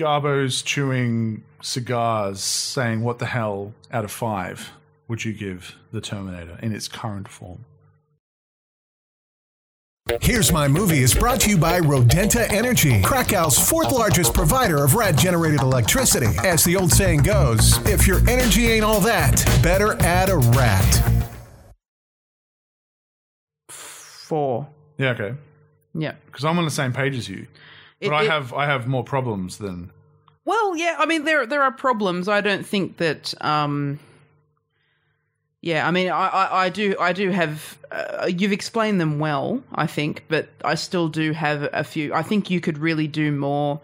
[0.00, 4.72] Garbos chewing cigars saying "What the hell" out of five
[5.08, 7.66] would you give the Terminator in its current form?
[10.22, 14.94] Here's My Movie is brought to you by Rodenta Energy, Krakow's fourth largest provider of
[14.94, 16.28] rat generated electricity.
[16.44, 21.24] As the old saying goes, if your energy ain't all that, better add a rat.
[23.68, 24.66] Four.
[24.96, 25.34] Yeah, okay.
[25.92, 26.14] Yeah.
[26.24, 27.46] Because I'm on the same page as you,
[28.00, 29.90] but I it- have I have more problems than
[30.44, 32.28] Well, yeah, I mean there there are problems.
[32.28, 33.98] I don't think that um
[35.62, 37.78] Yeah, I mean, I, I, I do, I do have.
[37.90, 42.14] Uh, you've explained them well, I think, but I still do have a few.
[42.14, 43.80] I think you could really do more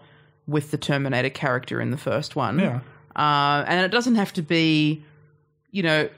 [0.47, 2.57] with the Terminator character in the first one.
[2.57, 2.79] Yeah.
[3.15, 5.03] uh, and it doesn't have to be,
[5.71, 6.09] you know,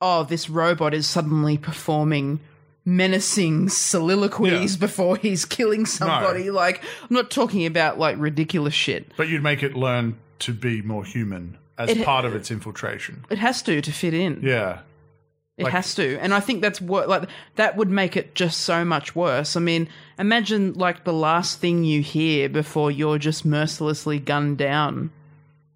[0.00, 2.40] oh, this robot is suddenly performing
[2.84, 4.80] menacing soliloquies Yeah.
[4.80, 6.50] before he's killing somebody.
[6.50, 9.12] Like, I'm not talking about like ridiculous shit.
[9.16, 13.24] But you'd make it learn to be more human as It- part of its infiltration.
[13.30, 14.40] It has to to fit in.
[14.42, 14.80] Yeah.
[15.56, 18.62] It Like- has to, and I think that's what like that would make it just
[18.62, 19.56] so much worse.
[19.56, 19.88] I mean,
[20.18, 25.10] imagine like the last thing you hear before you're just mercilessly gunned down.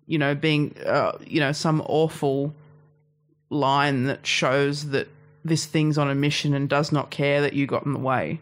[0.07, 2.55] You know, being uh, you know some awful
[3.51, 5.09] line that shows that
[5.49, 8.41] this thing's on a mission and does not care that you got in the way.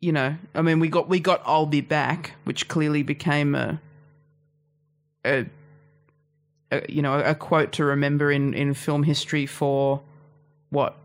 [0.00, 3.80] You know, I mean, we got we got "I'll be back," which clearly became a
[5.24, 5.46] a
[6.70, 10.02] a, you know a quote to remember in in film history for
[10.68, 10.96] what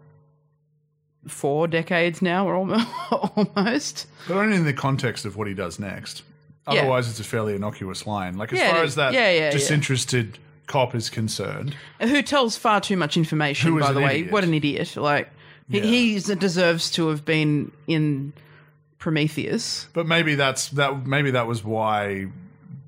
[1.28, 2.56] four decades now or
[3.12, 6.24] almost But only in the context of what he does next.
[6.68, 6.82] Yeah.
[6.82, 8.38] Otherwise, it's a fairly innocuous line.
[8.38, 9.52] Like, as Yeah, far as that Yeah, yeah, yeah.
[9.52, 10.40] disinterested
[10.70, 14.32] cop is concerned, who tells far too much information by the way idiot.
[14.32, 15.30] what an idiot like
[15.68, 15.82] Yeah.
[15.82, 18.32] he, he deserves to have been in
[19.00, 21.06] prometheus but maybe that's that.
[21.06, 22.28] Maybe that was why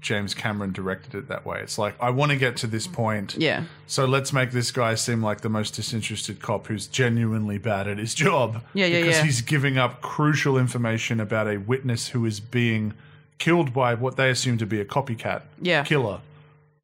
[0.01, 1.61] James Cameron directed it that way.
[1.61, 4.95] It's like I want to get to this point, yeah so let's make this guy
[4.95, 8.63] seem like the most disinterested cop who's genuinely bad at his job.
[8.73, 9.23] Yeah, yeah, because yeah.
[9.23, 12.93] he's giving up crucial information about a witness who is being
[13.37, 15.83] killed by what they assume to be a copycat Yeah.
[15.83, 16.19] killer.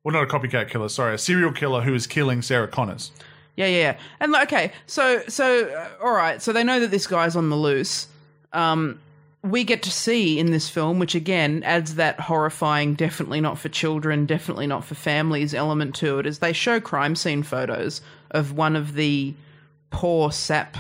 [0.08, 0.88] Well, not a copycat killer.
[0.88, 3.12] Sorry, a serial killer who is killing Sarah Connors.
[3.58, 3.98] Yeah, yeah, yeah.
[4.22, 7.58] And okay, so so uh, all right, so they know that this guy's on the
[7.58, 8.08] loose.
[8.54, 9.02] Um,
[9.44, 13.68] we get to see in this film, which again adds that horrifying, definitely not for
[13.68, 18.00] children, definitely not for families element to it, is they show crime scene photos
[18.32, 19.34] of one of the
[19.90, 20.78] poor sap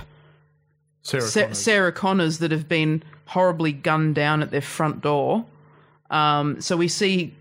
[1.02, 1.58] Sarah Sa- Connors.
[1.58, 5.46] Sarah Connors that have been horribly gunned down at their front door.
[6.10, 7.34] Um, so we see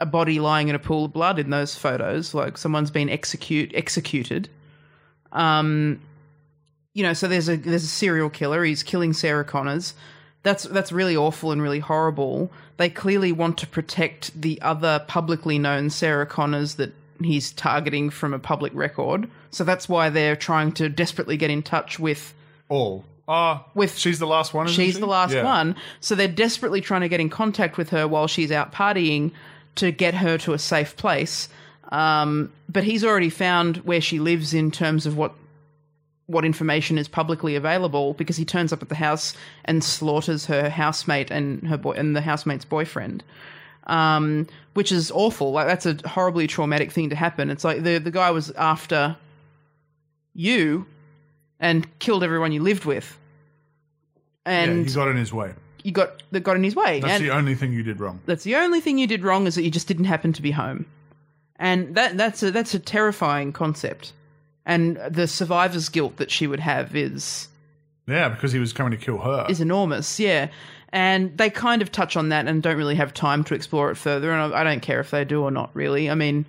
[0.00, 3.72] a body lying in a pool of blood in those photos, like someone's been execute
[3.74, 4.48] executed.
[5.32, 6.00] Um,
[6.94, 8.64] you know, so there's a there's a serial killer.
[8.64, 9.94] He's killing Sarah Connors.
[10.42, 12.50] That's that's really awful and really horrible.
[12.76, 18.32] They clearly want to protect the other publicly known Sarah Connors that he's targeting from
[18.32, 19.28] a public record.
[19.50, 22.34] So that's why they're trying to desperately get in touch with
[22.68, 23.04] All.
[23.30, 24.68] Ah, With- she's the last one.
[24.68, 25.00] She's she?
[25.00, 25.42] the last Yeah.
[25.44, 25.76] one.
[26.00, 29.32] So they're desperately trying to get in contact with her while she's out partying
[29.78, 31.48] to get her to a safe place.
[31.90, 35.32] Um, but he's already found where she lives in terms of what
[36.26, 39.34] what information is publicly available because he turns up at the house
[39.64, 43.24] and slaughters her housemate and her boy and the housemate's boyfriend.
[43.86, 45.52] Um, which is awful.
[45.52, 47.48] Like that's a horribly traumatic thing to happen.
[47.48, 49.16] It's like the the guy was after
[50.34, 50.86] you
[51.58, 53.18] and killed everyone you lived with.
[54.46, 55.54] Yeah, And he got in his way.
[55.84, 57.00] You got that got in his way.
[57.00, 58.20] That's and the only thing you did wrong.
[58.26, 60.50] that's the only thing you did wrong is that you just didn't happen to be
[60.50, 60.86] home.
[61.56, 64.12] And that that's a that's a terrifying concept.
[64.66, 67.48] And the survivor's guilt that she would have is
[68.06, 69.46] Yeah, because he was coming to kill her.
[69.48, 70.48] is enormous, yeah.
[70.90, 73.96] And they kind of touch on that and don't really have time to explore it
[73.96, 74.30] further.
[74.32, 76.08] And I, I don't care if they do or not, really.
[76.10, 76.46] I mean,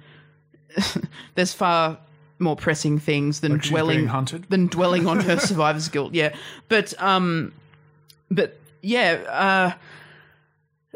[1.35, 1.97] there's far
[2.39, 4.45] more pressing things than Like dwelling hunted?
[4.49, 6.13] than dwelling on her survivor's guilt.
[6.13, 6.35] Yeah,
[6.69, 7.51] but um,
[8.31, 9.77] but yeah, uh,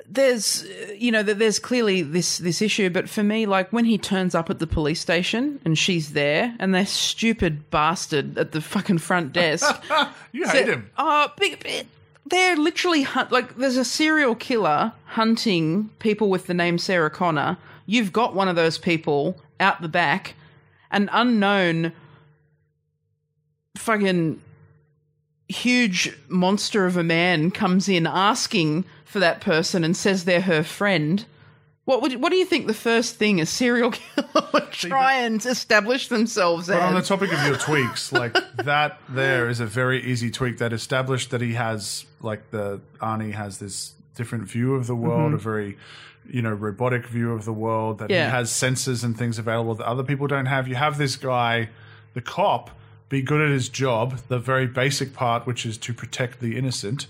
[0.09, 0.65] there's
[0.95, 2.89] you know that there's clearly this this issue.
[2.89, 6.55] But for me, like when he turns up at the police station and she's there,
[6.59, 9.83] and that stupid bastard at the fucking front desk.
[10.31, 10.89] you hate him.
[10.97, 11.87] Oh, big bit.
[12.25, 17.57] They're literally hunt like there's a serial killer hunting people with the name Sarah Connor.
[17.85, 20.35] You've got one of those people out the back,
[20.89, 21.91] an unknown
[23.75, 24.41] fucking
[25.53, 30.63] huge monster of a man comes in asking for that person and says they're her
[30.63, 31.25] friend.
[31.85, 35.45] What would what do you think the first thing a serial killer would try and
[35.45, 40.01] establish themselves But on the topic of your tweaks, like that, there is a very
[40.03, 44.87] easy tweak that established that he has, like the Arnie has this different view of
[44.87, 45.35] the world, mm-hmm.
[45.35, 45.77] a very,
[46.29, 47.99] you know, robotic view of the world.
[47.99, 48.25] That Yeah.
[48.27, 50.69] he has sensors and things available that other people don't have.
[50.69, 51.69] You have this guy,
[52.13, 52.69] the cop,
[53.13, 57.07] be good at his job, the very basic part, which is to protect the innocent.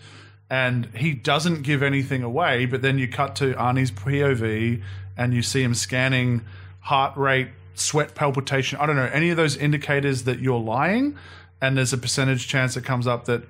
[0.49, 4.81] And he doesn't give anything away, but then you cut to Arnie's POV
[5.17, 6.41] and you see him scanning
[6.81, 8.77] heart rate, sweat palpitation.
[8.79, 11.17] I don't know, any of those indicators that you're lying.
[11.61, 13.43] And there's a percentage chance it comes up that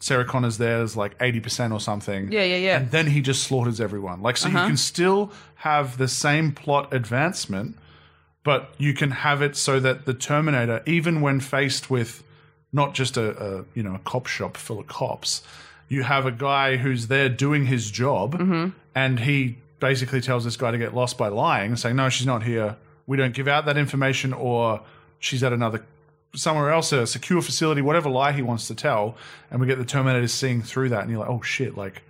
[0.00, 2.32] Sarah Connor's there is like 80% or something.
[2.32, 2.76] Yeah, yeah, yeah.
[2.78, 4.22] And then he just slaughters everyone.
[4.22, 4.68] Like, so you Uh-huh.
[4.68, 7.76] can still have the same plot advancement
[8.44, 12.22] but you can have it so that the Terminator, even when faced with
[12.72, 15.42] not just a, a you know a cop shop full of cops,
[15.88, 18.70] you have a guy who's there doing his job, mm-hmm.
[18.94, 22.42] and he basically tells this guy to get lost by lying, saying, "No, she's not
[22.42, 22.76] here.
[23.06, 24.82] We don't give out that information, or
[25.18, 25.84] she's at another."
[26.34, 29.16] Somewhere else, a secure facility, whatever lie he wants to tell,
[29.50, 32.02] and we get the Terminator seeing through that, and you're like, "Oh shit!" Like,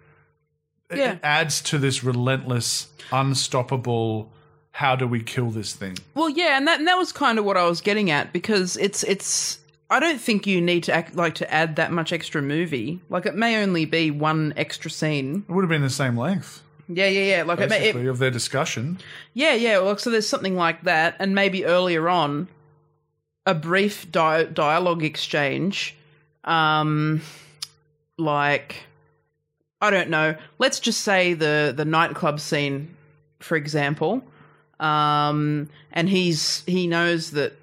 [0.92, 1.12] Yeah.
[1.12, 4.32] it adds to this relentless, unstoppable.
[4.78, 5.98] How do we kill this thing?
[6.14, 8.76] Well, yeah, and that and that was kind of what I was getting at because
[8.76, 9.58] it's it's.
[9.90, 13.00] I don't think you need to act like to add that much extra movie.
[13.08, 15.44] Like it may only be one extra scene.
[15.48, 17.42] It would have been the same length, Yeah, yeah, yeah.
[17.42, 19.00] Like it may, it, of their discussion.
[19.34, 19.80] Yeah, yeah.
[19.80, 22.46] Well, so there's something like that, and maybe earlier on,
[23.46, 25.96] a brief di- dialogue exchange,
[26.44, 27.20] um,
[28.16, 28.76] like
[29.80, 30.36] I don't know.
[30.60, 32.94] Let's just say the the nightclub scene,
[33.40, 34.22] for example,
[34.80, 37.54] um, and he's he knows that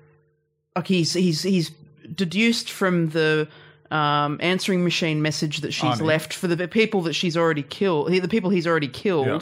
[0.76, 1.72] like he's he's he's
[2.14, 3.48] deduced from the
[3.92, 6.06] um, answering machine message that she's Arnie.
[6.06, 9.28] left for the people that she's already killed, the people he's already killed.
[9.28, 9.40] Yeah.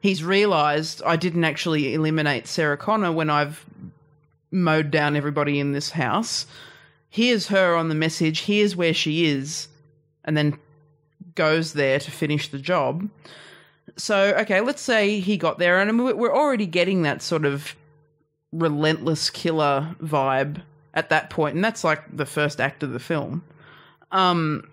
[0.00, 3.64] He's realized I didn't actually eliminate Sarah Connor when I've
[4.50, 6.46] mowed down everybody in this house.
[7.08, 8.40] Here's her on the message.
[8.40, 9.68] Here's where she is,
[10.24, 10.58] and then
[11.34, 13.08] goes there to finish the job.
[13.96, 17.74] So, okay, let's say he got there, and we- we're already getting that sort of
[18.52, 20.62] relentless killer vibe
[20.94, 23.42] at that point, and that's like the first act of the film.
[24.10, 24.68] Um,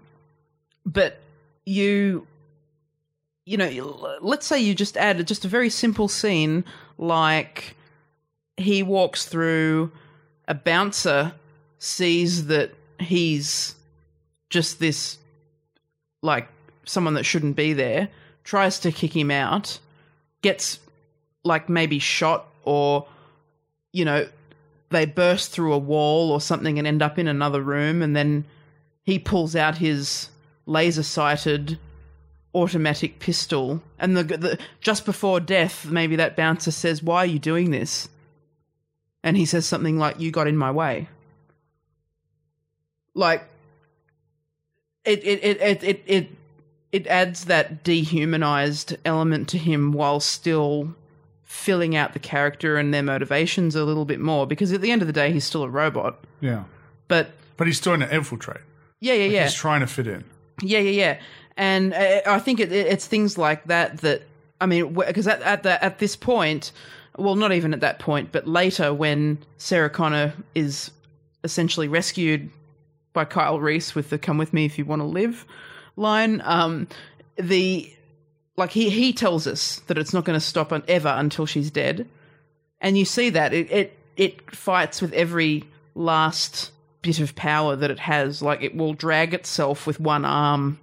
[0.85, 1.19] but
[1.65, 2.27] you,
[3.45, 6.65] you know, let's say you just add just a very simple scene
[6.97, 7.75] like
[8.57, 9.91] he walks through,
[10.47, 11.33] a bouncer
[11.77, 13.75] sees that he's
[14.49, 15.17] just this
[16.21, 16.49] like
[16.83, 18.09] someone that shouldn't be there,
[18.49, 19.77] tries to kick him out,
[20.41, 20.79] gets
[21.43, 23.05] like maybe shot or
[23.91, 24.27] you know,
[24.89, 28.43] they burst through a wall or something and end up in another room and then
[29.03, 30.29] he pulls out his
[30.65, 31.77] laser sighted
[32.55, 33.83] automatic pistol.
[33.99, 38.09] And the, the just before death maybe that bouncer says why are you doing this?
[39.23, 41.07] And he says something like you got in my way.
[43.13, 43.47] Like
[45.05, 46.31] it it it it it,
[46.91, 50.93] it adds that dehumanized element to him while still
[51.43, 55.01] filling out the character and their motivations a little bit more because at the end
[55.01, 56.63] of the day he's still a robot Yeah.
[57.07, 58.61] but But he's still to infiltrate.
[58.99, 60.23] yeah yeah yeah He's trying to fit in.
[60.61, 61.19] yeah yeah yeah
[61.57, 64.21] and uh, i think it, it's things like that that
[64.61, 66.71] i mean because at, at the at this point
[67.17, 70.91] well not even at that point but later when sarah connor is
[71.43, 72.49] essentially rescued
[73.13, 75.45] by kyle reese with the come with me if you want to live
[75.99, 76.87] line um
[77.37, 77.93] the
[78.57, 81.69] like he he tells us that it's not going to stop un- ever until she's
[81.71, 82.07] dead.
[82.81, 85.63] And you see that it, it it fights with every
[85.95, 86.71] last
[87.01, 88.41] bit of power that it has.
[88.41, 90.79] Like it will drag itself with one arm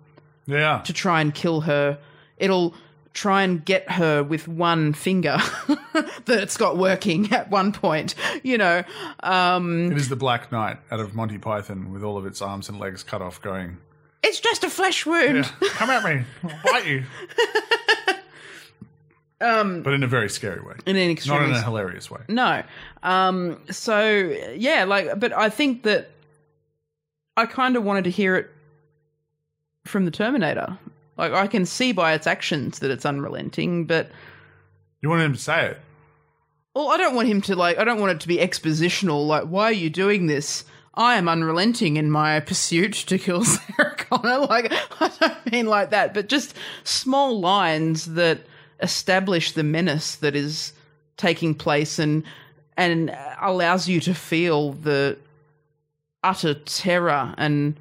[0.46, 0.80] Yeah.
[0.84, 1.98] to try and kill her.
[2.38, 2.74] It'll
[3.12, 5.38] try and get her with one finger
[5.94, 8.82] that it's got working at one point you know
[9.22, 12.68] um It is the Black Knight out of Monty Python with all of its arms
[12.68, 13.78] and legs cut off going,
[14.26, 17.04] it's just a flesh wound yeah, come at me, I'll bite you.
[19.40, 20.74] um But in a very scary way.
[20.86, 22.20] in an Not in extremely a hilarious way.
[22.28, 22.62] No.
[23.02, 24.08] Um, so
[24.56, 26.10] yeah, like, but I think that
[27.36, 28.50] I kind of wanted to hear it
[29.84, 30.78] from the Terminator.
[31.18, 34.10] Like, I can see by its actions that it's unrelenting, but
[35.00, 35.80] You want him to say it.
[36.74, 37.78] well, I don't want him to like.
[37.78, 39.26] I don't want it to be expositional.
[39.26, 40.64] Like, why are you doing this?
[40.96, 44.38] I am unrelenting in my pursuit to kill Sarah Connor.
[44.38, 46.54] Like, I don't mean like that, but just
[46.84, 48.40] small lines that
[48.80, 50.72] establish the menace that is
[51.16, 52.24] taking place and
[52.76, 55.16] and allows you to feel the
[56.22, 57.78] utter terror and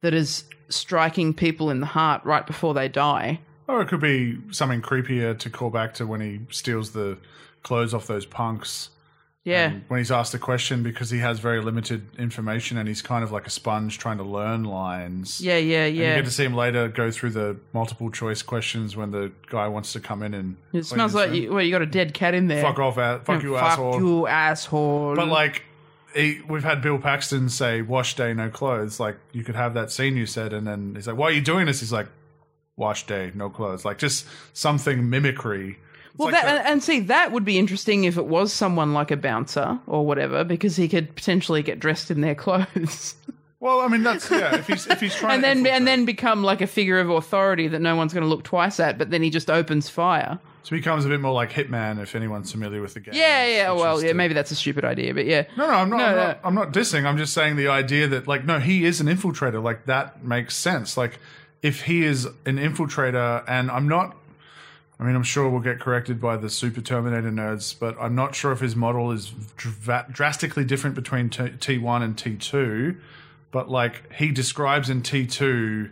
[0.00, 3.38] that is striking people in the heart right before they die.
[3.68, 7.18] Or it could be something creepier to call back to when he steals the
[7.62, 8.88] clothes off those punks.
[9.44, 9.70] Yeah.
[9.70, 13.24] And when he's asked a question because he has very limited information and he's kind
[13.24, 15.40] of like a sponge trying to learn lines.
[15.40, 18.96] yeah, yeah, And you get to see him later go through the multiple choice questions
[18.96, 21.80] when the guy wants to come in and It smells like you, well, you got
[21.80, 22.62] a dead cat in there.
[22.62, 23.98] fuck off, a- fuck you, Fuck asshole.
[24.00, 25.14] you, asshole.
[25.16, 25.62] But like,
[26.14, 29.92] he, we've had Bill Paxton say, "Wash day, no clothes." Like, you could have that
[29.92, 32.08] scene you said, and then he's like, "Why are you doing this?" He's like,
[32.76, 35.78] "Wash day, no clothes." Like, just something mimicry.
[36.20, 39.10] Well, like that, and, and see, that would be interesting if it was someone like
[39.10, 43.14] a bouncer or whatever, because he could potentially get dressed in their clothes.
[43.60, 44.54] Well, I mean, that's yeah.
[44.56, 47.10] If he's if he's trying and to then and then become like a figure of
[47.10, 48.96] authority that no one's going to look twice at.
[48.96, 50.38] But then he just opens fire.
[50.62, 53.12] so he becomes a bit more like Hitman if anyone's familiar with the game.
[53.14, 53.72] Yeah, yeah.
[53.72, 54.14] Well, yeah.
[54.14, 55.44] Maybe that's a stupid idea, but yeah.
[55.58, 55.98] No, no, I'm not.
[55.98, 56.26] No, I'm, no.
[56.26, 57.04] not I'm not dissing.
[57.04, 59.62] I'm just saying the idea that like no, he is an infiltrator.
[59.62, 60.96] Like that makes sense.
[60.96, 61.18] Like
[61.60, 64.16] if he is an infiltrator, and I'm not.
[65.00, 68.34] I mean, I'm sure we'll get corrected by the Super Terminator nerds, but I'm not
[68.34, 73.00] sure if his model is dra- drastically different between T- T1 and T2.
[73.50, 75.90] But like he describes in T2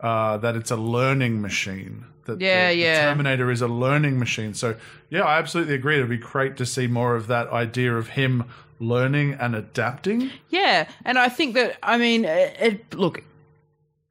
[0.00, 2.04] uh, that it's a learning machine.
[2.24, 3.00] That Yeah, the, the yeah.
[3.02, 4.54] Terminator is a learning machine.
[4.54, 4.74] So
[5.08, 5.94] yeah, I absolutely agree.
[5.94, 8.44] It'd be great to see more of that idea of him
[8.80, 10.32] learning and adapting.
[10.48, 13.22] Yeah, and I think that I mean, it, it, look,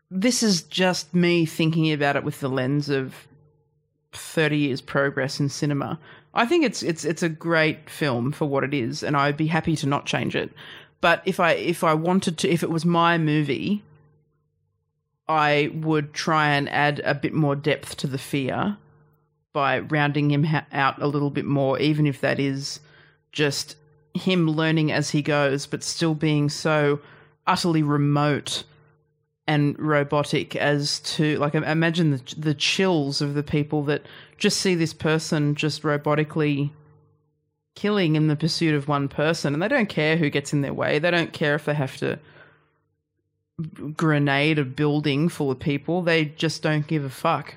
[0.10, 3.27] this is just me thinking about it with the lens of
[4.12, 6.00] thirty years progress in cinema.
[6.34, 9.48] I think it's it's it's a great film for what it is, and I'd be
[9.48, 10.52] happy to not change it.
[11.02, 13.84] But if I if I wanted to, if it was my movie,
[15.28, 18.78] I would try and add a bit more depth to the fear
[19.54, 22.80] by rounding him ha- out a little bit more, even if that is
[23.32, 23.76] just
[24.14, 27.00] him learning as he goes, but still being so
[27.46, 28.64] utterly remote
[29.48, 34.06] and robotic as to like imagine the the chills of the people that
[34.38, 36.70] just see this person just robotically
[37.76, 40.74] killing in the pursuit of one person and they don't care who gets in their
[40.74, 41.00] way.
[41.00, 42.20] They don't care if they have to
[43.96, 46.02] grenade a building full of people.
[46.02, 47.56] They just don't give a fuck.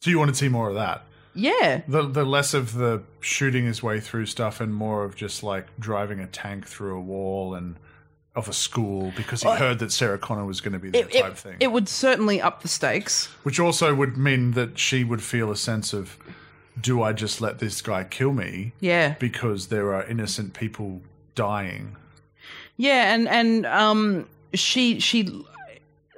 [0.00, 1.04] So you want to see more of that?
[1.38, 1.82] yeah.
[1.86, 5.66] The the less of the shooting his way through stuff and more of just like
[5.78, 7.76] driving a tank through a wall and
[8.38, 11.22] of a school because he heard that Sarah Connor was going to be that it,
[11.22, 11.56] type it, thing.
[11.60, 15.56] it would certainly up the stakes Which also would mean that she would feel a
[15.56, 16.16] sense of,
[16.80, 21.02] do I just let this guy kill me yeah because there are innocent people
[21.34, 21.96] dying?
[22.78, 25.44] Yeah, and and um, she she,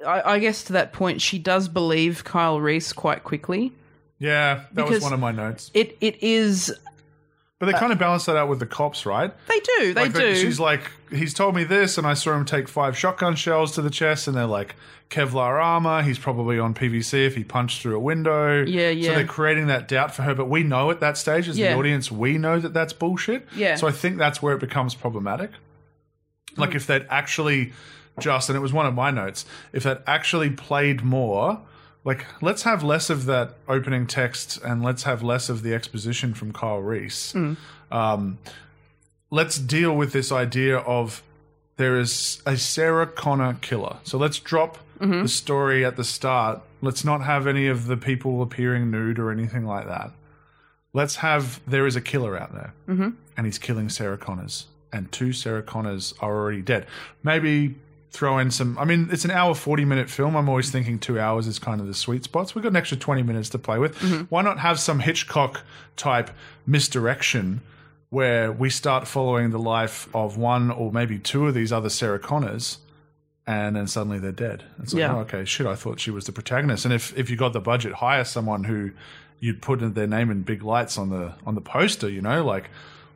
[0.05, 3.73] I, I guess to that point, she does believe Kyle Reese quite quickly.
[4.19, 5.71] Yeah, that was one of my notes.
[5.73, 6.71] It it is
[7.61, 9.31] But they uh, kind of balance that out with the cops, right?
[9.47, 10.35] they do they Like, do.
[10.35, 10.81] She's like,
[11.11, 14.27] he's told me this, and I saw him take five shotgun shells to the chest,
[14.27, 14.73] and they're like
[15.11, 16.01] Kevlar armor.
[16.01, 18.63] He's probably on PCP if he punched through a window.
[18.65, 19.09] Yeah, yeah.
[19.09, 21.73] So they're creating that doubt for her, but we know at that stage, as Yeah.
[21.73, 23.47] the audience, we know that that's bullshit.
[23.55, 23.75] Yeah.
[23.75, 25.51] So I think that's where it becomes problematic.
[26.57, 26.77] Like mm.
[26.77, 27.73] if they'd actually
[28.19, 31.61] just, and it was one of my notes, if they'd actually played more.
[32.03, 36.33] Like, let's have less of that opening text and let's have less of the exposition
[36.33, 37.53] from Kyle Reese hmm.
[37.91, 38.39] um,
[39.31, 41.23] let's deal with this idea of
[41.77, 43.97] there is a Sarah Connor killer.
[44.03, 45.23] So let's drop mm-hmm.
[45.23, 46.61] the story at the start.
[46.81, 50.11] Let's not have any of the people appearing nude or anything like that.
[50.93, 53.09] Let's have there is a killer out there, mm-hmm.
[53.37, 56.85] and he's killing Sarah Connors, and two Sarah Connors are already dead.
[57.23, 57.75] Maybe
[58.11, 58.77] throw in some.
[58.77, 60.35] I mean, it's an hour forty minute film.
[60.35, 62.53] I'm always thinking two hours is kind of the sweet spots.
[62.53, 63.97] We've got an extra twenty minutes to play with.
[63.99, 64.23] Mm-hmm.
[64.25, 65.63] Why not have some Hitchcock
[65.95, 66.29] type
[66.65, 67.61] misdirection?
[68.09, 72.19] where we start following the life of one or maybe two of these other Sarah
[72.19, 72.79] Connors,
[73.47, 74.65] and then suddenly they're dead.
[74.83, 75.15] It's like, Yeah.
[75.15, 76.83] oh, okay, shit, I thought she was the protagonist.
[76.83, 78.91] And if, if you got the budget, hire someone who
[79.39, 82.69] you'd put their name in big lights on the on the poster, you know, like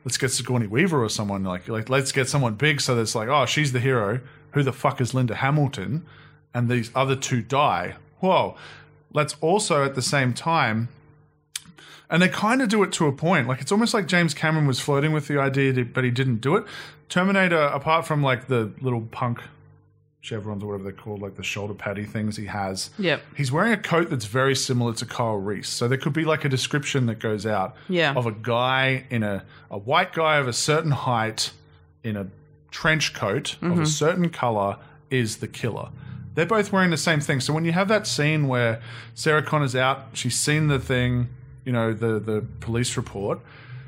[0.06, 3.28] let's get Sigourney Weaver or someone like like let's get someone big so that's like,
[3.28, 4.20] oh, she's the hero.
[4.56, 6.06] Who the fuck is Linda Hamilton?
[6.54, 7.96] And these other two die.
[8.20, 8.56] Whoa.
[9.12, 10.88] Let's also at the same time
[12.08, 13.48] and they kind of do it to a point.
[13.48, 16.56] Like it's almost like James Cameron was flirting with the idea, but he didn't do
[16.56, 16.64] it.
[17.10, 19.40] Terminator, apart from like the little punk
[20.22, 23.20] chevrons or whatever they're called, like the shoulder paddy things he has, Yep.
[23.36, 25.68] he's wearing a coat that's very similar to Kyle Reese.
[25.68, 28.14] So there could be like a description that goes out Yeah.
[28.14, 31.52] of a guy in a a white guy of a certain height
[32.02, 32.28] in a
[32.76, 33.84] trench coat of a mm-hmm.
[33.84, 34.76] certain color
[35.10, 35.88] is the killer.
[36.34, 37.40] They're both wearing the same thing.
[37.40, 38.82] So when you have that scene where
[39.14, 41.30] Sarah Connor's out, she's seen the thing,
[41.64, 43.40] you know, the the police report.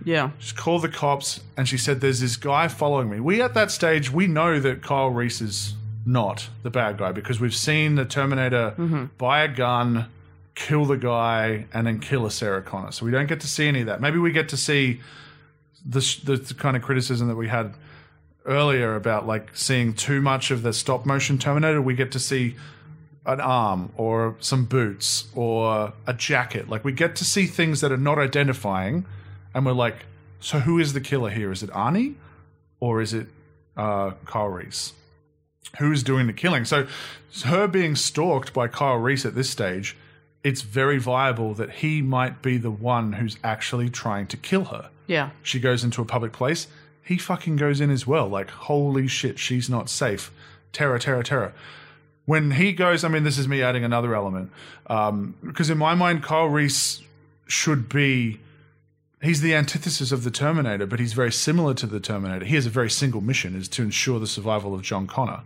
[0.05, 3.21] yeah, She's called the cops and she said, There's this guy following me.
[3.21, 5.75] We at that stage, we know that Kyle Reese is
[6.07, 9.05] not the bad guy because we've seen the Terminator mm-hmm.
[9.19, 10.07] buy a gun,
[10.55, 12.93] kill the guy, and then kill a Sarah Connor.
[12.93, 14.01] So we don't get to see any of that.
[14.01, 15.03] Maybe we get to see
[15.85, 17.75] the, the kind of criticism that we had
[18.47, 21.83] earlier about like seeing too much of the stop motion Terminator.
[21.83, 22.57] We get to see
[23.27, 26.69] an arm or some boots or a jacket.
[26.69, 29.05] Like we get to see things that are not identifying,
[29.55, 30.07] and we're like,
[30.41, 31.53] so who is the killer here?
[31.53, 32.15] Is it Arnie
[32.81, 33.27] or is it
[33.77, 34.93] uh, Kyle Reese?
[35.79, 36.65] Who's doing the killing?
[36.65, 36.87] So,
[37.45, 39.97] her being stalked by Kyle Reese at this stage,
[40.43, 44.89] it's very viable that he might be the one who's actually trying to kill her
[45.09, 46.69] yeah, she goes into a public place
[47.09, 50.31] he fucking goes in as well like holy shit she's not safe
[50.73, 51.53] terror, terror, terror.
[52.25, 54.53] When he goes, I mean, this is me adding another element
[54.87, 57.03] um, because in my mind, Kyle Reese
[57.47, 58.41] should be.
[59.21, 62.45] He's the antithesis of the Terminator, but he's very similar to the Terminator.
[62.45, 65.41] He has a very single mission: is to ensure the survival of John Connor.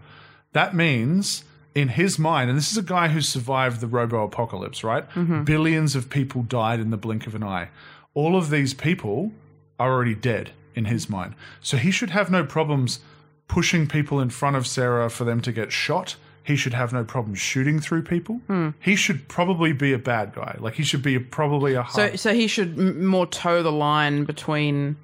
[0.53, 1.45] That means,
[1.75, 5.05] in his mind, and this is a guy who survived the robo apocalypse, right?
[5.45, 7.69] Billions of people died in the blink of an eye.
[8.13, 9.33] All of these people
[9.79, 11.35] are already dead in his mind.
[11.61, 13.01] So he should have no problems
[13.49, 16.17] pushing people in front of Sarah for them to get shot.
[16.45, 18.41] He should have no problem shooting through people.
[18.49, 18.71] Hmm.
[18.81, 20.57] He should probably be a bad guy.
[20.59, 24.25] Like he should be probably a So, so he should m- more toe the line
[24.25, 24.97] between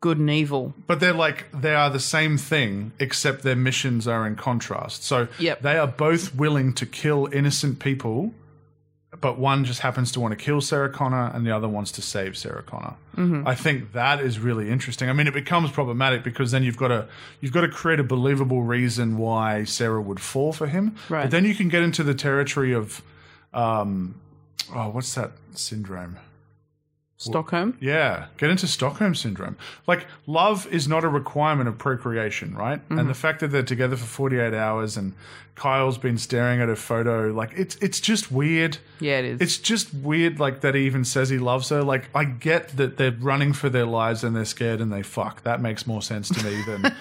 [0.00, 0.74] good and evil.
[0.86, 5.04] but they're like they are the same thing except their missions are in contrast.
[5.04, 5.62] So Yep.
[5.62, 8.32] they are both willing to kill innocent people,
[9.22, 12.02] but one just happens to want to kill Sarah Connor and the other wants to
[12.02, 12.96] save Sarah Connor.
[13.16, 13.46] Mm-hmm.
[13.46, 15.08] I think that is really interesting.
[15.08, 17.06] I mean, it becomes problematic because then you've got to
[17.40, 20.96] you've got to create a believable reason why Sarah would fall for him.
[21.08, 21.22] Right.
[21.22, 23.00] But then you can get into the territory of,
[23.54, 24.16] um,
[24.74, 26.18] oh, what's that syndrome?
[27.22, 27.76] Stockholm.
[27.80, 29.56] Yeah, get into Stockholm syndrome.
[29.86, 32.80] Like, love is not a requirement of procreation, right?
[32.88, 33.08] And mm-hmm.
[33.08, 35.14] the fact that they're together for 48 hours and
[35.54, 38.78] Kyle's been staring at her photo, like, it's it's just weird.
[39.00, 39.40] Yeah, it is.
[39.40, 41.82] It's just weird, like, that he even says he loves her.
[41.82, 45.42] Like, I get that they're running for their lives and they're scared and they fuck.
[45.42, 46.92] That makes more sense to me than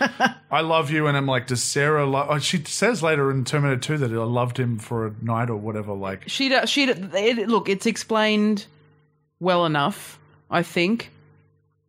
[0.51, 1.07] I love you.
[1.07, 2.27] And I'm like, does Sarah love.
[2.29, 5.55] Oh, she says later in Terminator 2 that I loved him for a night or
[5.55, 5.93] whatever.
[5.93, 6.69] Like, She does.
[6.69, 7.69] She it, look.
[7.69, 8.65] It's explained
[9.41, 10.17] well enough,
[10.49, 11.11] I think,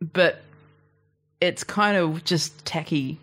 [0.01, 0.43] but
[1.41, 3.21] it's kind of just tacky.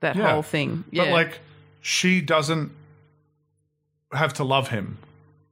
[0.00, 0.32] That Yeah.
[0.32, 0.84] whole thing.
[0.90, 1.04] Yeah.
[1.04, 1.38] But like,
[1.82, 2.70] she doesn't
[4.12, 4.98] have to love him,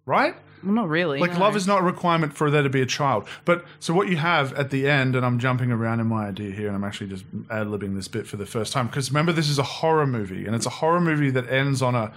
[0.07, 0.35] right?
[0.63, 1.19] well, not really.
[1.21, 1.41] Like, no.
[1.41, 3.27] love is not a requirement for there to be a child.
[3.45, 6.53] But so what you have at the end, and I'm jumping around in my idea
[6.53, 9.33] here, and I'm actually just ad libbing this bit for the first time because remember,
[9.33, 12.13] this is a horror movie, and it's a horror movie that ends on a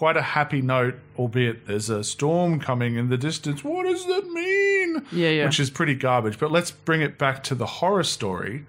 [0.00, 3.62] quite a happy note, albeit there's a storm coming in the distance.
[3.62, 5.04] What does that mean?
[5.12, 5.44] Yeah, yeah.
[5.44, 6.38] Which is pretty garbage.
[6.38, 8.64] But let's bring it back to the horror story.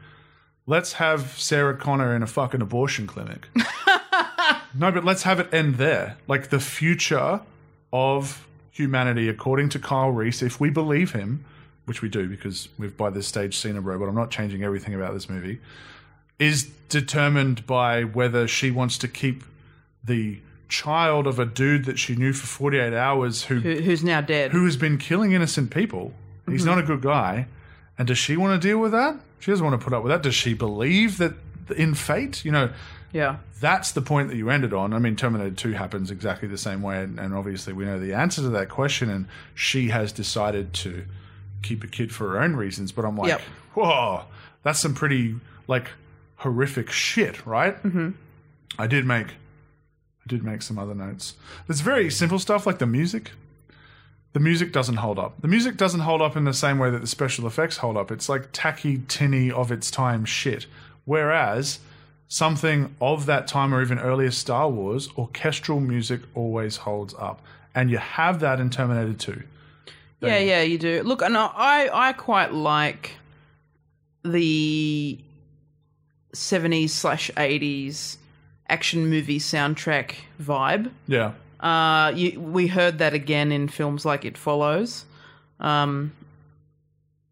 [0.66, 3.48] Let's have Sarah Connor in a fucking abortion clinic.
[4.76, 6.18] no, but let's have it end there.
[6.28, 7.40] Like the future
[7.94, 11.45] of humanity, according to Kyle Reese, if we believe him,
[11.86, 14.94] which we do because we've by this stage seen a robot, I'm not changing everything
[14.95, 15.62] about this movie,
[16.40, 19.45] is determined by whether she wants to keep
[20.03, 20.41] the
[20.72, 24.52] child of a dude that she knew for 48 hours who Who, who's now dead?
[24.52, 26.14] who has been killing innocent people.
[26.48, 27.48] He's not a good guy.
[27.98, 29.19] And does she want to deal with that?
[29.39, 30.23] She doesn't want to put up with that.
[30.23, 31.34] Does she believe that
[31.76, 32.43] in fate?
[32.45, 32.69] You know,
[33.11, 33.38] yeah.
[33.60, 34.93] that's the point that you ended on.
[34.93, 37.03] I mean, Terminator 2 happens exactly the same way.
[37.03, 39.10] And, and obviously, we know the answer to that question.
[39.10, 41.06] And she has decided to
[41.61, 42.91] keep a kid for her own reasons.
[42.91, 43.41] But I'm like, Yep.
[43.76, 44.22] whoa,
[44.64, 45.35] that's some pretty,
[45.68, 45.89] like,
[46.38, 47.81] horrific shit, right?
[47.84, 48.11] Mm-hmm.
[48.80, 49.27] I did make.
[50.32, 51.36] Did make some other notes.
[51.68, 53.32] There's very simple stuff like the music
[54.34, 55.41] the music doesn't hold up.
[55.41, 58.12] The music doesn't hold up in the same way that the special effects hold up.
[58.12, 60.68] It's like tacky, tinny, of its time shit.
[61.03, 61.80] Whereas
[62.30, 67.41] something of that time or even earlier Star Wars, orchestral music always holds up.
[67.76, 69.44] And you have that in Terminator 2.
[70.22, 71.03] Yeah, yeah, you do.
[71.03, 73.16] Look, and I, I quite like
[74.24, 75.20] the
[76.32, 78.20] seventies slash eighties
[78.72, 80.89] action movie soundtrack vibe.
[81.07, 81.34] Yeah.
[81.60, 85.06] Uh, you, we heard that again in films like It Follows,
[85.60, 86.14] um,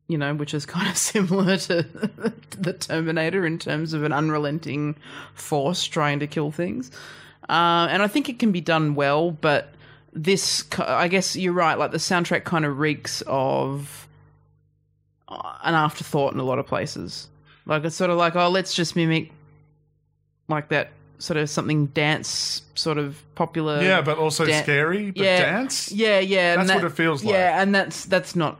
[0.07, 1.83] you know, which is kind of similar to
[2.59, 4.95] the Terminator in terms of an unrelenting
[5.33, 6.91] force trying to kill things.
[7.47, 9.73] Uh, and I think it can be done well, but
[10.13, 11.79] this, I guess you're right.
[11.79, 14.07] Like the soundtrack kind of reeks of
[15.29, 17.29] uh, an afterthought in a lot of places.
[17.65, 19.31] Like it's sort of like, oh, let's just mimic
[20.49, 23.81] like that sort of something dance sort of popular.
[23.81, 25.91] Yeah, but also dan- scary, but yeah, dance?
[25.91, 26.55] Yeah, yeah.
[26.55, 27.33] That's that- what it feels like.
[27.33, 28.57] Yeah, and that's that's not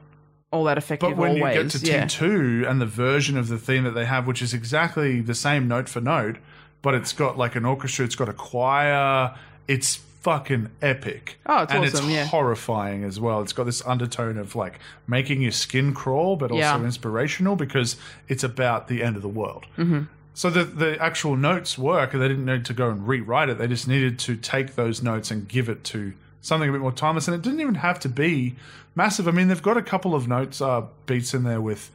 [0.51, 1.55] all that effective But when always.
[1.55, 2.05] you get to yeah.
[2.05, 5.67] T2 and the version of the theme that they have, which is exactly the same
[5.67, 6.37] note for note,
[6.81, 9.35] but it's got like an orchestra, it's got a choir,
[9.67, 11.39] it's fucking epic.
[11.45, 12.25] Oh, it's and awesome, it's yeah.
[12.25, 13.41] horrifying as well.
[13.41, 16.83] It's got this undertone of like making your skin crawl, but also Yeah.
[16.83, 17.95] inspirational because
[18.27, 19.65] it's about the end of the world.
[19.77, 20.01] Mm-hmm.
[20.33, 23.57] So the the actual notes work, and they didn't need to go and rewrite it.
[23.57, 26.91] They just needed to take those notes and give it to something a bit more
[26.91, 27.27] timeless.
[27.27, 28.55] And it didn't even have to be
[28.95, 29.27] massive.
[29.27, 31.91] I mean, they've got a couple of notes, uh, beats in there with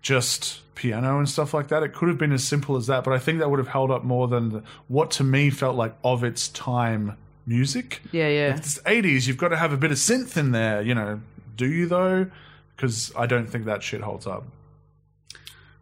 [0.00, 1.82] just piano and stuff like that.
[1.82, 3.90] It could have been as simple as that, but I think that would have held
[3.90, 7.16] up more than the, what to me felt like of its time
[7.46, 8.00] music.
[8.12, 8.56] Yeah, yeah.
[8.56, 11.20] It's 80s, you've got to have a bit of synth in there, you know.
[11.56, 12.30] Do you though?
[12.76, 14.44] Because I don't think that shit holds up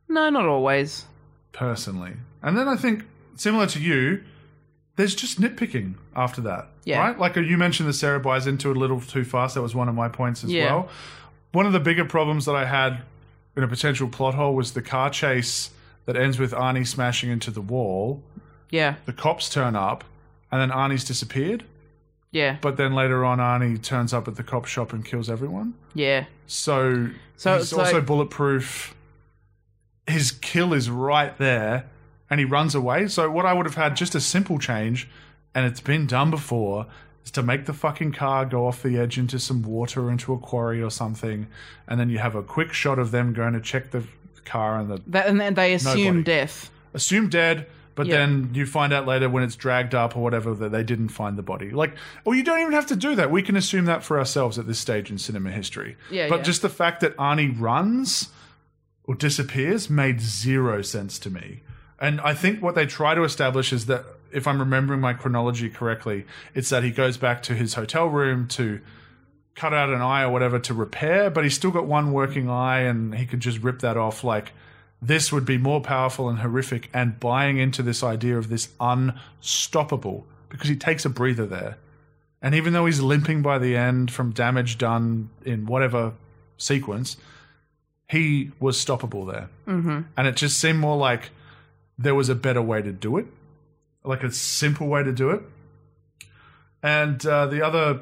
[0.09, 1.05] No, not always.
[1.57, 2.13] Personally.
[2.43, 3.05] And then I think,
[3.35, 4.23] similar to you,
[4.97, 6.69] there's just nitpicking after that.
[6.85, 7.01] Yeah.
[7.01, 7.19] Right?
[7.19, 9.55] Like uh, you mentioned, the Sarah buys into it a little too fast.
[9.55, 10.67] That was one of my points as Yeah.
[10.67, 10.89] well.
[11.53, 13.03] One of the bigger problems that I had
[13.57, 15.71] in a potential plot hole was the car chase
[16.05, 18.23] that ends with Arnie smashing into the wall.
[18.71, 20.05] Yeah, The cops turn up,
[20.53, 21.65] and then Arnie's disappeared.
[22.33, 25.75] yeah, But then later on, Arnie turns up at the cop shop and kills everyone.
[25.95, 26.25] yeah.
[26.49, 28.95] So, So he's it's also like- bulletproof.
[30.07, 31.87] His kill is right there,
[32.31, 33.09] and he runs away.
[33.09, 35.09] So, what I would have had just a simple change,
[35.55, 36.87] and it's been done before,
[37.25, 40.33] is to make the fucking car go off the edge into some water or into
[40.33, 41.47] a quarry or something,
[41.89, 44.05] and then you have a quick shot of them going to check the
[44.45, 46.23] car and the That, and then they assume Nobody.
[46.23, 46.71] death.
[46.95, 47.67] assume dead.
[47.97, 48.19] But Yeah.
[48.19, 51.39] then you find out later when it's dragged up or whatever that they didn't find
[51.39, 51.71] the body.
[51.71, 51.95] Like,
[52.27, 53.31] well, you don't even have to do that.
[53.31, 55.97] We can assume that for ourselves at this stage in cinema history.
[56.11, 56.43] Yeah, But yeah.
[56.43, 58.29] just the fact that Arnie runs
[59.07, 61.63] or disappears made zero sense to me.
[61.99, 65.71] And I think what they try to establish is that, if I'm remembering my chronology
[65.71, 68.81] correctly, it's that he goes back to his hotel room to
[69.55, 72.81] cut out an eye or whatever to repair, but he's still got one working eye
[72.81, 74.23] and he could just rip that off.
[74.23, 74.53] Like,
[75.01, 80.27] this would be more powerful and horrific, and buying into this idea of this unstoppable
[80.49, 81.79] because he takes a breather there.
[82.43, 86.13] And even though he's limping by the end from damage done in whatever
[86.59, 87.17] sequence,
[88.09, 89.49] he was stoppable there.
[89.67, 90.03] Mm-hmm.
[90.17, 91.31] And it just seemed more like
[91.99, 93.27] there was a better way to do it,
[94.05, 95.43] like a simple way to do it.
[96.83, 98.01] And uh, the other,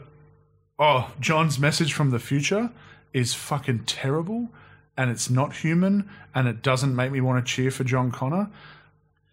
[0.79, 2.71] oh, John's message from the future
[3.13, 4.49] is fucking terrible,
[4.97, 8.51] and it's not human, and it doesn't make me want to cheer for John Connor.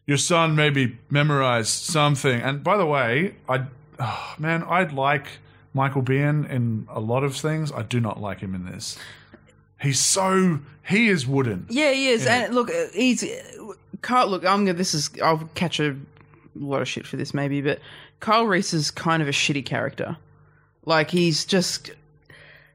[0.06, 2.42] Your son maybe memorized something.
[2.42, 3.66] And by the way, I,
[4.00, 5.28] oh, man, I'd like
[5.74, 7.72] Michael Biehn in a lot of things.
[7.72, 8.98] I do not like him in this.
[9.82, 11.66] He's so he is wooden.
[11.70, 12.26] Yeah, he is.
[12.26, 13.24] And look, uh, he's
[14.02, 14.28] Carl.
[14.28, 14.78] Look, I'm gonna.
[14.78, 15.10] This is.
[15.22, 15.96] I'll catch a
[16.56, 17.80] lot of shit for this, maybe, but
[18.20, 20.18] Kyle Reese is kind of a shitty character.
[20.86, 21.92] Like he's just.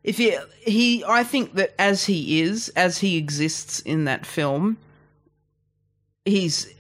[0.03, 4.77] If he, he, I think that as he is, as he exists in that film,
[6.24, 6.73] he's.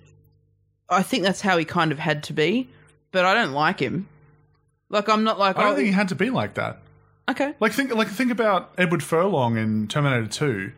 [0.88, 2.68] I think that's how he kind of had to be,
[3.10, 4.08] but I don't like him.
[4.88, 6.78] Like I'm not like I don't oh, think he had to be like that.
[7.28, 10.72] Okay, Like think like think about Edward Furlong in Terminator 2.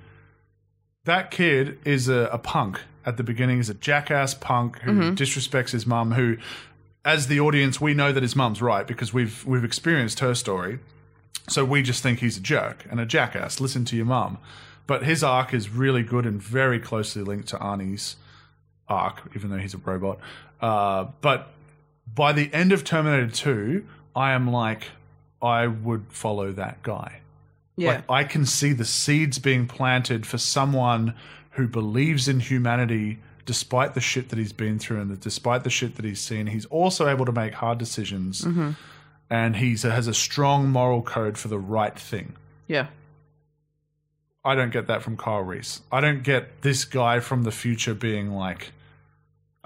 [1.04, 3.56] That kid is a, a punk at the beginning.
[3.56, 6.12] He's a jackass punk who disrespects his mum.
[6.12, 6.36] Who,
[7.04, 10.80] as the audience, we know that his mum's right because we've we've experienced her story.
[11.48, 13.60] So we just think he's a jerk and a jackass.
[13.60, 14.38] Listen to your mum.
[14.86, 18.16] But his arc is really good and very closely linked to Arnie's
[18.88, 20.18] arc, even though he's a robot.
[20.60, 21.48] Uh, but
[22.12, 24.88] by the end of Terminator 2, I am like,
[25.40, 27.20] I would follow that guy.
[27.76, 31.14] yeah, Like I can see the seeds being planted for someone
[31.50, 35.96] who believes in humanity despite the shit that he's been through and despite the shit
[35.96, 36.46] that he's seen.
[36.46, 38.72] He's also able to make hard decisions mm-hmm.
[39.30, 42.36] and he has a strong moral code for the right thing.
[42.66, 42.88] yeah,
[44.44, 45.82] I don't get that from Kyle Reese.
[45.92, 48.72] I don't get this guy from the future being like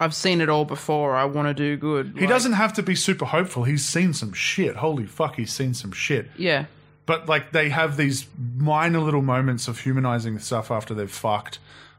[0.02, 1.14] I've seen it all before.
[1.14, 2.16] I want to do good.
[2.18, 3.64] he doesn't have to be super hopeful.
[3.64, 4.76] He's seen some shit.
[4.76, 6.28] Holy fuck, he's seen some shit.
[6.36, 6.66] Yeah,
[7.06, 8.26] but like they have these
[8.56, 11.58] minor little moments of humanizing stuff after they've fucked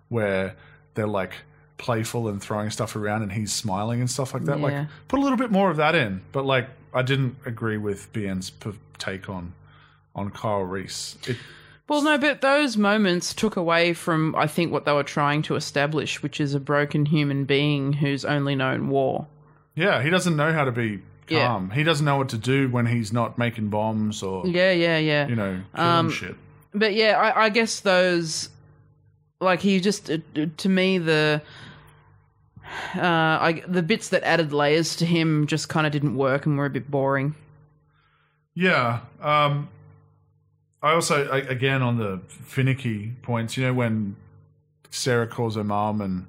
[0.10, 0.56] where
[0.94, 1.34] they're like
[1.78, 4.64] playful and throwing stuff around and he's smiling and stuff like that Yeah.
[4.66, 8.14] like put a little bit more of that in but like i didn't agree with
[8.14, 8.52] Biehn's
[9.00, 9.54] take on
[10.16, 11.36] on kyle reese it,
[11.90, 15.56] Well, no, but those moments took away from, I think, what they were trying to
[15.56, 19.28] establish, which is a broken human being who's only known war.
[19.76, 21.48] yeah he doesn't know how to be Yeah.
[21.48, 24.98] calm he doesn't know what to do when he's not making bombs or Yeah, yeah,
[24.98, 25.28] yeah.
[25.28, 26.36] you know killing Um, shit
[26.74, 28.50] But yeah, I, I guess those,
[29.42, 30.18] like, he just, uh,
[30.58, 31.42] to me, the.
[32.96, 33.02] Uh,
[33.48, 36.66] I, the bits that added layers to him just kind of didn't work and were
[36.66, 37.36] a bit boring.
[38.56, 39.02] Yeah.
[39.22, 39.68] Um,
[40.84, 44.18] I also, I, again, on the finicky points, you know, when
[44.92, 46.28] Sarah calls her mom and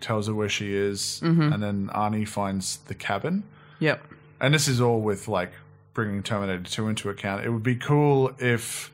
[0.00, 1.52] tells her where she is, mm-hmm.
[1.52, 3.44] and then Arnie finds the cabin.
[3.80, 4.04] Yep.
[4.40, 5.52] And this is all with like
[5.94, 7.44] bringing Terminator 2 into account.
[7.44, 8.92] It would be cool if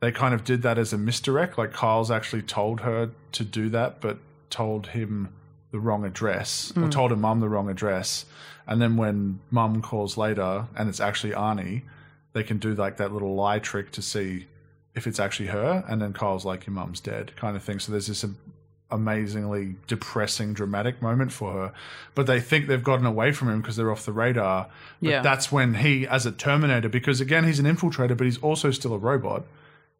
[0.00, 1.56] they kind of did that as a misdirect.
[1.56, 4.18] Like Kyle's actually told her to do that, but
[4.48, 5.28] told him
[5.70, 6.90] the wrong address or hmm.
[6.90, 8.24] told her mum the wrong address.
[8.66, 11.82] And then when mum calls later and it's actually Arnie,
[12.32, 14.46] they can do like that little lie trick to see
[14.94, 15.84] if it's actually her.
[15.88, 17.78] And then Kyle's like, your mum's dead kind of thing.
[17.78, 18.24] So there's this
[18.90, 21.72] amazingly depressing, dramatic moment for her.
[22.14, 24.68] But they think they've gotten away from him because they're off the radar.
[25.00, 25.22] But Yeah.
[25.22, 28.92] that's when he, as a Terminator, because again, he's an infiltrator, but he's also still
[28.94, 29.44] a robot.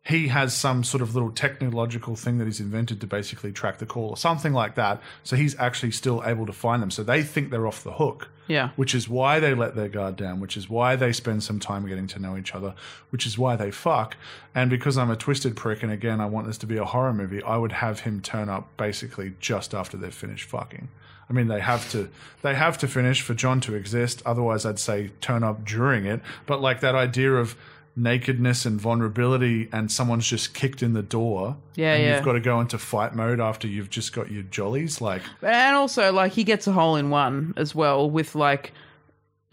[0.03, 3.87] He has some sort of little technological thing that he's invented to basically track the
[3.87, 5.01] call or something like that.
[5.23, 6.91] So he's actually still able to find them.
[6.91, 8.29] So they think they're off the hook.
[8.51, 8.71] Yeah.
[8.75, 11.87] Which is why they let their guard down, which is why they spend some time
[11.87, 12.75] getting to know each other,
[13.11, 14.17] which is why they fuck.
[14.57, 17.15] And because I'm a twisted prick, and again, I want this to be a horror
[17.15, 20.89] movie, I would have him turn up basically just after they've finished fucking.
[21.29, 22.11] I mean, they have to
[22.43, 24.21] they have to finish for John to exist.
[24.27, 26.21] Otherwise, I'd say turn up during it.
[26.47, 27.55] But like that idea of
[28.01, 32.17] nakedness and vulnerability, and someone's just kicked in the door, Yeah, and yeah.
[32.17, 35.01] you've got to go into fight mode after you've just got your jollies.
[35.01, 38.73] Like, And also, like, he gets a hole in one as well with like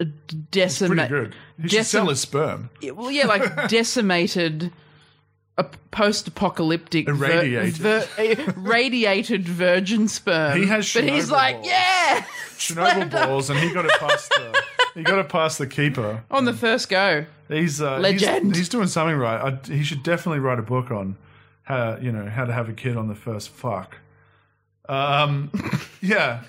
[0.00, 1.08] a pretty decimate.
[1.08, 1.34] good.
[1.60, 2.70] He should decim- sell his sperm.
[2.94, 4.72] Well, yeah, like decimated.
[5.60, 7.74] A post-apocalyptic, Irradiated.
[7.78, 10.56] vir- eh, a radiated virgin sperm.
[10.56, 11.66] He has Chernobyl but he's like, balls.
[11.66, 12.24] yeah,
[12.56, 14.62] Chernobyl balls, and he got it past the
[14.98, 16.24] he got it past the keeper.
[16.28, 17.24] on the first go.
[17.46, 18.48] He's uh, Legend.
[18.48, 19.52] He's, he's doing something right.
[19.52, 21.16] I, he should definitely write a book on
[21.62, 23.98] how you know how to have a kid on the first fuck.
[24.88, 25.52] Um,
[26.02, 26.42] yeah,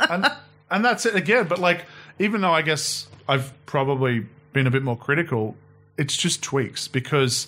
[0.00, 0.26] and
[0.70, 1.46] and that's it again.
[1.46, 1.84] But like,
[2.18, 5.54] even though I guess I've probably been a bit more critical,
[5.98, 7.46] it's just tweaks because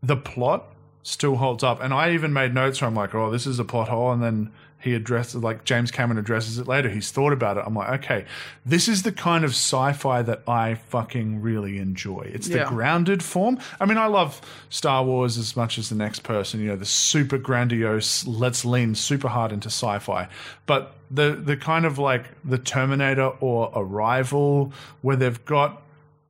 [0.00, 0.66] the plot
[1.02, 1.82] still holds up.
[1.82, 4.12] And I even made notes where I'm like, oh, this is a plot hole.
[4.12, 4.52] And then
[4.84, 6.90] he addresses, like James Cameron addresses it later.
[6.90, 7.64] He's thought about it.
[7.66, 8.26] I'm like, okay,
[8.66, 12.30] this is the kind of sci fi that I fucking really enjoy.
[12.32, 12.68] It's the Yeah.
[12.68, 13.58] grounded form.
[13.80, 16.84] I mean, I love Star Wars as much as the next person, you know, the
[16.84, 20.28] super grandiose, let's lean super hard into sci fi.
[20.66, 25.80] But the, the kind of like the Terminator or Arrival, where they've got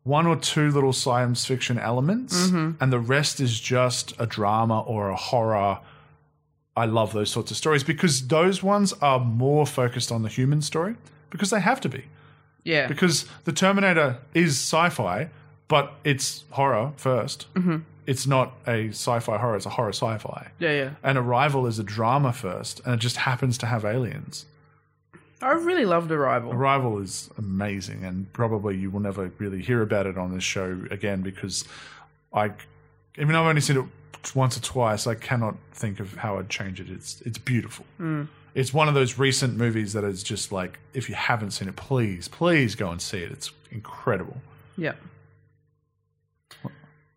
[0.05, 2.73] one or two little science fiction elements, mm-hmm.
[2.81, 5.81] and the rest is just a drama or a horror.
[6.77, 10.61] I love those sorts of stories because those ones are more focused on the human
[10.61, 10.97] story
[11.31, 12.05] because they have to be.
[12.65, 15.29] Yeah, Because the Terminator is sci fi,
[15.69, 17.77] but it's horror 1st mm-hmm.
[18.07, 20.51] It's not a sci fi horror, it's a horror sci fi.
[20.59, 20.91] yeah, yeah.
[21.03, 24.45] And Arrival is a drama first, and it just happens to have aliens.
[25.41, 26.53] I really loved Arrival.
[26.53, 30.85] Arrival is amazing, and probably you will never really hear about it on this show
[30.91, 31.65] again because
[32.33, 32.53] I,
[33.17, 33.85] even though I've only seen it
[34.35, 36.89] once or twice, I cannot think of how I'd change it.
[36.89, 37.85] It's it's beautiful.
[38.55, 41.75] It's one of those recent movies that is just like if you haven't seen it,
[41.77, 43.33] please, please go and see it.
[43.33, 44.37] It's incredible.
[44.77, 44.93] Yeah.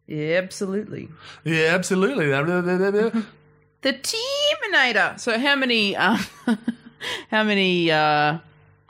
[0.08, 1.10] Yeah, absolutely.
[1.44, 2.32] Yeah, absolutely.
[3.82, 5.16] The Terminator.
[5.18, 6.20] So how many um
[7.30, 8.40] how many uh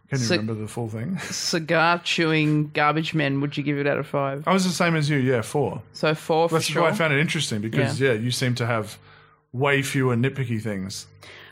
[0.09, 1.17] Can you So- remember the full thing?
[1.31, 4.47] cigar chewing garbage men would you give it out of five?
[4.47, 5.17] I was the same as you.
[5.17, 5.81] Yeah, four.
[5.93, 6.83] So four for That's sure.
[6.83, 8.13] why I found it interesting because yeah.
[8.13, 8.97] you seem to have
[9.51, 11.07] way fewer nitpicky things.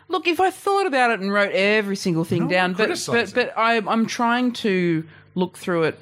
[0.08, 3.34] Look, if I thought about it and wrote every single thing No, down, but but
[3.34, 5.04] but I, I'm trying to
[5.34, 6.00] look through it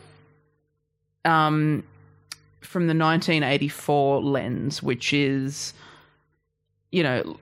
[1.25, 1.83] um,
[2.59, 5.73] from the 1984 lens, which is,
[6.91, 7.37] you know,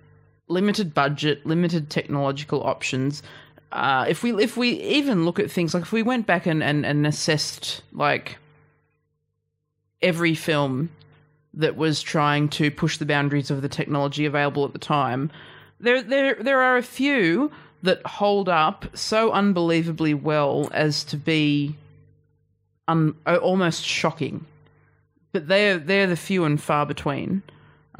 [0.47, 3.23] limited budget, limited technological options.
[3.71, 6.61] Uh, if we if we even look at things like if we went back and,
[6.61, 8.37] and, and assessed like
[10.01, 10.89] every film
[11.53, 15.31] that was trying to push the boundaries of the technology available at the time,
[15.79, 17.51] there there there are a few
[17.83, 21.75] that hold up so unbelievably well as to be
[22.87, 24.45] un, almost shocking.
[25.31, 27.41] But they're they're the few and far between.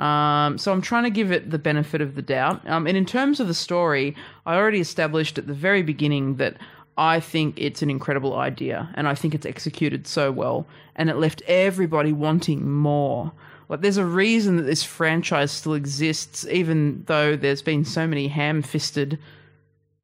[0.02, 2.68] Um, so I'm trying to give it the benefit of the doubt.
[2.68, 4.16] Um, and in terms of the story,
[4.48, 6.58] I already established at the very beginning that
[6.98, 10.66] I think it's an incredible idea, and I think it's executed so well,
[10.96, 13.32] and it left everybody wanting more.
[13.70, 18.28] Like, there's a reason that this franchise still exists, even though there's been so many
[18.28, 19.18] ham-fisted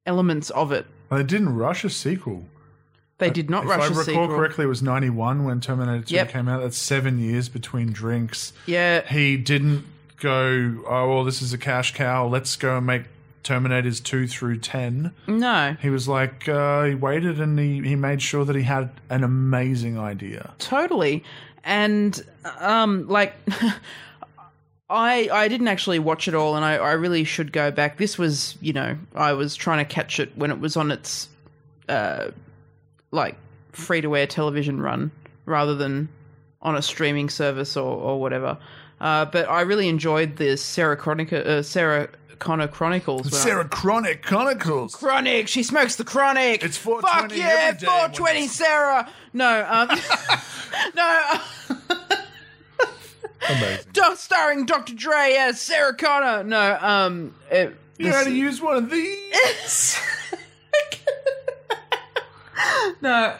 [0.05, 0.85] elements of it.
[1.09, 2.45] They didn't rush a sequel.
[3.19, 4.27] They did not if rush I a recall sequel.
[4.27, 6.29] correctly, it was 91 when Terminator 2 Yep.
[6.29, 6.61] came out.
[6.61, 8.53] That's seven years between drinks.
[8.67, 9.85] Yeah, He didn't
[10.19, 12.27] go, oh, well, this is a cash cow.
[12.27, 13.03] Let's go and make
[13.43, 15.11] Terminators 2 through 10.
[15.27, 18.89] no, He was like, uh, he waited and he, he made sure that he had
[19.09, 20.53] an amazing idea.
[20.59, 21.23] totally.
[21.63, 22.23] And
[22.59, 23.35] um, like,
[24.89, 27.97] I I didn't actually watch it all, and I, I really should go back.
[27.97, 31.27] This was, you know, I was trying to catch it when it was on its
[31.89, 32.27] uh,
[33.11, 33.35] like
[33.71, 35.11] free to air television run
[35.45, 36.09] rather than
[36.61, 38.57] on a streaming service or, or whatever.
[38.99, 42.09] Uh, but I really enjoyed the Sarah Chronica, uh, Sarah
[42.39, 43.31] Connor Chronicles.
[43.33, 44.95] I- Sarah Chronic Chronicles.
[44.95, 45.47] Chronic.
[45.47, 46.63] She smokes the chronic.
[46.63, 49.09] It's 420 Fuck yeah, every day 420, it's- Sarah.
[49.33, 49.89] No, um,
[50.95, 51.39] no.
[53.49, 53.85] Amazing.
[53.93, 54.93] doc- starring Dr.
[54.95, 56.43] Dre as Sarah Connor.
[56.43, 59.97] No, um, it, You know how to use one of these?
[63.01, 63.35] no.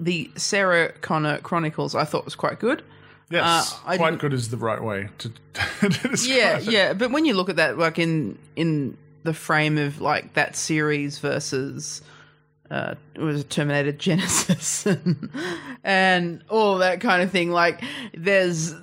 [0.00, 2.82] The Sarah Connor Chronicles I thought was quite good.
[3.30, 5.28] Yes, Uh, quite good is the right way to,
[5.80, 6.64] to describe Yeah, it.
[6.64, 6.92] yeah.
[6.92, 11.18] But when you look at that, like in in the frame of like that series
[11.18, 12.02] versus
[12.70, 15.30] uh, it was Terminator Genisys and,
[15.84, 17.50] and all that kind of thing.
[17.52, 17.82] Like,
[18.12, 18.74] there's,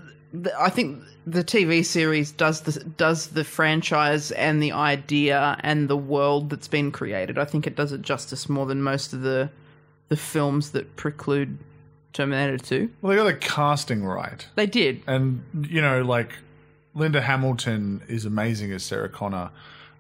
[0.60, 5.98] I think the TV series does the does the franchise and the idea and the
[5.98, 7.38] world that's been created.
[7.38, 9.50] I think it does it justice more than most of the
[10.10, 11.58] the films that preclude
[12.14, 12.90] Terminator Two.
[13.02, 14.46] Well, they got the casting right.
[14.56, 15.02] They did.
[15.08, 16.34] And, you know, like
[16.94, 19.50] Linda Hamilton is amazing as Sarah Connor,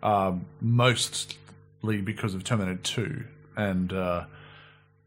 [0.01, 3.23] um, mostly because of Terminator 2.
[3.55, 4.26] And uh,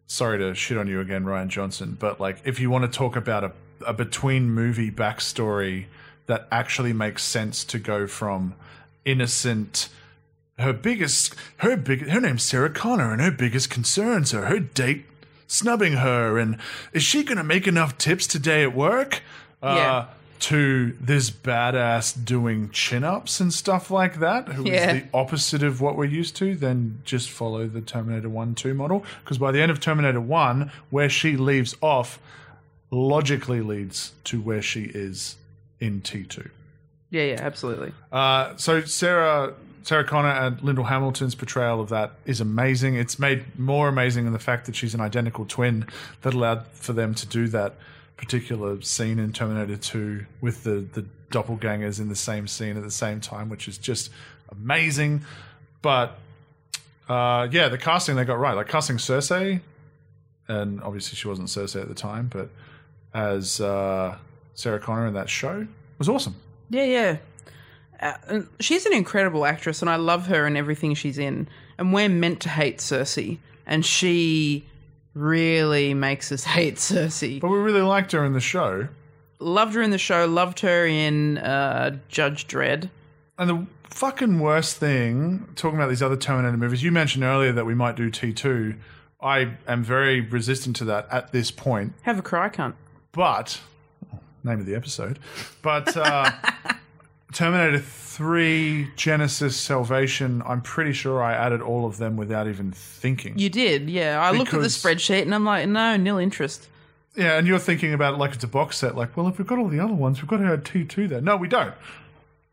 [0.07, 3.17] sorry to shit on you again, Rian Johnson, but like if you want to talk
[3.17, 3.53] about a,
[3.87, 5.87] a between movie backstory
[6.27, 8.55] that actually makes sense to go from
[9.05, 9.89] innocent.
[10.59, 15.05] Her biggest, her big, her name's Sarah Connor, and her biggest concerns are her date
[15.47, 16.57] snubbing her, and
[16.93, 19.23] is she going to make enough tips today at work?
[19.63, 20.07] Uh, Yeah.
[20.39, 24.93] To this badass doing chin ups and stuff like that, who is Yeah.
[24.93, 29.03] the opposite of what we're used to, then just follow the Terminator 1 2 model.
[29.25, 32.19] Because by the end of Terminator 1, where she leaves off,
[32.91, 35.37] logically leads to where she is
[35.81, 36.51] in T2.
[37.11, 37.93] Yeah, yeah, absolutely.
[38.11, 39.55] Uh, so Sarah
[39.87, 42.97] Sarah Connor and Linda Hamilton's portrayal of that is amazing.
[42.97, 45.87] It's made more amazing in the fact that she's an identical twin
[46.23, 47.75] that allowed for them to do that
[48.17, 52.91] particular scene in Terminator 2 with the, the doppelgangers in the same scene at the
[52.91, 54.11] same time, which is just
[54.51, 55.25] amazing.
[55.83, 56.19] But
[57.09, 58.55] uh, yeah, the casting they got right.
[58.55, 59.61] Like casting Cersei,
[60.49, 62.51] and obviously she wasn't Cersei at the time, but
[63.17, 64.17] as uh,
[64.55, 65.67] Sarah Connor in that show
[65.99, 66.37] was awesome.
[66.69, 67.17] Yeah, yeah.
[67.99, 71.49] Uh, she's an incredible actress, and I love her and everything she's in.
[71.79, 74.67] And we're meant to hate Cersei, and she
[75.15, 77.41] really makes us hate Cersei.
[77.41, 78.89] But we really liked her in the show.
[79.39, 80.27] Loved her in the show.
[80.27, 82.91] Loved her in uh, Judge Dredd.
[83.39, 87.65] And the fucking worst thing, talking about these other Terminator movies, you mentioned earlier that
[87.65, 88.77] we might do T2.
[89.23, 91.95] I am very resistant to that at this point.
[92.03, 92.75] Have a cry, cunt.
[93.17, 93.61] But,
[94.45, 95.19] name of the episode,
[95.63, 96.31] but uh,
[97.33, 103.39] Terminator 3, Genisys, Salvation, I'm pretty sure I added all of them without even thinking.
[103.39, 104.21] You did, yeah.
[104.21, 106.69] I looked at the Because- spreadsheet and I'm like, no, nil interest.
[107.17, 108.95] yeah, and you're thinking about it like it's a box set.
[108.95, 111.21] Like, well, if we've got all the other ones, we've got to add T2 there.
[111.23, 111.75] No, we don't.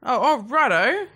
[0.01, 1.07] Oh, oh, righto.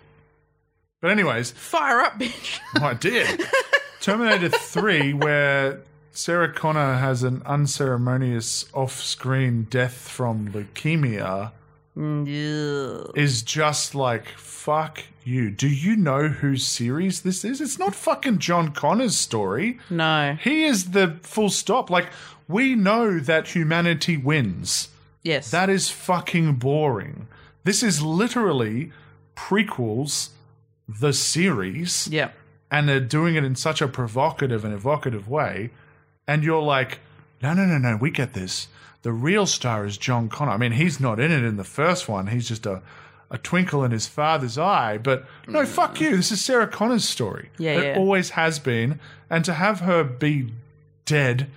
[1.00, 2.58] But, anyways, Fire up, bitch.
[2.82, 3.42] I did.
[4.00, 5.80] Terminator 3, where
[6.12, 11.52] Sarah Connor has an unceremonious off screen death from leukemia,
[11.96, 13.04] Yeah.
[13.14, 15.50] is just like, fuck you.
[15.50, 17.60] Do you know whose series this is?
[17.60, 19.78] It's not fucking John Connor's story.
[19.90, 20.36] No.
[20.40, 21.90] He is the full stop.
[21.90, 22.08] Like,
[22.48, 24.88] we know that humanity wins.
[25.22, 25.50] Yes.
[25.50, 27.28] That is fucking boring.
[27.64, 28.90] This is literally
[29.36, 30.30] prequels,
[30.88, 32.30] the series yeah.
[32.70, 35.70] and they're doing it in such a provocative and evocative way,
[36.28, 37.00] and you're like,
[37.42, 38.68] no, no, no, no, we get this.
[39.02, 40.52] The real star is John Connor.
[40.52, 42.26] I mean, he's not in it in the first one.
[42.26, 42.82] He's just a,
[43.30, 44.98] a twinkle in his father's eye.
[44.98, 45.66] But no, mm.
[45.66, 46.16] fuck you.
[46.16, 47.50] This is Sarah Connor's story.
[47.56, 47.96] Yeah, it yeah.
[47.96, 49.00] always has been.
[49.30, 50.52] And to have her be
[51.06, 51.48] dead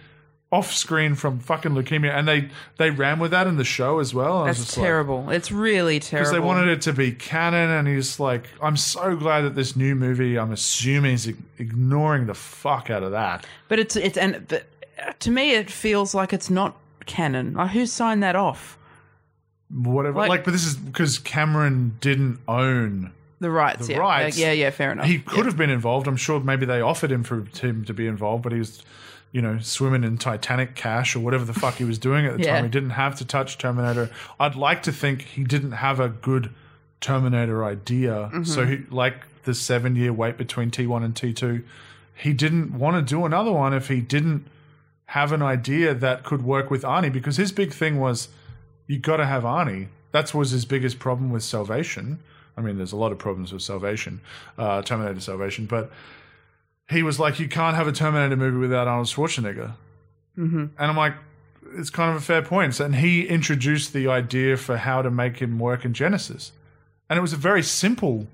[0.52, 4.14] off screen from fucking leukemia, and they they ran with that in the show as
[4.14, 4.44] well.
[4.46, 5.30] That's just like, terrible.
[5.30, 6.24] it's really terrible.
[6.30, 9.76] because they wanted it to be canon, and he's like, I'm so glad that this
[9.76, 13.46] new movie, I'm assuming, is ignoring the fuck out of that.
[13.70, 16.76] But it's it's and uh, to me it feels like it's not
[17.06, 17.54] canon.
[17.54, 18.78] Like who signed that off?
[19.70, 20.18] Whatever.
[20.20, 23.14] Like- Like, but this is because Cameron didn't own.
[23.40, 23.88] The rights.
[23.88, 24.00] The yeah.
[24.00, 24.38] rights.
[24.38, 25.06] Yeah, yeah, fair enough.
[25.08, 25.44] He could Yeah.
[25.46, 26.08] have been involved.
[26.08, 28.84] I'm sure maybe they offered him for him to be involved, but he was,
[29.32, 32.44] you know, swimming in Titanic cash or whatever the fuck he was doing at the
[32.44, 32.56] Yeah.
[32.56, 32.66] time.
[32.66, 34.10] He didn't have to touch Terminator.
[34.40, 36.50] I'd like to think he didn't have a good
[37.00, 38.12] Terminator idea.
[38.34, 38.44] Mm-hmm.
[38.44, 41.64] So he, like the seven year wait between T1 and T2,
[42.14, 44.46] he didn't want to do another one if he didn't
[45.08, 48.30] have an idea that could work with Arnie because his big thing was
[48.88, 49.88] you got to have Arnie.
[50.12, 52.20] That was his biggest problem with Salvation.
[52.58, 54.22] I mean, there's a lot of problems with Salvation,
[54.58, 55.90] uh, Terminator Salvation, but
[56.90, 59.74] he was like, you can't have a Terminator movie without Arnold Schwarzenegger.
[60.38, 60.58] Mm-hmm.
[60.58, 61.16] And I'm like,
[61.76, 62.80] it's kind of a fair point.
[62.80, 66.52] And he introduced the idea for how to make him work in Genisys.
[67.10, 68.28] And it was a very simple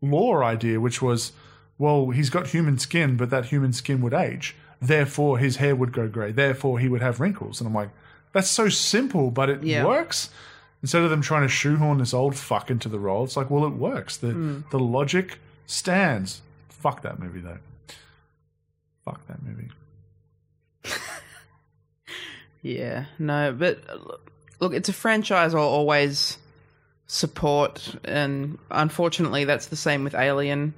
[0.00, 1.32] lore idea, which was,
[1.78, 4.54] well, he's got human skin, but that human skin would age.
[4.80, 6.32] Therefore, his hair would go grey.
[6.32, 7.60] Therefore, he would have wrinkles.
[7.60, 7.90] And I'm like,
[8.32, 9.84] that's so simple, but it Yeah.
[9.84, 10.30] works.
[10.82, 13.64] Instead of them trying to shoehorn this old fuck into the role, it's like, well,
[13.64, 14.16] it works.
[14.18, 16.42] The the logic stands.
[16.68, 17.58] Fuck that movie though.
[19.06, 19.70] Fuck that movie.
[22.62, 23.78] Yeah, no, but
[24.60, 26.36] look- it's a franchise I'll always
[27.06, 30.74] support, and unfortunately, that's the same with Alien.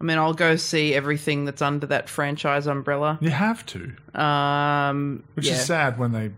[0.00, 3.18] I mean, I'll go see everything that's under that franchise umbrella.
[3.20, 5.52] You have to, Um, which yeah.
[5.52, 6.32] is sad when they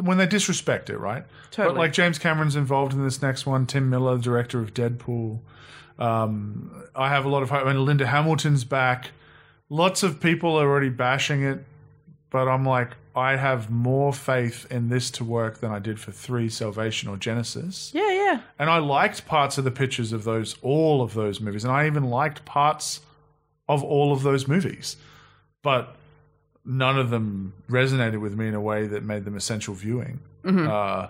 [0.00, 1.26] when they disrespect it, right?
[1.50, 1.74] Totally.
[1.74, 3.66] But like James Cameron's involved in this next one.
[3.66, 5.40] Tim Miller, director of Deadpool.
[5.98, 7.66] Um, I have a lot of hope.
[7.66, 9.10] And Linda Hamilton's back.
[9.72, 11.64] Lots of people are already bashing it,
[12.28, 16.12] but I'm like, I have more faith in this to work than I did for
[16.12, 17.94] Three, Salvation, or Genisys.
[17.94, 18.40] Yeah, yeah.
[18.58, 21.86] And I liked parts of the pictures of those, all of those movies, and I
[21.86, 23.00] even liked parts
[23.66, 24.98] of all of those movies,
[25.62, 25.96] but
[26.66, 30.20] none of them resonated with me in a way that made them essential viewing.
[30.68, 31.08] Uh,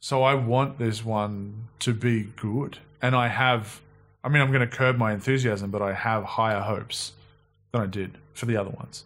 [0.00, 3.82] so I want this one to be good, and I have.
[4.24, 7.12] I mean, I'm going to curb my enthusiasm, but I have higher hopes
[7.72, 9.04] than I did for the other ones,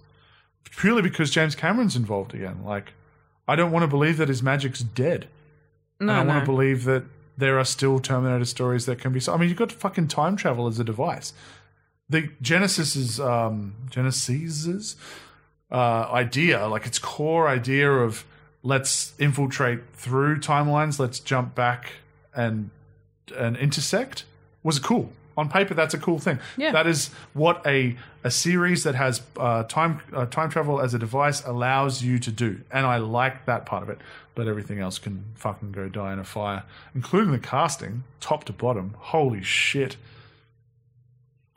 [0.64, 2.64] purely because James Cameron's involved again.
[2.64, 2.92] Like,
[3.48, 5.28] I don't want to believe that his magic's dead.
[6.00, 6.28] No, And I no.
[6.28, 7.04] want to believe that
[7.38, 9.20] there are still Terminator stories that can be.
[9.28, 11.32] I mean, you've got fucking time travel as a device.
[12.08, 14.96] The Genisys's um, Genisys's
[15.70, 18.24] uh, idea, like its core idea of
[18.62, 21.92] let's infiltrate through timelines, let's jump back
[22.34, 22.70] and
[23.36, 24.24] and intersect,
[24.62, 25.12] was cool.
[25.36, 26.38] On paper, that's a cool thing.
[26.56, 26.72] Yeah.
[26.72, 30.98] That is what a a series that has uh, time uh, time travel as a
[30.98, 33.98] device allows you to do, and I like that part of it.
[34.34, 36.62] But everything else can fucking go die in a fire,
[36.94, 38.94] including the casting, top to bottom.
[38.98, 39.96] Holy shit!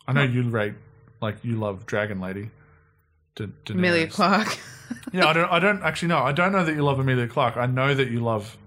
[0.08, 0.74] I know you rate
[1.22, 2.50] like you love Dragon Lady.
[3.36, 3.76] Da- Daenerys.
[3.76, 4.60] Emilia Clarke.
[5.14, 5.52] Yeah, I don't.
[5.52, 6.18] I don't actually know.
[6.18, 7.58] I don't know that you love Emilia Clarke.
[7.58, 8.58] I know that you love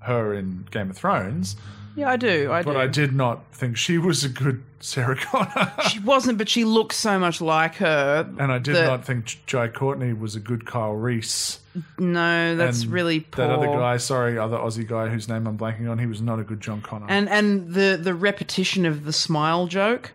[0.00, 1.54] her in Game of Thrones,
[1.98, 2.50] yeah, I do.
[2.52, 2.78] I but do.
[2.78, 5.72] I did not think she was a good Sarah Connor.
[5.90, 8.28] She wasn't, but she looks so much like her.
[8.38, 11.60] And I did that- not think Jai Courtney was a good Kyle Reese.
[11.98, 13.46] No, that's And really poor.
[13.46, 16.38] That other guy, sorry, other Aussie guy whose name I'm blanking on, he was not
[16.40, 17.06] a good John Connor.
[17.08, 20.12] And and the the repetition of the smile joke,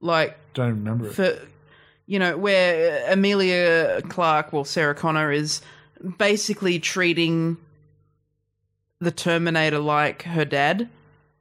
[0.00, 1.14] like don't remember it.
[1.14, 1.38] for
[2.06, 5.60] you know where Emilia Clarke, well Sarah Connor is
[6.18, 7.56] basically treating
[9.00, 10.88] the Terminator like her dad,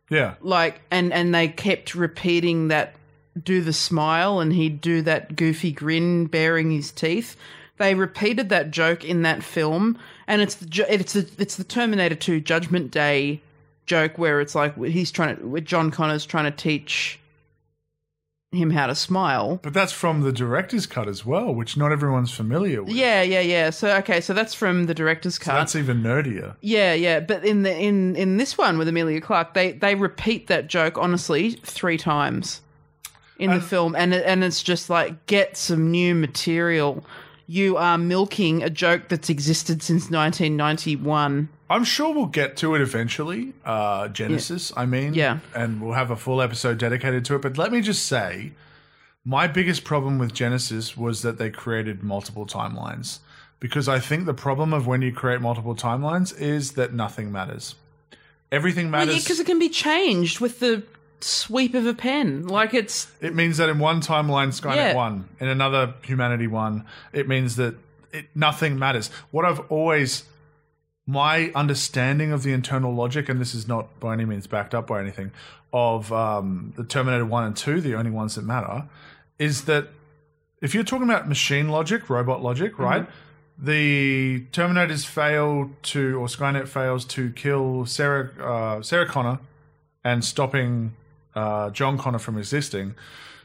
[0.09, 2.95] yeah, like and and they kept repeating that
[3.43, 7.35] do the smile and he'd do that goofy grin baring his teeth.
[7.77, 12.15] They repeated that joke in that film, and it's the it's the it's the Terminator
[12.15, 13.41] Two Judgment Day
[13.85, 17.19] joke where it's like he's trying to with John Connor's trying to teach
[18.51, 19.59] him how to smile.
[19.61, 22.93] but that's from the director's cut as well, which not everyone's familiar with.
[22.93, 23.69] Yeah, yeah, yeah.
[23.71, 25.53] So okay, so that's from the director's cut.
[25.53, 26.55] That's even nerdier.
[26.61, 30.47] Yeah, yeah, but in the in in this one with Emilia Clarke, they they repeat
[30.47, 32.61] that joke honestly three times
[33.37, 37.05] in the film, and it, and it's just like get some new material.
[37.47, 41.49] You are milking a joke that's existed since 1991.
[41.69, 43.53] I'm sure we'll get to it eventually.
[43.65, 45.13] Uh, Genisys, I mean.
[45.13, 45.39] Yeah.
[45.53, 47.41] And we'll have a full episode dedicated to it.
[47.41, 48.53] But let me just say
[49.25, 53.19] my biggest problem with Genisys was that they created multiple timelines.
[53.59, 57.75] Because I think the problem of when you create multiple timelines is that nothing matters.
[58.51, 59.23] Everything Well, yeah, matters.
[59.23, 60.83] because it can be changed with the
[61.19, 62.47] sweep of a pen.
[62.47, 64.93] Like it's It means that in one timeline, Skynet Yeah.
[64.93, 65.27] won.
[65.39, 66.85] In another, humanity won.
[67.11, 67.75] It means that
[68.13, 69.09] it, nothing matters.
[69.31, 70.23] What I've always,
[71.07, 74.87] my understanding of the internal logic, and this is not by any means backed up
[74.87, 75.31] by anything,
[75.71, 78.83] of um, the Terminator 1 and 2, the only ones that matter,
[79.39, 79.87] is that
[80.61, 83.07] if you're talking about machine logic, robot logic, right?
[83.57, 89.39] The Terminators fail to, or Skynet fails to kill Sarah, uh, Sarah Connor
[90.03, 90.93] and stopping
[91.35, 92.95] uh, John Connor from existing.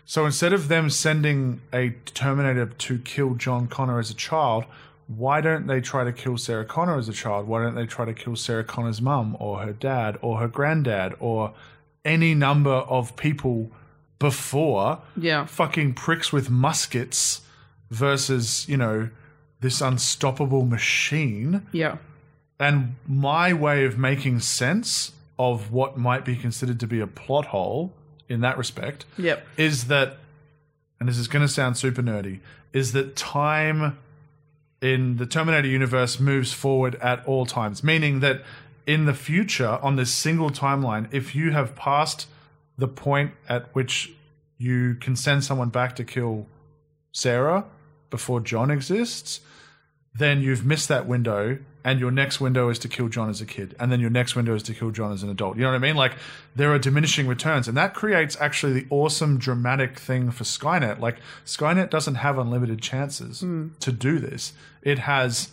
[0.05, 4.65] So instead of them sending a Terminator to kill John Connor as a child,
[5.17, 7.47] why don't they try to kill Sarah Connor as a child?
[7.47, 11.15] Why don't they try to kill Sarah Connor's mum or her dad or her granddad
[11.21, 11.55] or
[12.05, 13.71] any number of people
[14.19, 15.47] before yeah.
[15.47, 17.43] fucking pricks with muskets
[17.91, 19.09] versus, you know,
[19.61, 21.67] this unstoppable machine?
[21.73, 21.97] Yeah.
[22.59, 27.47] And my way of making sense of what might be considered to be a plot
[27.47, 27.93] hole
[28.29, 29.45] in that respect Yep.
[29.57, 30.19] is that,
[31.01, 32.41] and this is going to sound super nerdy,
[32.73, 33.99] is that time
[34.83, 38.43] in the Terminator universe moves forward at all times, meaning that
[38.87, 42.27] in the future, on this single timeline, if you have passed
[42.77, 44.13] the point at which
[44.59, 46.47] you can send someone back to kill
[47.13, 47.65] Sarah
[48.11, 49.41] before John exists,
[50.15, 53.47] then you've missed that window and your next window is to kill John as a
[53.47, 55.57] kid and then your next window is to kill John as an adult.
[55.57, 55.97] You know what I mean?
[55.97, 56.13] Like
[56.55, 61.01] there are diminishing returns and that creates actually the awesome dramatic thing for Skynet.
[61.01, 64.53] Like Skynet doesn't have unlimited chances to do this.
[64.83, 65.51] It has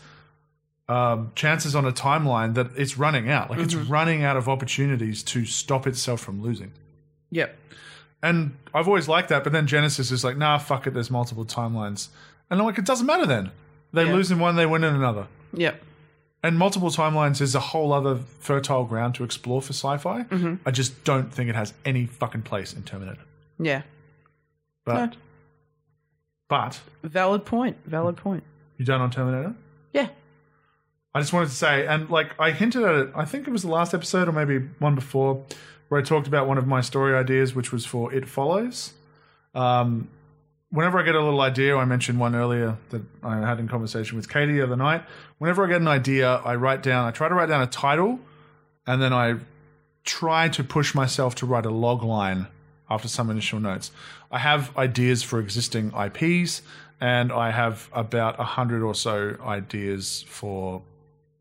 [0.87, 3.49] um, chances on a timeline that it's running out.
[3.49, 6.71] Like it's running out of opportunities to stop itself from losing.
[7.31, 7.55] Yep.
[8.21, 11.45] And I've always liked that, but then Genisys is like, nah, fuck it, there's multiple
[11.45, 12.09] timelines.
[12.49, 13.51] And I'm like, it doesn't matter then.
[13.93, 14.13] They Yeah.
[14.13, 15.27] lose in one, they win in another.
[15.53, 15.81] Yep.
[16.41, 20.23] And multiple timelines is a whole other fertile ground to explore for sci fi.
[20.23, 20.55] Mm-hmm.
[20.65, 23.21] I just don't think it has any fucking place in Terminator.
[23.59, 23.81] Yeah.
[24.85, 25.11] But, No.
[26.47, 27.77] but, Valid point.
[27.85, 28.43] Valid point.
[28.77, 29.53] you done on Terminator?
[29.93, 30.07] Yeah.
[31.13, 33.63] I just wanted to say, and like I hinted at it, I think it was
[33.63, 35.43] the last episode or maybe one before,
[35.89, 38.93] where I talked about one of my story ideas, which was for It Follows.
[39.53, 40.07] Um,
[40.71, 44.17] whenever I get a little idea, I mentioned one earlier that I had in conversation
[44.17, 45.03] with Katie the other night.
[45.39, 48.19] Whenever I get an idea, I write down, I try to write down a title,
[48.85, 49.35] and then I
[50.03, 52.47] try to push myself to write a log line
[52.89, 53.91] after some initial notes.
[54.31, 56.61] I have ideas for existing IPs,
[57.01, 60.81] and I have about a hundred or so ideas for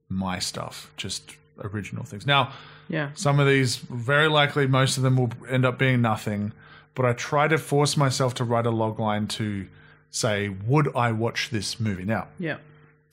[0.09, 1.33] my stuff, just
[1.63, 2.27] original things.
[2.27, 2.53] Now,
[2.89, 3.11] Yeah.
[3.15, 6.53] some of these, very likely, most of them will end up being nothing.
[6.99, 9.69] But I try to force myself to write a log line to
[10.11, 12.05] say, would I watch this movie?
[12.05, 12.57] Now, Yeah.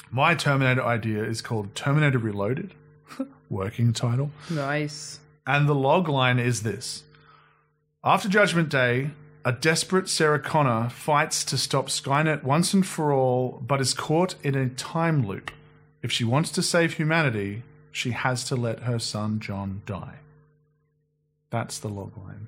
[0.09, 2.73] my Terminator idea is called Terminator Reloaded,
[3.51, 4.31] working title.
[4.49, 5.19] Nice.
[5.45, 7.03] And the log line is this
[8.03, 9.11] After Judgment Day,
[9.45, 14.33] a desperate Sarah Connor fights to stop Skynet once and for all, but is caught
[14.41, 15.51] in a time loop.
[16.01, 20.15] If she wants to save humanity, she has to let her son John die.
[21.51, 22.47] That's the log line.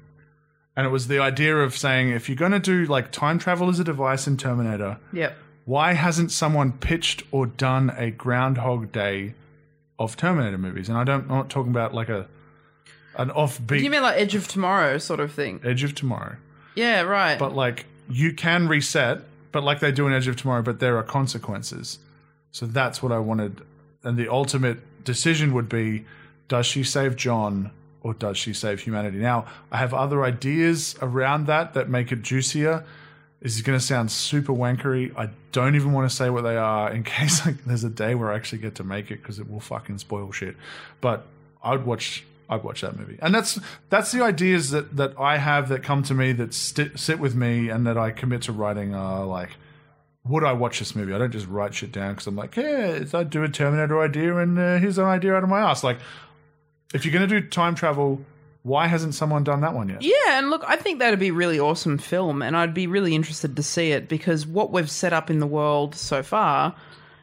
[0.77, 3.67] And it was the idea of saying if you're going to do like time travel
[3.67, 5.35] as a device in Terminator, Yep.
[5.65, 9.33] why hasn't someone pitched or done a Groundhog Day
[9.97, 10.87] of Terminator movies?
[10.87, 12.27] And I don't, I'm not talking about like a
[13.17, 15.59] an offbeat You mean like Edge of Tomorrow sort of thing?
[15.65, 16.35] Edge of Tomorrow,
[16.75, 17.39] Yeah, right.
[17.39, 19.21] but like you can reset,
[19.51, 21.97] but like they do in Edge of Tomorrow, but there are consequences.
[22.51, 23.61] So that's what I wanted,
[24.03, 26.05] and the ultimate decision would be:
[26.47, 27.71] does she save John
[28.07, 29.17] or does she save humanity?
[29.17, 32.85] Now, I have other ideas around that that make it juicier.
[33.41, 35.13] This is going to sound super wankery.
[35.17, 38.15] I don't even want to say what they are in case like there's a day
[38.15, 40.55] where I actually get to make it because it will fucking spoil shit.
[41.01, 41.27] But
[41.61, 42.23] I'd watch.
[42.49, 43.59] I'd watch that movie, and that's
[43.89, 47.35] that's the ideas that that I have that come to me that sti sit with
[47.35, 48.95] me and that I commit to writing.
[48.95, 49.49] Are like,
[50.23, 51.13] would I watch this movie?
[51.13, 54.37] I don't just write shit down because I'm like, yeah, I'd do a Terminator idea,
[54.37, 55.83] and uh, here's an idea out of my ass.
[55.83, 55.99] Like,
[56.93, 58.21] if you're going to do time travel,
[58.63, 60.01] why hasn't someone done that one yet?
[60.01, 63.15] Yeah, and look, I think that'd be a really awesome film, and I'd be really
[63.15, 66.75] interested to see it because what we've set up in the world so far,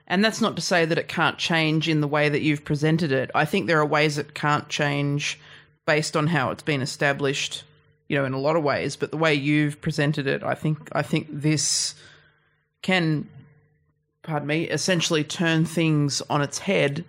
[0.06, 3.12] and that's not to say that it can't change in the way that you've presented
[3.12, 3.30] it.
[3.34, 5.38] I think there are ways it can't change
[5.86, 7.64] based on how it's been established,
[8.08, 8.96] you know, in a lot of ways.
[8.96, 11.94] But the way you've presented it, I think, I think this
[12.82, 13.28] can,
[14.22, 17.04] pardon me, essentially turn things on its head,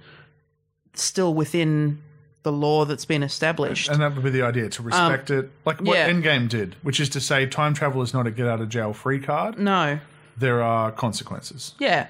[0.93, 2.01] still within
[2.45, 3.89] the law that's been established.
[3.89, 6.07] And that would be the idea to respect it, like what yeah.
[6.07, 8.93] Endgame did, which is to say, time travel is not a get out of jail
[8.93, 9.59] free card.
[9.59, 9.99] no.
[10.37, 11.75] There are consequences.
[11.79, 12.07] Yeah.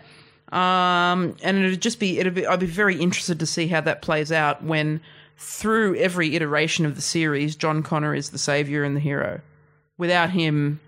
[0.51, 4.01] Um, and it'd just be, it'd be, I'd be very interested to see how that
[4.01, 4.99] plays out when
[5.37, 9.41] through every iteration of the series, John Connor is the savior and the hero.
[9.99, 10.79] Without him,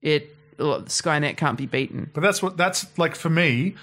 [0.00, 2.10] it, Skynet can't be beaten.
[2.14, 3.74] But that's what that's like for me,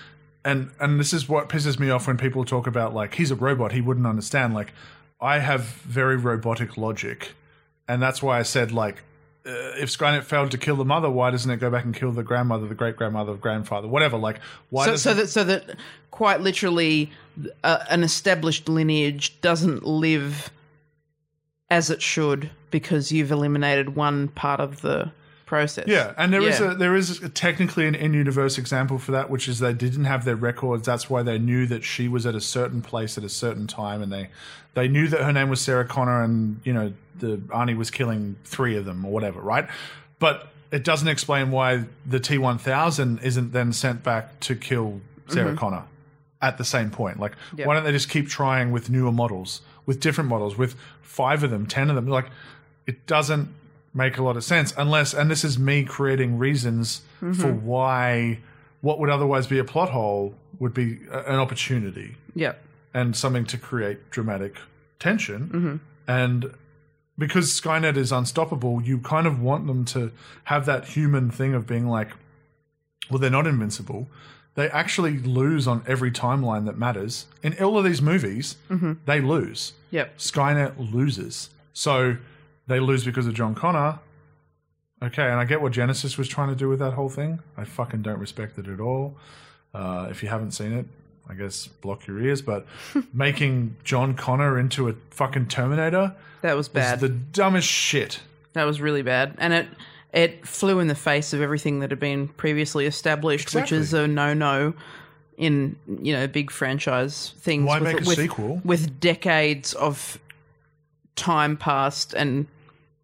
[0.44, 3.36] and and this is what pisses me off when people talk about like he's a
[3.36, 4.54] robot, he wouldn't understand.
[4.54, 4.74] Like
[5.20, 7.34] I have very robotic logic,
[7.88, 9.04] and that's why I said like.
[9.46, 12.12] Uh, if Skynet failed to kill the mother, why doesn't it go back and kill
[12.12, 14.18] the grandmother, the great grandmother, the grandfather, whatever?
[14.18, 14.86] Like, why?
[14.86, 15.78] So, so that, so that
[16.12, 17.10] quite literally,
[17.64, 20.52] uh, an established lineage doesn't live
[21.70, 25.12] as it should because you've eliminated one part of the
[25.50, 25.86] process.
[25.88, 26.72] Yeah, and there is Yeah.
[26.72, 30.24] a there is a, technically an in-universe example for that, which is they didn't have
[30.24, 30.86] their records.
[30.86, 34.02] That's why they knew that she was at a certain place at a certain time,
[34.04, 34.30] and they
[34.76, 38.36] they knew that her name was Sarah Connor, and you know the Arnie was killing
[38.46, 39.68] three of them or whatever, right?
[40.20, 45.02] But it doesn't explain why the T one thousand isn't then sent back to kill
[45.28, 45.58] Sarah mm-hmm.
[45.58, 45.84] Connor
[46.42, 47.20] at the same point.
[47.20, 47.66] Like, Yeah.
[47.66, 51.50] why don't they just keep trying with newer models, with different models, with five of
[51.50, 52.08] them, ten of them?
[52.08, 52.28] Like,
[52.88, 53.50] it doesn't
[53.94, 57.66] make a lot of sense unless, and this is me creating reasons for mm-hmm.
[57.66, 58.40] why
[58.82, 62.62] what would otherwise be a plot hole would be a- an opportunity Yep.
[62.94, 64.58] and something to create dramatic
[65.00, 65.48] tension.
[65.48, 65.76] Mm-hmm.
[66.08, 66.54] And
[67.18, 70.12] because Skynet is unstoppable, you kind of want them to
[70.46, 72.12] have that human thing of being like,
[73.10, 74.08] well, they're not invincible.
[74.56, 77.28] They actually lose on every timeline that matters.
[77.44, 78.94] In all of these movies, mm-hmm.
[79.06, 79.74] they lose.
[79.92, 80.18] Yep.
[80.18, 81.50] Skynet loses.
[81.74, 82.18] So
[82.70, 84.00] they lose because of John Connor.
[85.02, 87.40] Okay, and I get what Genisys was trying to do with that whole thing.
[87.58, 89.18] I fucking don't respect it at all.
[89.74, 90.86] Uh, if you haven't seen it,
[91.28, 92.42] I guess block your ears.
[92.42, 92.66] But
[93.14, 97.00] making John Connor into a fucking Terminator That was bad.
[97.00, 98.22] the dumbest shit
[98.54, 99.68] That was really bad, and it
[100.12, 104.08] it flew in the face of everything that had been previously established, which is a
[104.08, 104.74] no no
[105.38, 107.66] in you know big franchise things.
[107.66, 108.62] Why with, make a with, sequel?
[108.66, 110.20] with decades of
[111.16, 112.48] time passed and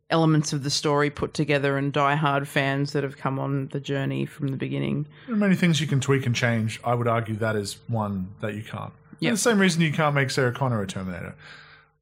[0.09, 4.25] elements of the story put together and diehard fans that have come on the journey
[4.25, 5.07] from the beginning.
[5.25, 6.79] There are many things you can tweak and change.
[6.83, 8.93] I would argue that is one that you can't.
[9.19, 9.29] Yep.
[9.29, 11.35] And the same reason you can't make Sarah Connor a Terminator.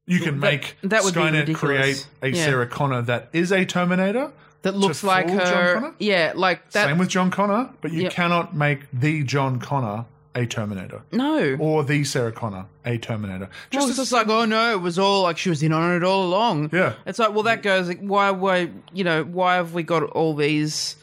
[0.06, 2.44] You can make that would Skynet create a Yeah.
[2.44, 4.32] Sarah Connor that is a Terminator.
[4.62, 5.74] That looks like her.
[5.74, 5.94] Connor?
[5.98, 6.86] Yeah, like that.
[6.88, 8.12] Same with John Connor, but you Yep.
[8.12, 11.56] cannot make the John Connor a Terminator no.
[11.60, 13.48] or the Sarah Connor a Terminator.
[13.70, 15.94] Just Well, it's just like, oh no, it was all like she was in on
[15.94, 16.70] it all along.
[16.72, 16.94] Yeah.
[17.06, 17.88] It's like, well, that goes.
[17.88, 20.96] Like, why, why, you know, why have we got all these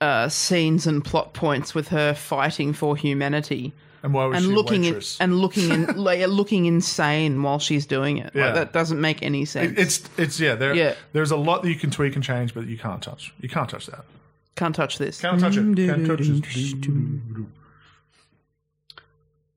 [0.00, 4.52] uh, scenes and plot points with her fighting for humanity and why was and she
[4.52, 8.30] looking in, and looking in, like, looking insane while she's doing it?
[8.34, 8.46] Yeah.
[8.46, 9.72] Like, that doesn't make any sense.
[9.72, 10.54] It- it's it's yeah.
[10.54, 10.94] There, Yeah.
[11.12, 13.34] There's a lot that you can tweak and change, but you can't touch.
[13.40, 14.04] You can't touch that.
[14.54, 15.20] Can't touch this.
[15.20, 15.76] Can't touch it.
[15.76, 17.46] Can't touch it.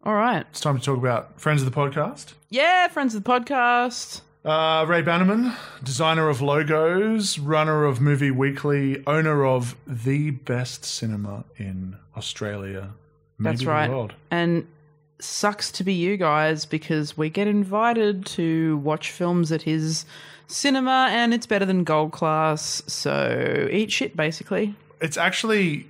[0.03, 0.45] All right.
[0.49, 2.34] It's time to talk about friends of the podcast.
[2.49, 4.21] Yeah, friends of the podcast.
[4.45, 5.51] Uh, Ray Bannerman,
[5.84, 12.91] designer of logos, runner of Movie Weekly, owner of the best cinema in Australia,
[13.38, 13.89] maybe That's the right.
[13.89, 14.13] world.
[14.31, 14.65] And
[15.19, 20.05] sucks to be you guys because we get invited to watch films at his
[20.47, 22.81] cinema and it's better than gold class.
[22.88, 24.73] So eat shit, basically.
[25.01, 25.85] It's actually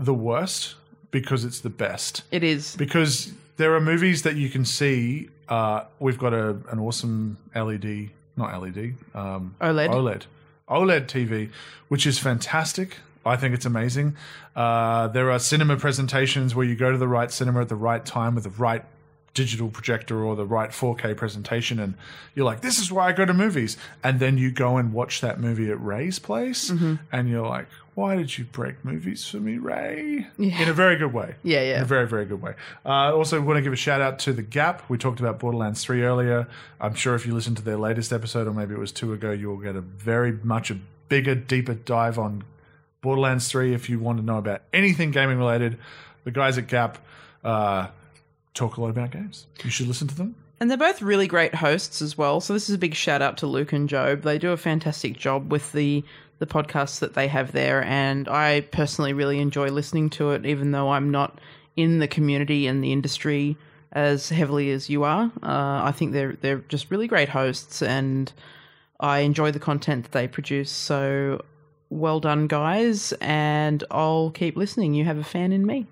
[0.00, 0.74] the worst
[1.12, 2.22] because it's the best.
[2.32, 2.74] It is.
[2.74, 5.28] Because there are movies that you can see.
[5.48, 9.88] Uh, we've got a an awesome LED, not LED, um, OLED.
[9.90, 10.22] OLED,
[10.68, 11.50] OLED TV,
[11.88, 12.96] which is fantastic.
[13.26, 14.16] I think it's amazing.
[14.54, 18.04] Uh, there are cinema presentations where you go to the right cinema at the right
[18.04, 18.84] time with the right
[19.32, 21.94] digital projector or the right 4K presentation, and
[22.34, 25.20] you're like, "This is why I go to movies." And then you go and watch
[25.22, 26.94] that movie at Ray's place, Mm-hmm.
[27.12, 31.12] and you're like, "Why did you break movies for me, Ray?" In a very good
[31.12, 31.36] way.
[31.42, 31.76] Yeah, yeah.
[31.76, 32.54] In a very, very good way.
[32.84, 34.88] Uh, also, want to give a shout out to The Gap.
[34.88, 36.46] We talked about Borderlands 3 earlier.
[36.80, 39.30] I'm sure if you listen to their latest episode, or maybe it was two ago,
[39.32, 42.44] you'll get a very much a bigger, deeper dive on
[43.00, 45.78] Borderlands 3 if you want to know about anything gaming related.
[46.24, 46.98] The guys at Gap
[47.44, 47.88] uh,
[48.54, 49.46] talk a lot about games.
[49.62, 50.34] You should listen to them.
[50.60, 52.40] And they're both really great hosts as well.
[52.40, 54.22] So this is a big shout out to Luke and Job.
[54.22, 56.04] They do a fantastic job with the
[56.38, 60.72] the podcasts that they have there, and I personally really enjoy listening to it, even
[60.72, 61.40] though I'm not
[61.76, 63.56] in the community and the industry
[63.92, 65.30] as heavily as you are.
[65.42, 68.32] Uh, I think they're they're just really great hosts, and
[69.00, 70.70] I enjoy the content that they produce.
[70.70, 71.44] So
[71.90, 74.94] well done, guys, and I'll keep listening.
[74.94, 75.86] You have a fan in me.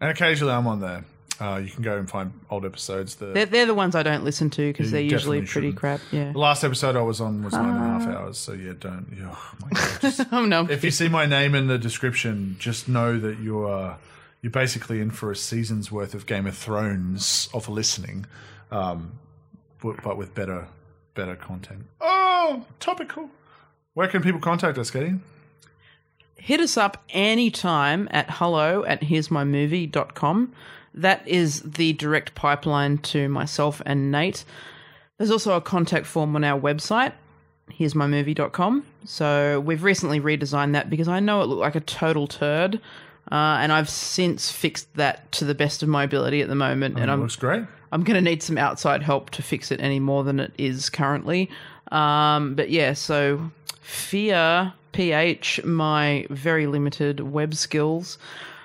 [0.00, 1.04] And occasionally I'm on there.
[1.40, 3.16] Uh, you can go and find old episodes.
[3.16, 5.76] The, They're, they're the ones I don't listen to because they're usually pretty shouldn't.
[5.76, 6.00] crap.
[6.10, 6.32] Yeah.
[6.32, 7.98] the last episode I was on was nine and a Ah.
[7.98, 8.38] half hours.
[8.38, 9.06] So yeah, don't.
[9.14, 10.66] Yeah, oh my God, just- Oh no.
[10.70, 13.98] if you see my name in the description, just know that you are
[14.42, 18.26] you're basically in for a season's worth of Game of Thrones of listening,
[18.70, 19.18] um,
[19.82, 20.68] but, but with better
[21.14, 21.84] better content.
[22.00, 23.28] Oh, topical.
[23.94, 25.16] Where can people contact us, Katie?
[26.38, 30.52] hit us up anytime at hello at here'smymovie.com.
[30.96, 34.44] That is the direct pipeline to myself and Nate.
[35.18, 37.12] There's also a contact form on our website,
[37.70, 38.84] here'smymovie.com.
[39.04, 42.80] So we've recently redesigned that because I know it looked like a total turd.
[43.30, 46.98] Uh, and I've since fixed that to the best of my ability at the moment.
[46.98, 47.64] and I'm looks great.
[47.92, 50.90] I'm going to need some outside help to fix it any more than it is
[50.90, 51.50] currently.
[51.90, 53.50] Um, but yeah, so
[53.86, 58.18] Fear PH, my very limited web skills.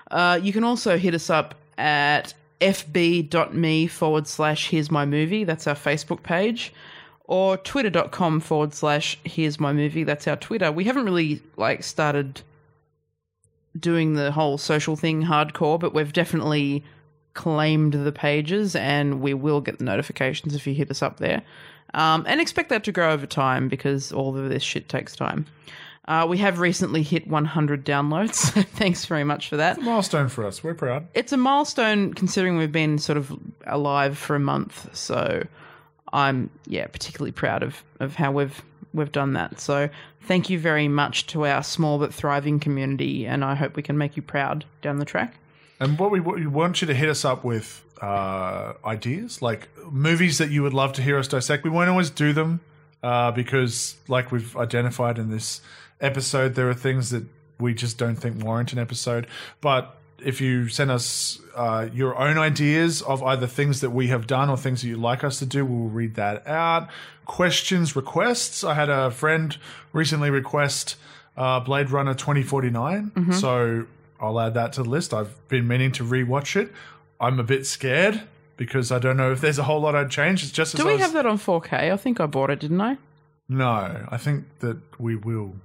[0.09, 5.43] Uh, you can also hit us up at fb.me forward slash here's my movie.
[5.43, 6.73] That's our Facebook page.
[7.25, 10.03] Or twitter.com forward slash here's my movie.
[10.03, 10.71] That's our Twitter.
[10.71, 12.41] We haven't really like started
[13.79, 16.83] doing the whole social thing hardcore, but we've definitely
[17.33, 21.41] claimed the pages and we will get the notifications if you hit us up there.
[21.93, 25.45] Um, and expect that to grow over time because all of this shit takes time.
[26.05, 28.35] Uh, we have recently hit 100 downloads.
[28.53, 29.81] so Thanks very much for that.
[29.81, 30.63] Milestone for us.
[30.63, 31.07] We're proud.
[31.13, 33.31] It's a milestone considering we've been sort of
[33.67, 34.95] alive for a month.
[34.95, 35.45] So
[36.13, 38.61] I'm yeah particularly proud of, of how we've
[38.93, 39.59] we've done that.
[39.59, 39.89] So
[40.23, 43.97] thank you very much to our small but thriving community, and I hope we can
[43.97, 45.35] make you proud down the track.
[45.79, 49.69] And what we, what we want you to hit us up with uh, ideas, like
[49.91, 51.63] movies that you would love to hear us dissect.
[51.63, 52.59] We won't always do them
[53.01, 55.61] uh, because, like we've identified in this
[56.01, 57.23] episode, there are things that
[57.59, 59.27] we just don't think warrant an episode.
[59.61, 64.27] But if you send us uh, your own ideas of either things that we have
[64.27, 66.89] done or things that you'd like us to do, we'll read that out.
[67.25, 68.63] Questions, requests.
[68.63, 69.57] I had a friend
[69.93, 70.95] recently request
[71.37, 73.33] uh, Blade Runner 2049.
[73.33, 73.85] So
[74.19, 75.13] I'll add that to the list.
[75.13, 76.71] I've been meaning to rewatch it.
[77.19, 78.21] I'm a bit scared
[78.57, 80.43] because I don't know if there's a whole lot I'd change.
[80.43, 81.91] It's just as Do we was- have that on 4K?
[81.91, 82.97] I think I bought it, didn't I?
[83.49, 85.55] No, I think that we will.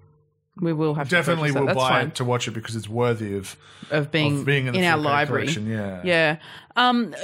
[0.60, 2.06] We will have Definitely to will buy fine.
[2.08, 3.56] it to watch it because it's worthy of,
[3.90, 5.42] of being, of being in, the our library.
[5.42, 6.00] collection, Yeah.
[6.02, 6.36] Yeah.
[6.76, 7.14] Um,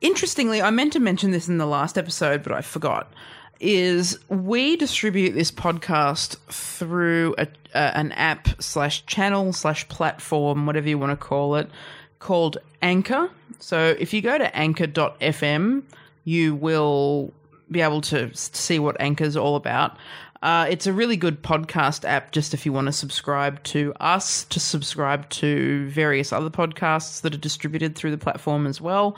[0.00, 3.12] interestingly, I meant to mention this in the last episode, but I forgot.
[3.58, 10.88] Is we distribute this podcast through a, uh, an app slash channel slash platform, whatever
[10.88, 11.70] you want to call it,
[12.18, 13.30] called Anchor.
[13.58, 15.82] So if you go to anchor.fm,
[16.24, 17.32] you will
[17.70, 19.96] be able to see what Anchor's all about.
[20.42, 24.44] Uh, it's a really good podcast app just if you want to subscribe to us,
[24.44, 29.16] to subscribe to various other podcasts that are distributed through the platform as well.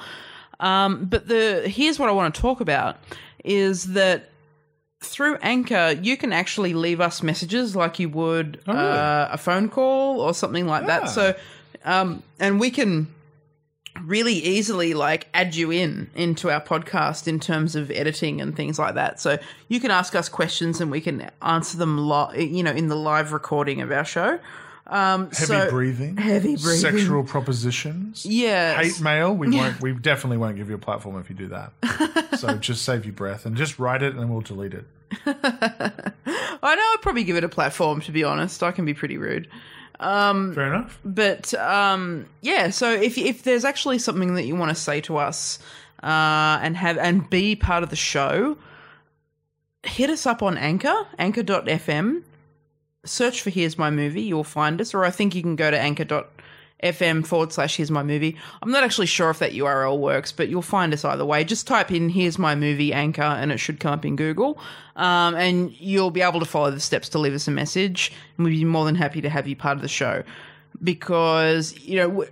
[0.61, 2.97] Um, but the here's what I want to talk about
[3.45, 4.31] is that
[5.01, 8.79] through Anchor, you can actually leave us messages like you would really?
[8.79, 10.87] uh, a phone call or something like Ah.
[10.87, 11.11] that.
[11.11, 11.35] So,
[11.85, 13.07] um, and we can
[14.05, 18.79] really easily like add you in into our podcast in terms of editing and things
[18.79, 19.21] like that.
[19.21, 19.39] So
[19.69, 22.97] you can ask us questions and we can answer them, li- you know, in the
[22.97, 24.39] live recording of our show.
[24.87, 26.17] Um, Heavy so- breathing.
[26.17, 26.81] heavy breathing.
[26.81, 28.25] Sexual propositions.
[28.25, 29.35] yeah, Hate mail.
[29.35, 29.81] We won't.
[29.83, 31.73] We definitely won't give you a platform if you do that.
[32.39, 34.85] so just save your breath and just write it, and we'll delete it.
[35.27, 38.01] I know I'd probably give it a platform.
[38.03, 39.49] To be honest, I can be pretty rude.
[40.55, 40.99] Fair enough.
[41.05, 45.17] but um, yeah so if if there's actually something that you want to say to
[45.17, 45.59] us
[46.03, 48.57] uh, and have and be part of the show
[49.83, 52.23] hit us up on anchor anchor.fm
[53.05, 54.23] search for here's my movie.
[54.23, 54.93] You'll find us.
[54.95, 55.79] Or i think you can go to
[56.83, 60.49] anchor.fm forward slash here's my movie i'm not actually sure if that url works but
[60.49, 63.81] you'll find us either way just type in here's my movie anchor and it should
[63.81, 64.59] come up in google
[64.97, 68.45] um, and you'll be able to follow the steps to leave us a message and
[68.45, 70.23] we'd be more than happy to have you part of the show
[70.83, 72.25] because you know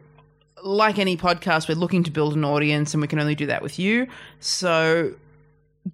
[0.63, 3.63] like any podcast we're looking to build an audience and we can only do that
[3.63, 4.07] with you
[4.41, 5.15] so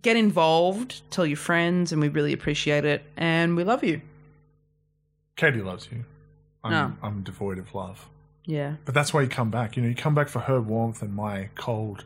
[0.02, 4.00] get involved tell your friends and we really appreciate it and we love you
[5.34, 6.04] Katie loves you.
[6.62, 6.92] I'm, No.
[7.02, 8.06] I'm devoid of love.
[8.44, 9.76] Yeah But that's why you come back.
[9.76, 12.04] You know, you come back for her warmth and my cold,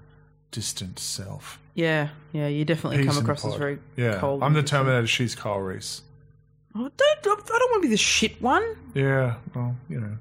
[0.50, 1.58] distant self.
[1.74, 3.58] yeah yeah you definitely Peace come across as pod.
[3.58, 4.62] very Yeah, cold I'm the.
[4.62, 5.06] Terminator.
[5.06, 6.02] She's Kyle Reese.
[6.74, 8.64] oh, don't, don't- i don't want to be the shit one
[8.94, 9.34] Yeah.
[9.54, 10.16] Well, you know,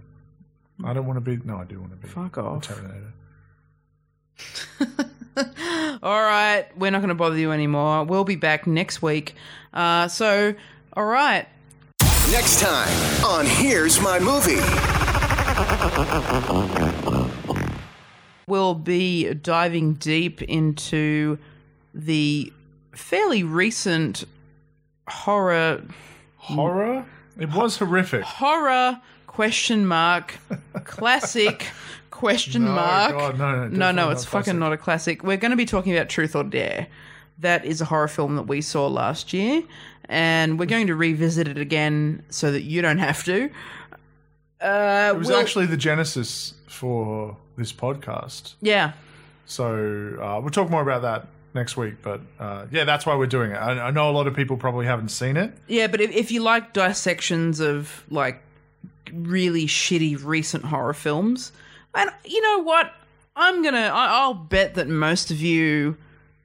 [0.83, 1.37] I don't want to be.
[1.45, 2.07] No, I do want to be.
[2.07, 2.63] Fuck the off.
[2.63, 3.13] Terminator.
[6.03, 9.33] all right we're not going to bother you anymore we'll be back next week
[9.73, 10.53] uh, so
[10.93, 11.47] all right
[12.31, 15.04] Next time on Here's My Movie.
[18.47, 21.37] We'll be diving deep into
[21.93, 22.51] the
[22.93, 24.23] fairly recent
[25.07, 25.83] horror
[26.37, 27.05] Horror.
[27.39, 28.23] It was horrific.
[28.23, 30.39] horror question mark
[30.85, 31.67] classic
[32.11, 34.59] question No, mark God, no, no, no no it's fucking classic.
[34.59, 36.87] not a classic we're going to be talking about truth or dare
[37.39, 39.61] that is a horror film that we saw last year
[40.07, 43.49] and we're going to revisit it again so that you don't have to
[44.61, 48.55] uh It was we'll- actually the genesis for this podcast.
[48.61, 48.93] yeah
[49.45, 51.95] So uh, we'll talk more about that next week.
[52.01, 53.55] But uh, yeah, that's why we're doing it.
[53.55, 55.53] I, I know a lot of people probably haven't seen it.
[55.67, 58.41] Yeah, but if, if you like dissections of like
[59.13, 61.51] really shitty recent horror films,
[61.93, 62.91] and you know what,
[63.37, 65.95] I'm gonna, I, I'll bet that most of you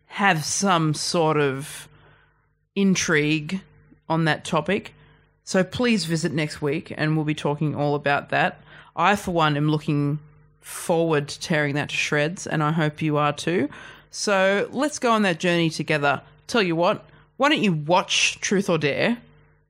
[0.07, 1.89] have some sort of
[2.77, 3.61] intrigue
[4.09, 4.95] on that topic.
[5.51, 8.61] So please visit next week, and we'll be talking all about that.
[8.95, 10.21] I, for one, am looking
[10.61, 13.69] forward to tearing that to shreds, and I hope you are too.
[14.13, 16.23] So let's go on that journey together.
[16.47, 17.05] Tell you what,
[17.37, 19.19] why don't you watch Truth or Dare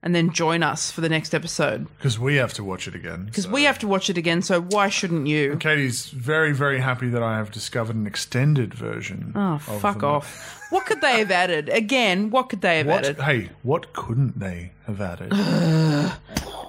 [0.02, 1.86] and then join us for the next episode?
[1.98, 3.27] Because we have to watch it again.
[3.27, 5.56] Because we have to watch it again, so why shouldn't you?
[5.56, 9.32] Katie's very, very happy that I have discovered an extended version.
[9.35, 10.56] Oh, of fuck the- off.
[10.70, 11.68] What could they have added?
[11.68, 13.05] Again, what could they have What?
[13.05, 13.20] added?
[13.20, 15.32] Hey, what couldn't they have added?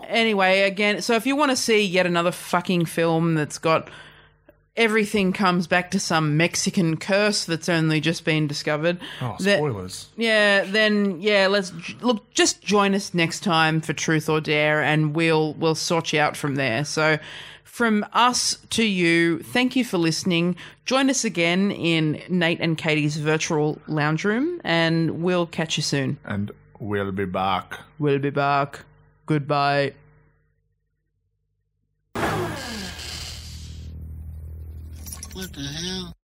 [0.07, 3.89] Anyway, again, so if you want to see yet another fucking film that's got
[4.76, 8.99] everything comes back to some Mexican curse that's only just been discovered.
[9.22, 10.10] Oh, that- spoilers.
[10.18, 11.72] Yeah, then yeah, let's
[12.02, 12.31] look.
[12.34, 16.38] Just join us next time for Truth or Dare, and we'll we'll sort you out
[16.38, 16.85] from there.
[16.85, 17.19] So,
[17.64, 20.56] from us to you, thank you for listening.
[20.85, 26.18] Join us again in Nate and Katie's virtual lounge room, and we'll catch you soon.
[26.26, 27.80] And we'll be back.
[27.99, 28.81] We'll be back.
[29.26, 29.93] Goodbye.
[35.33, 36.20] What the hell?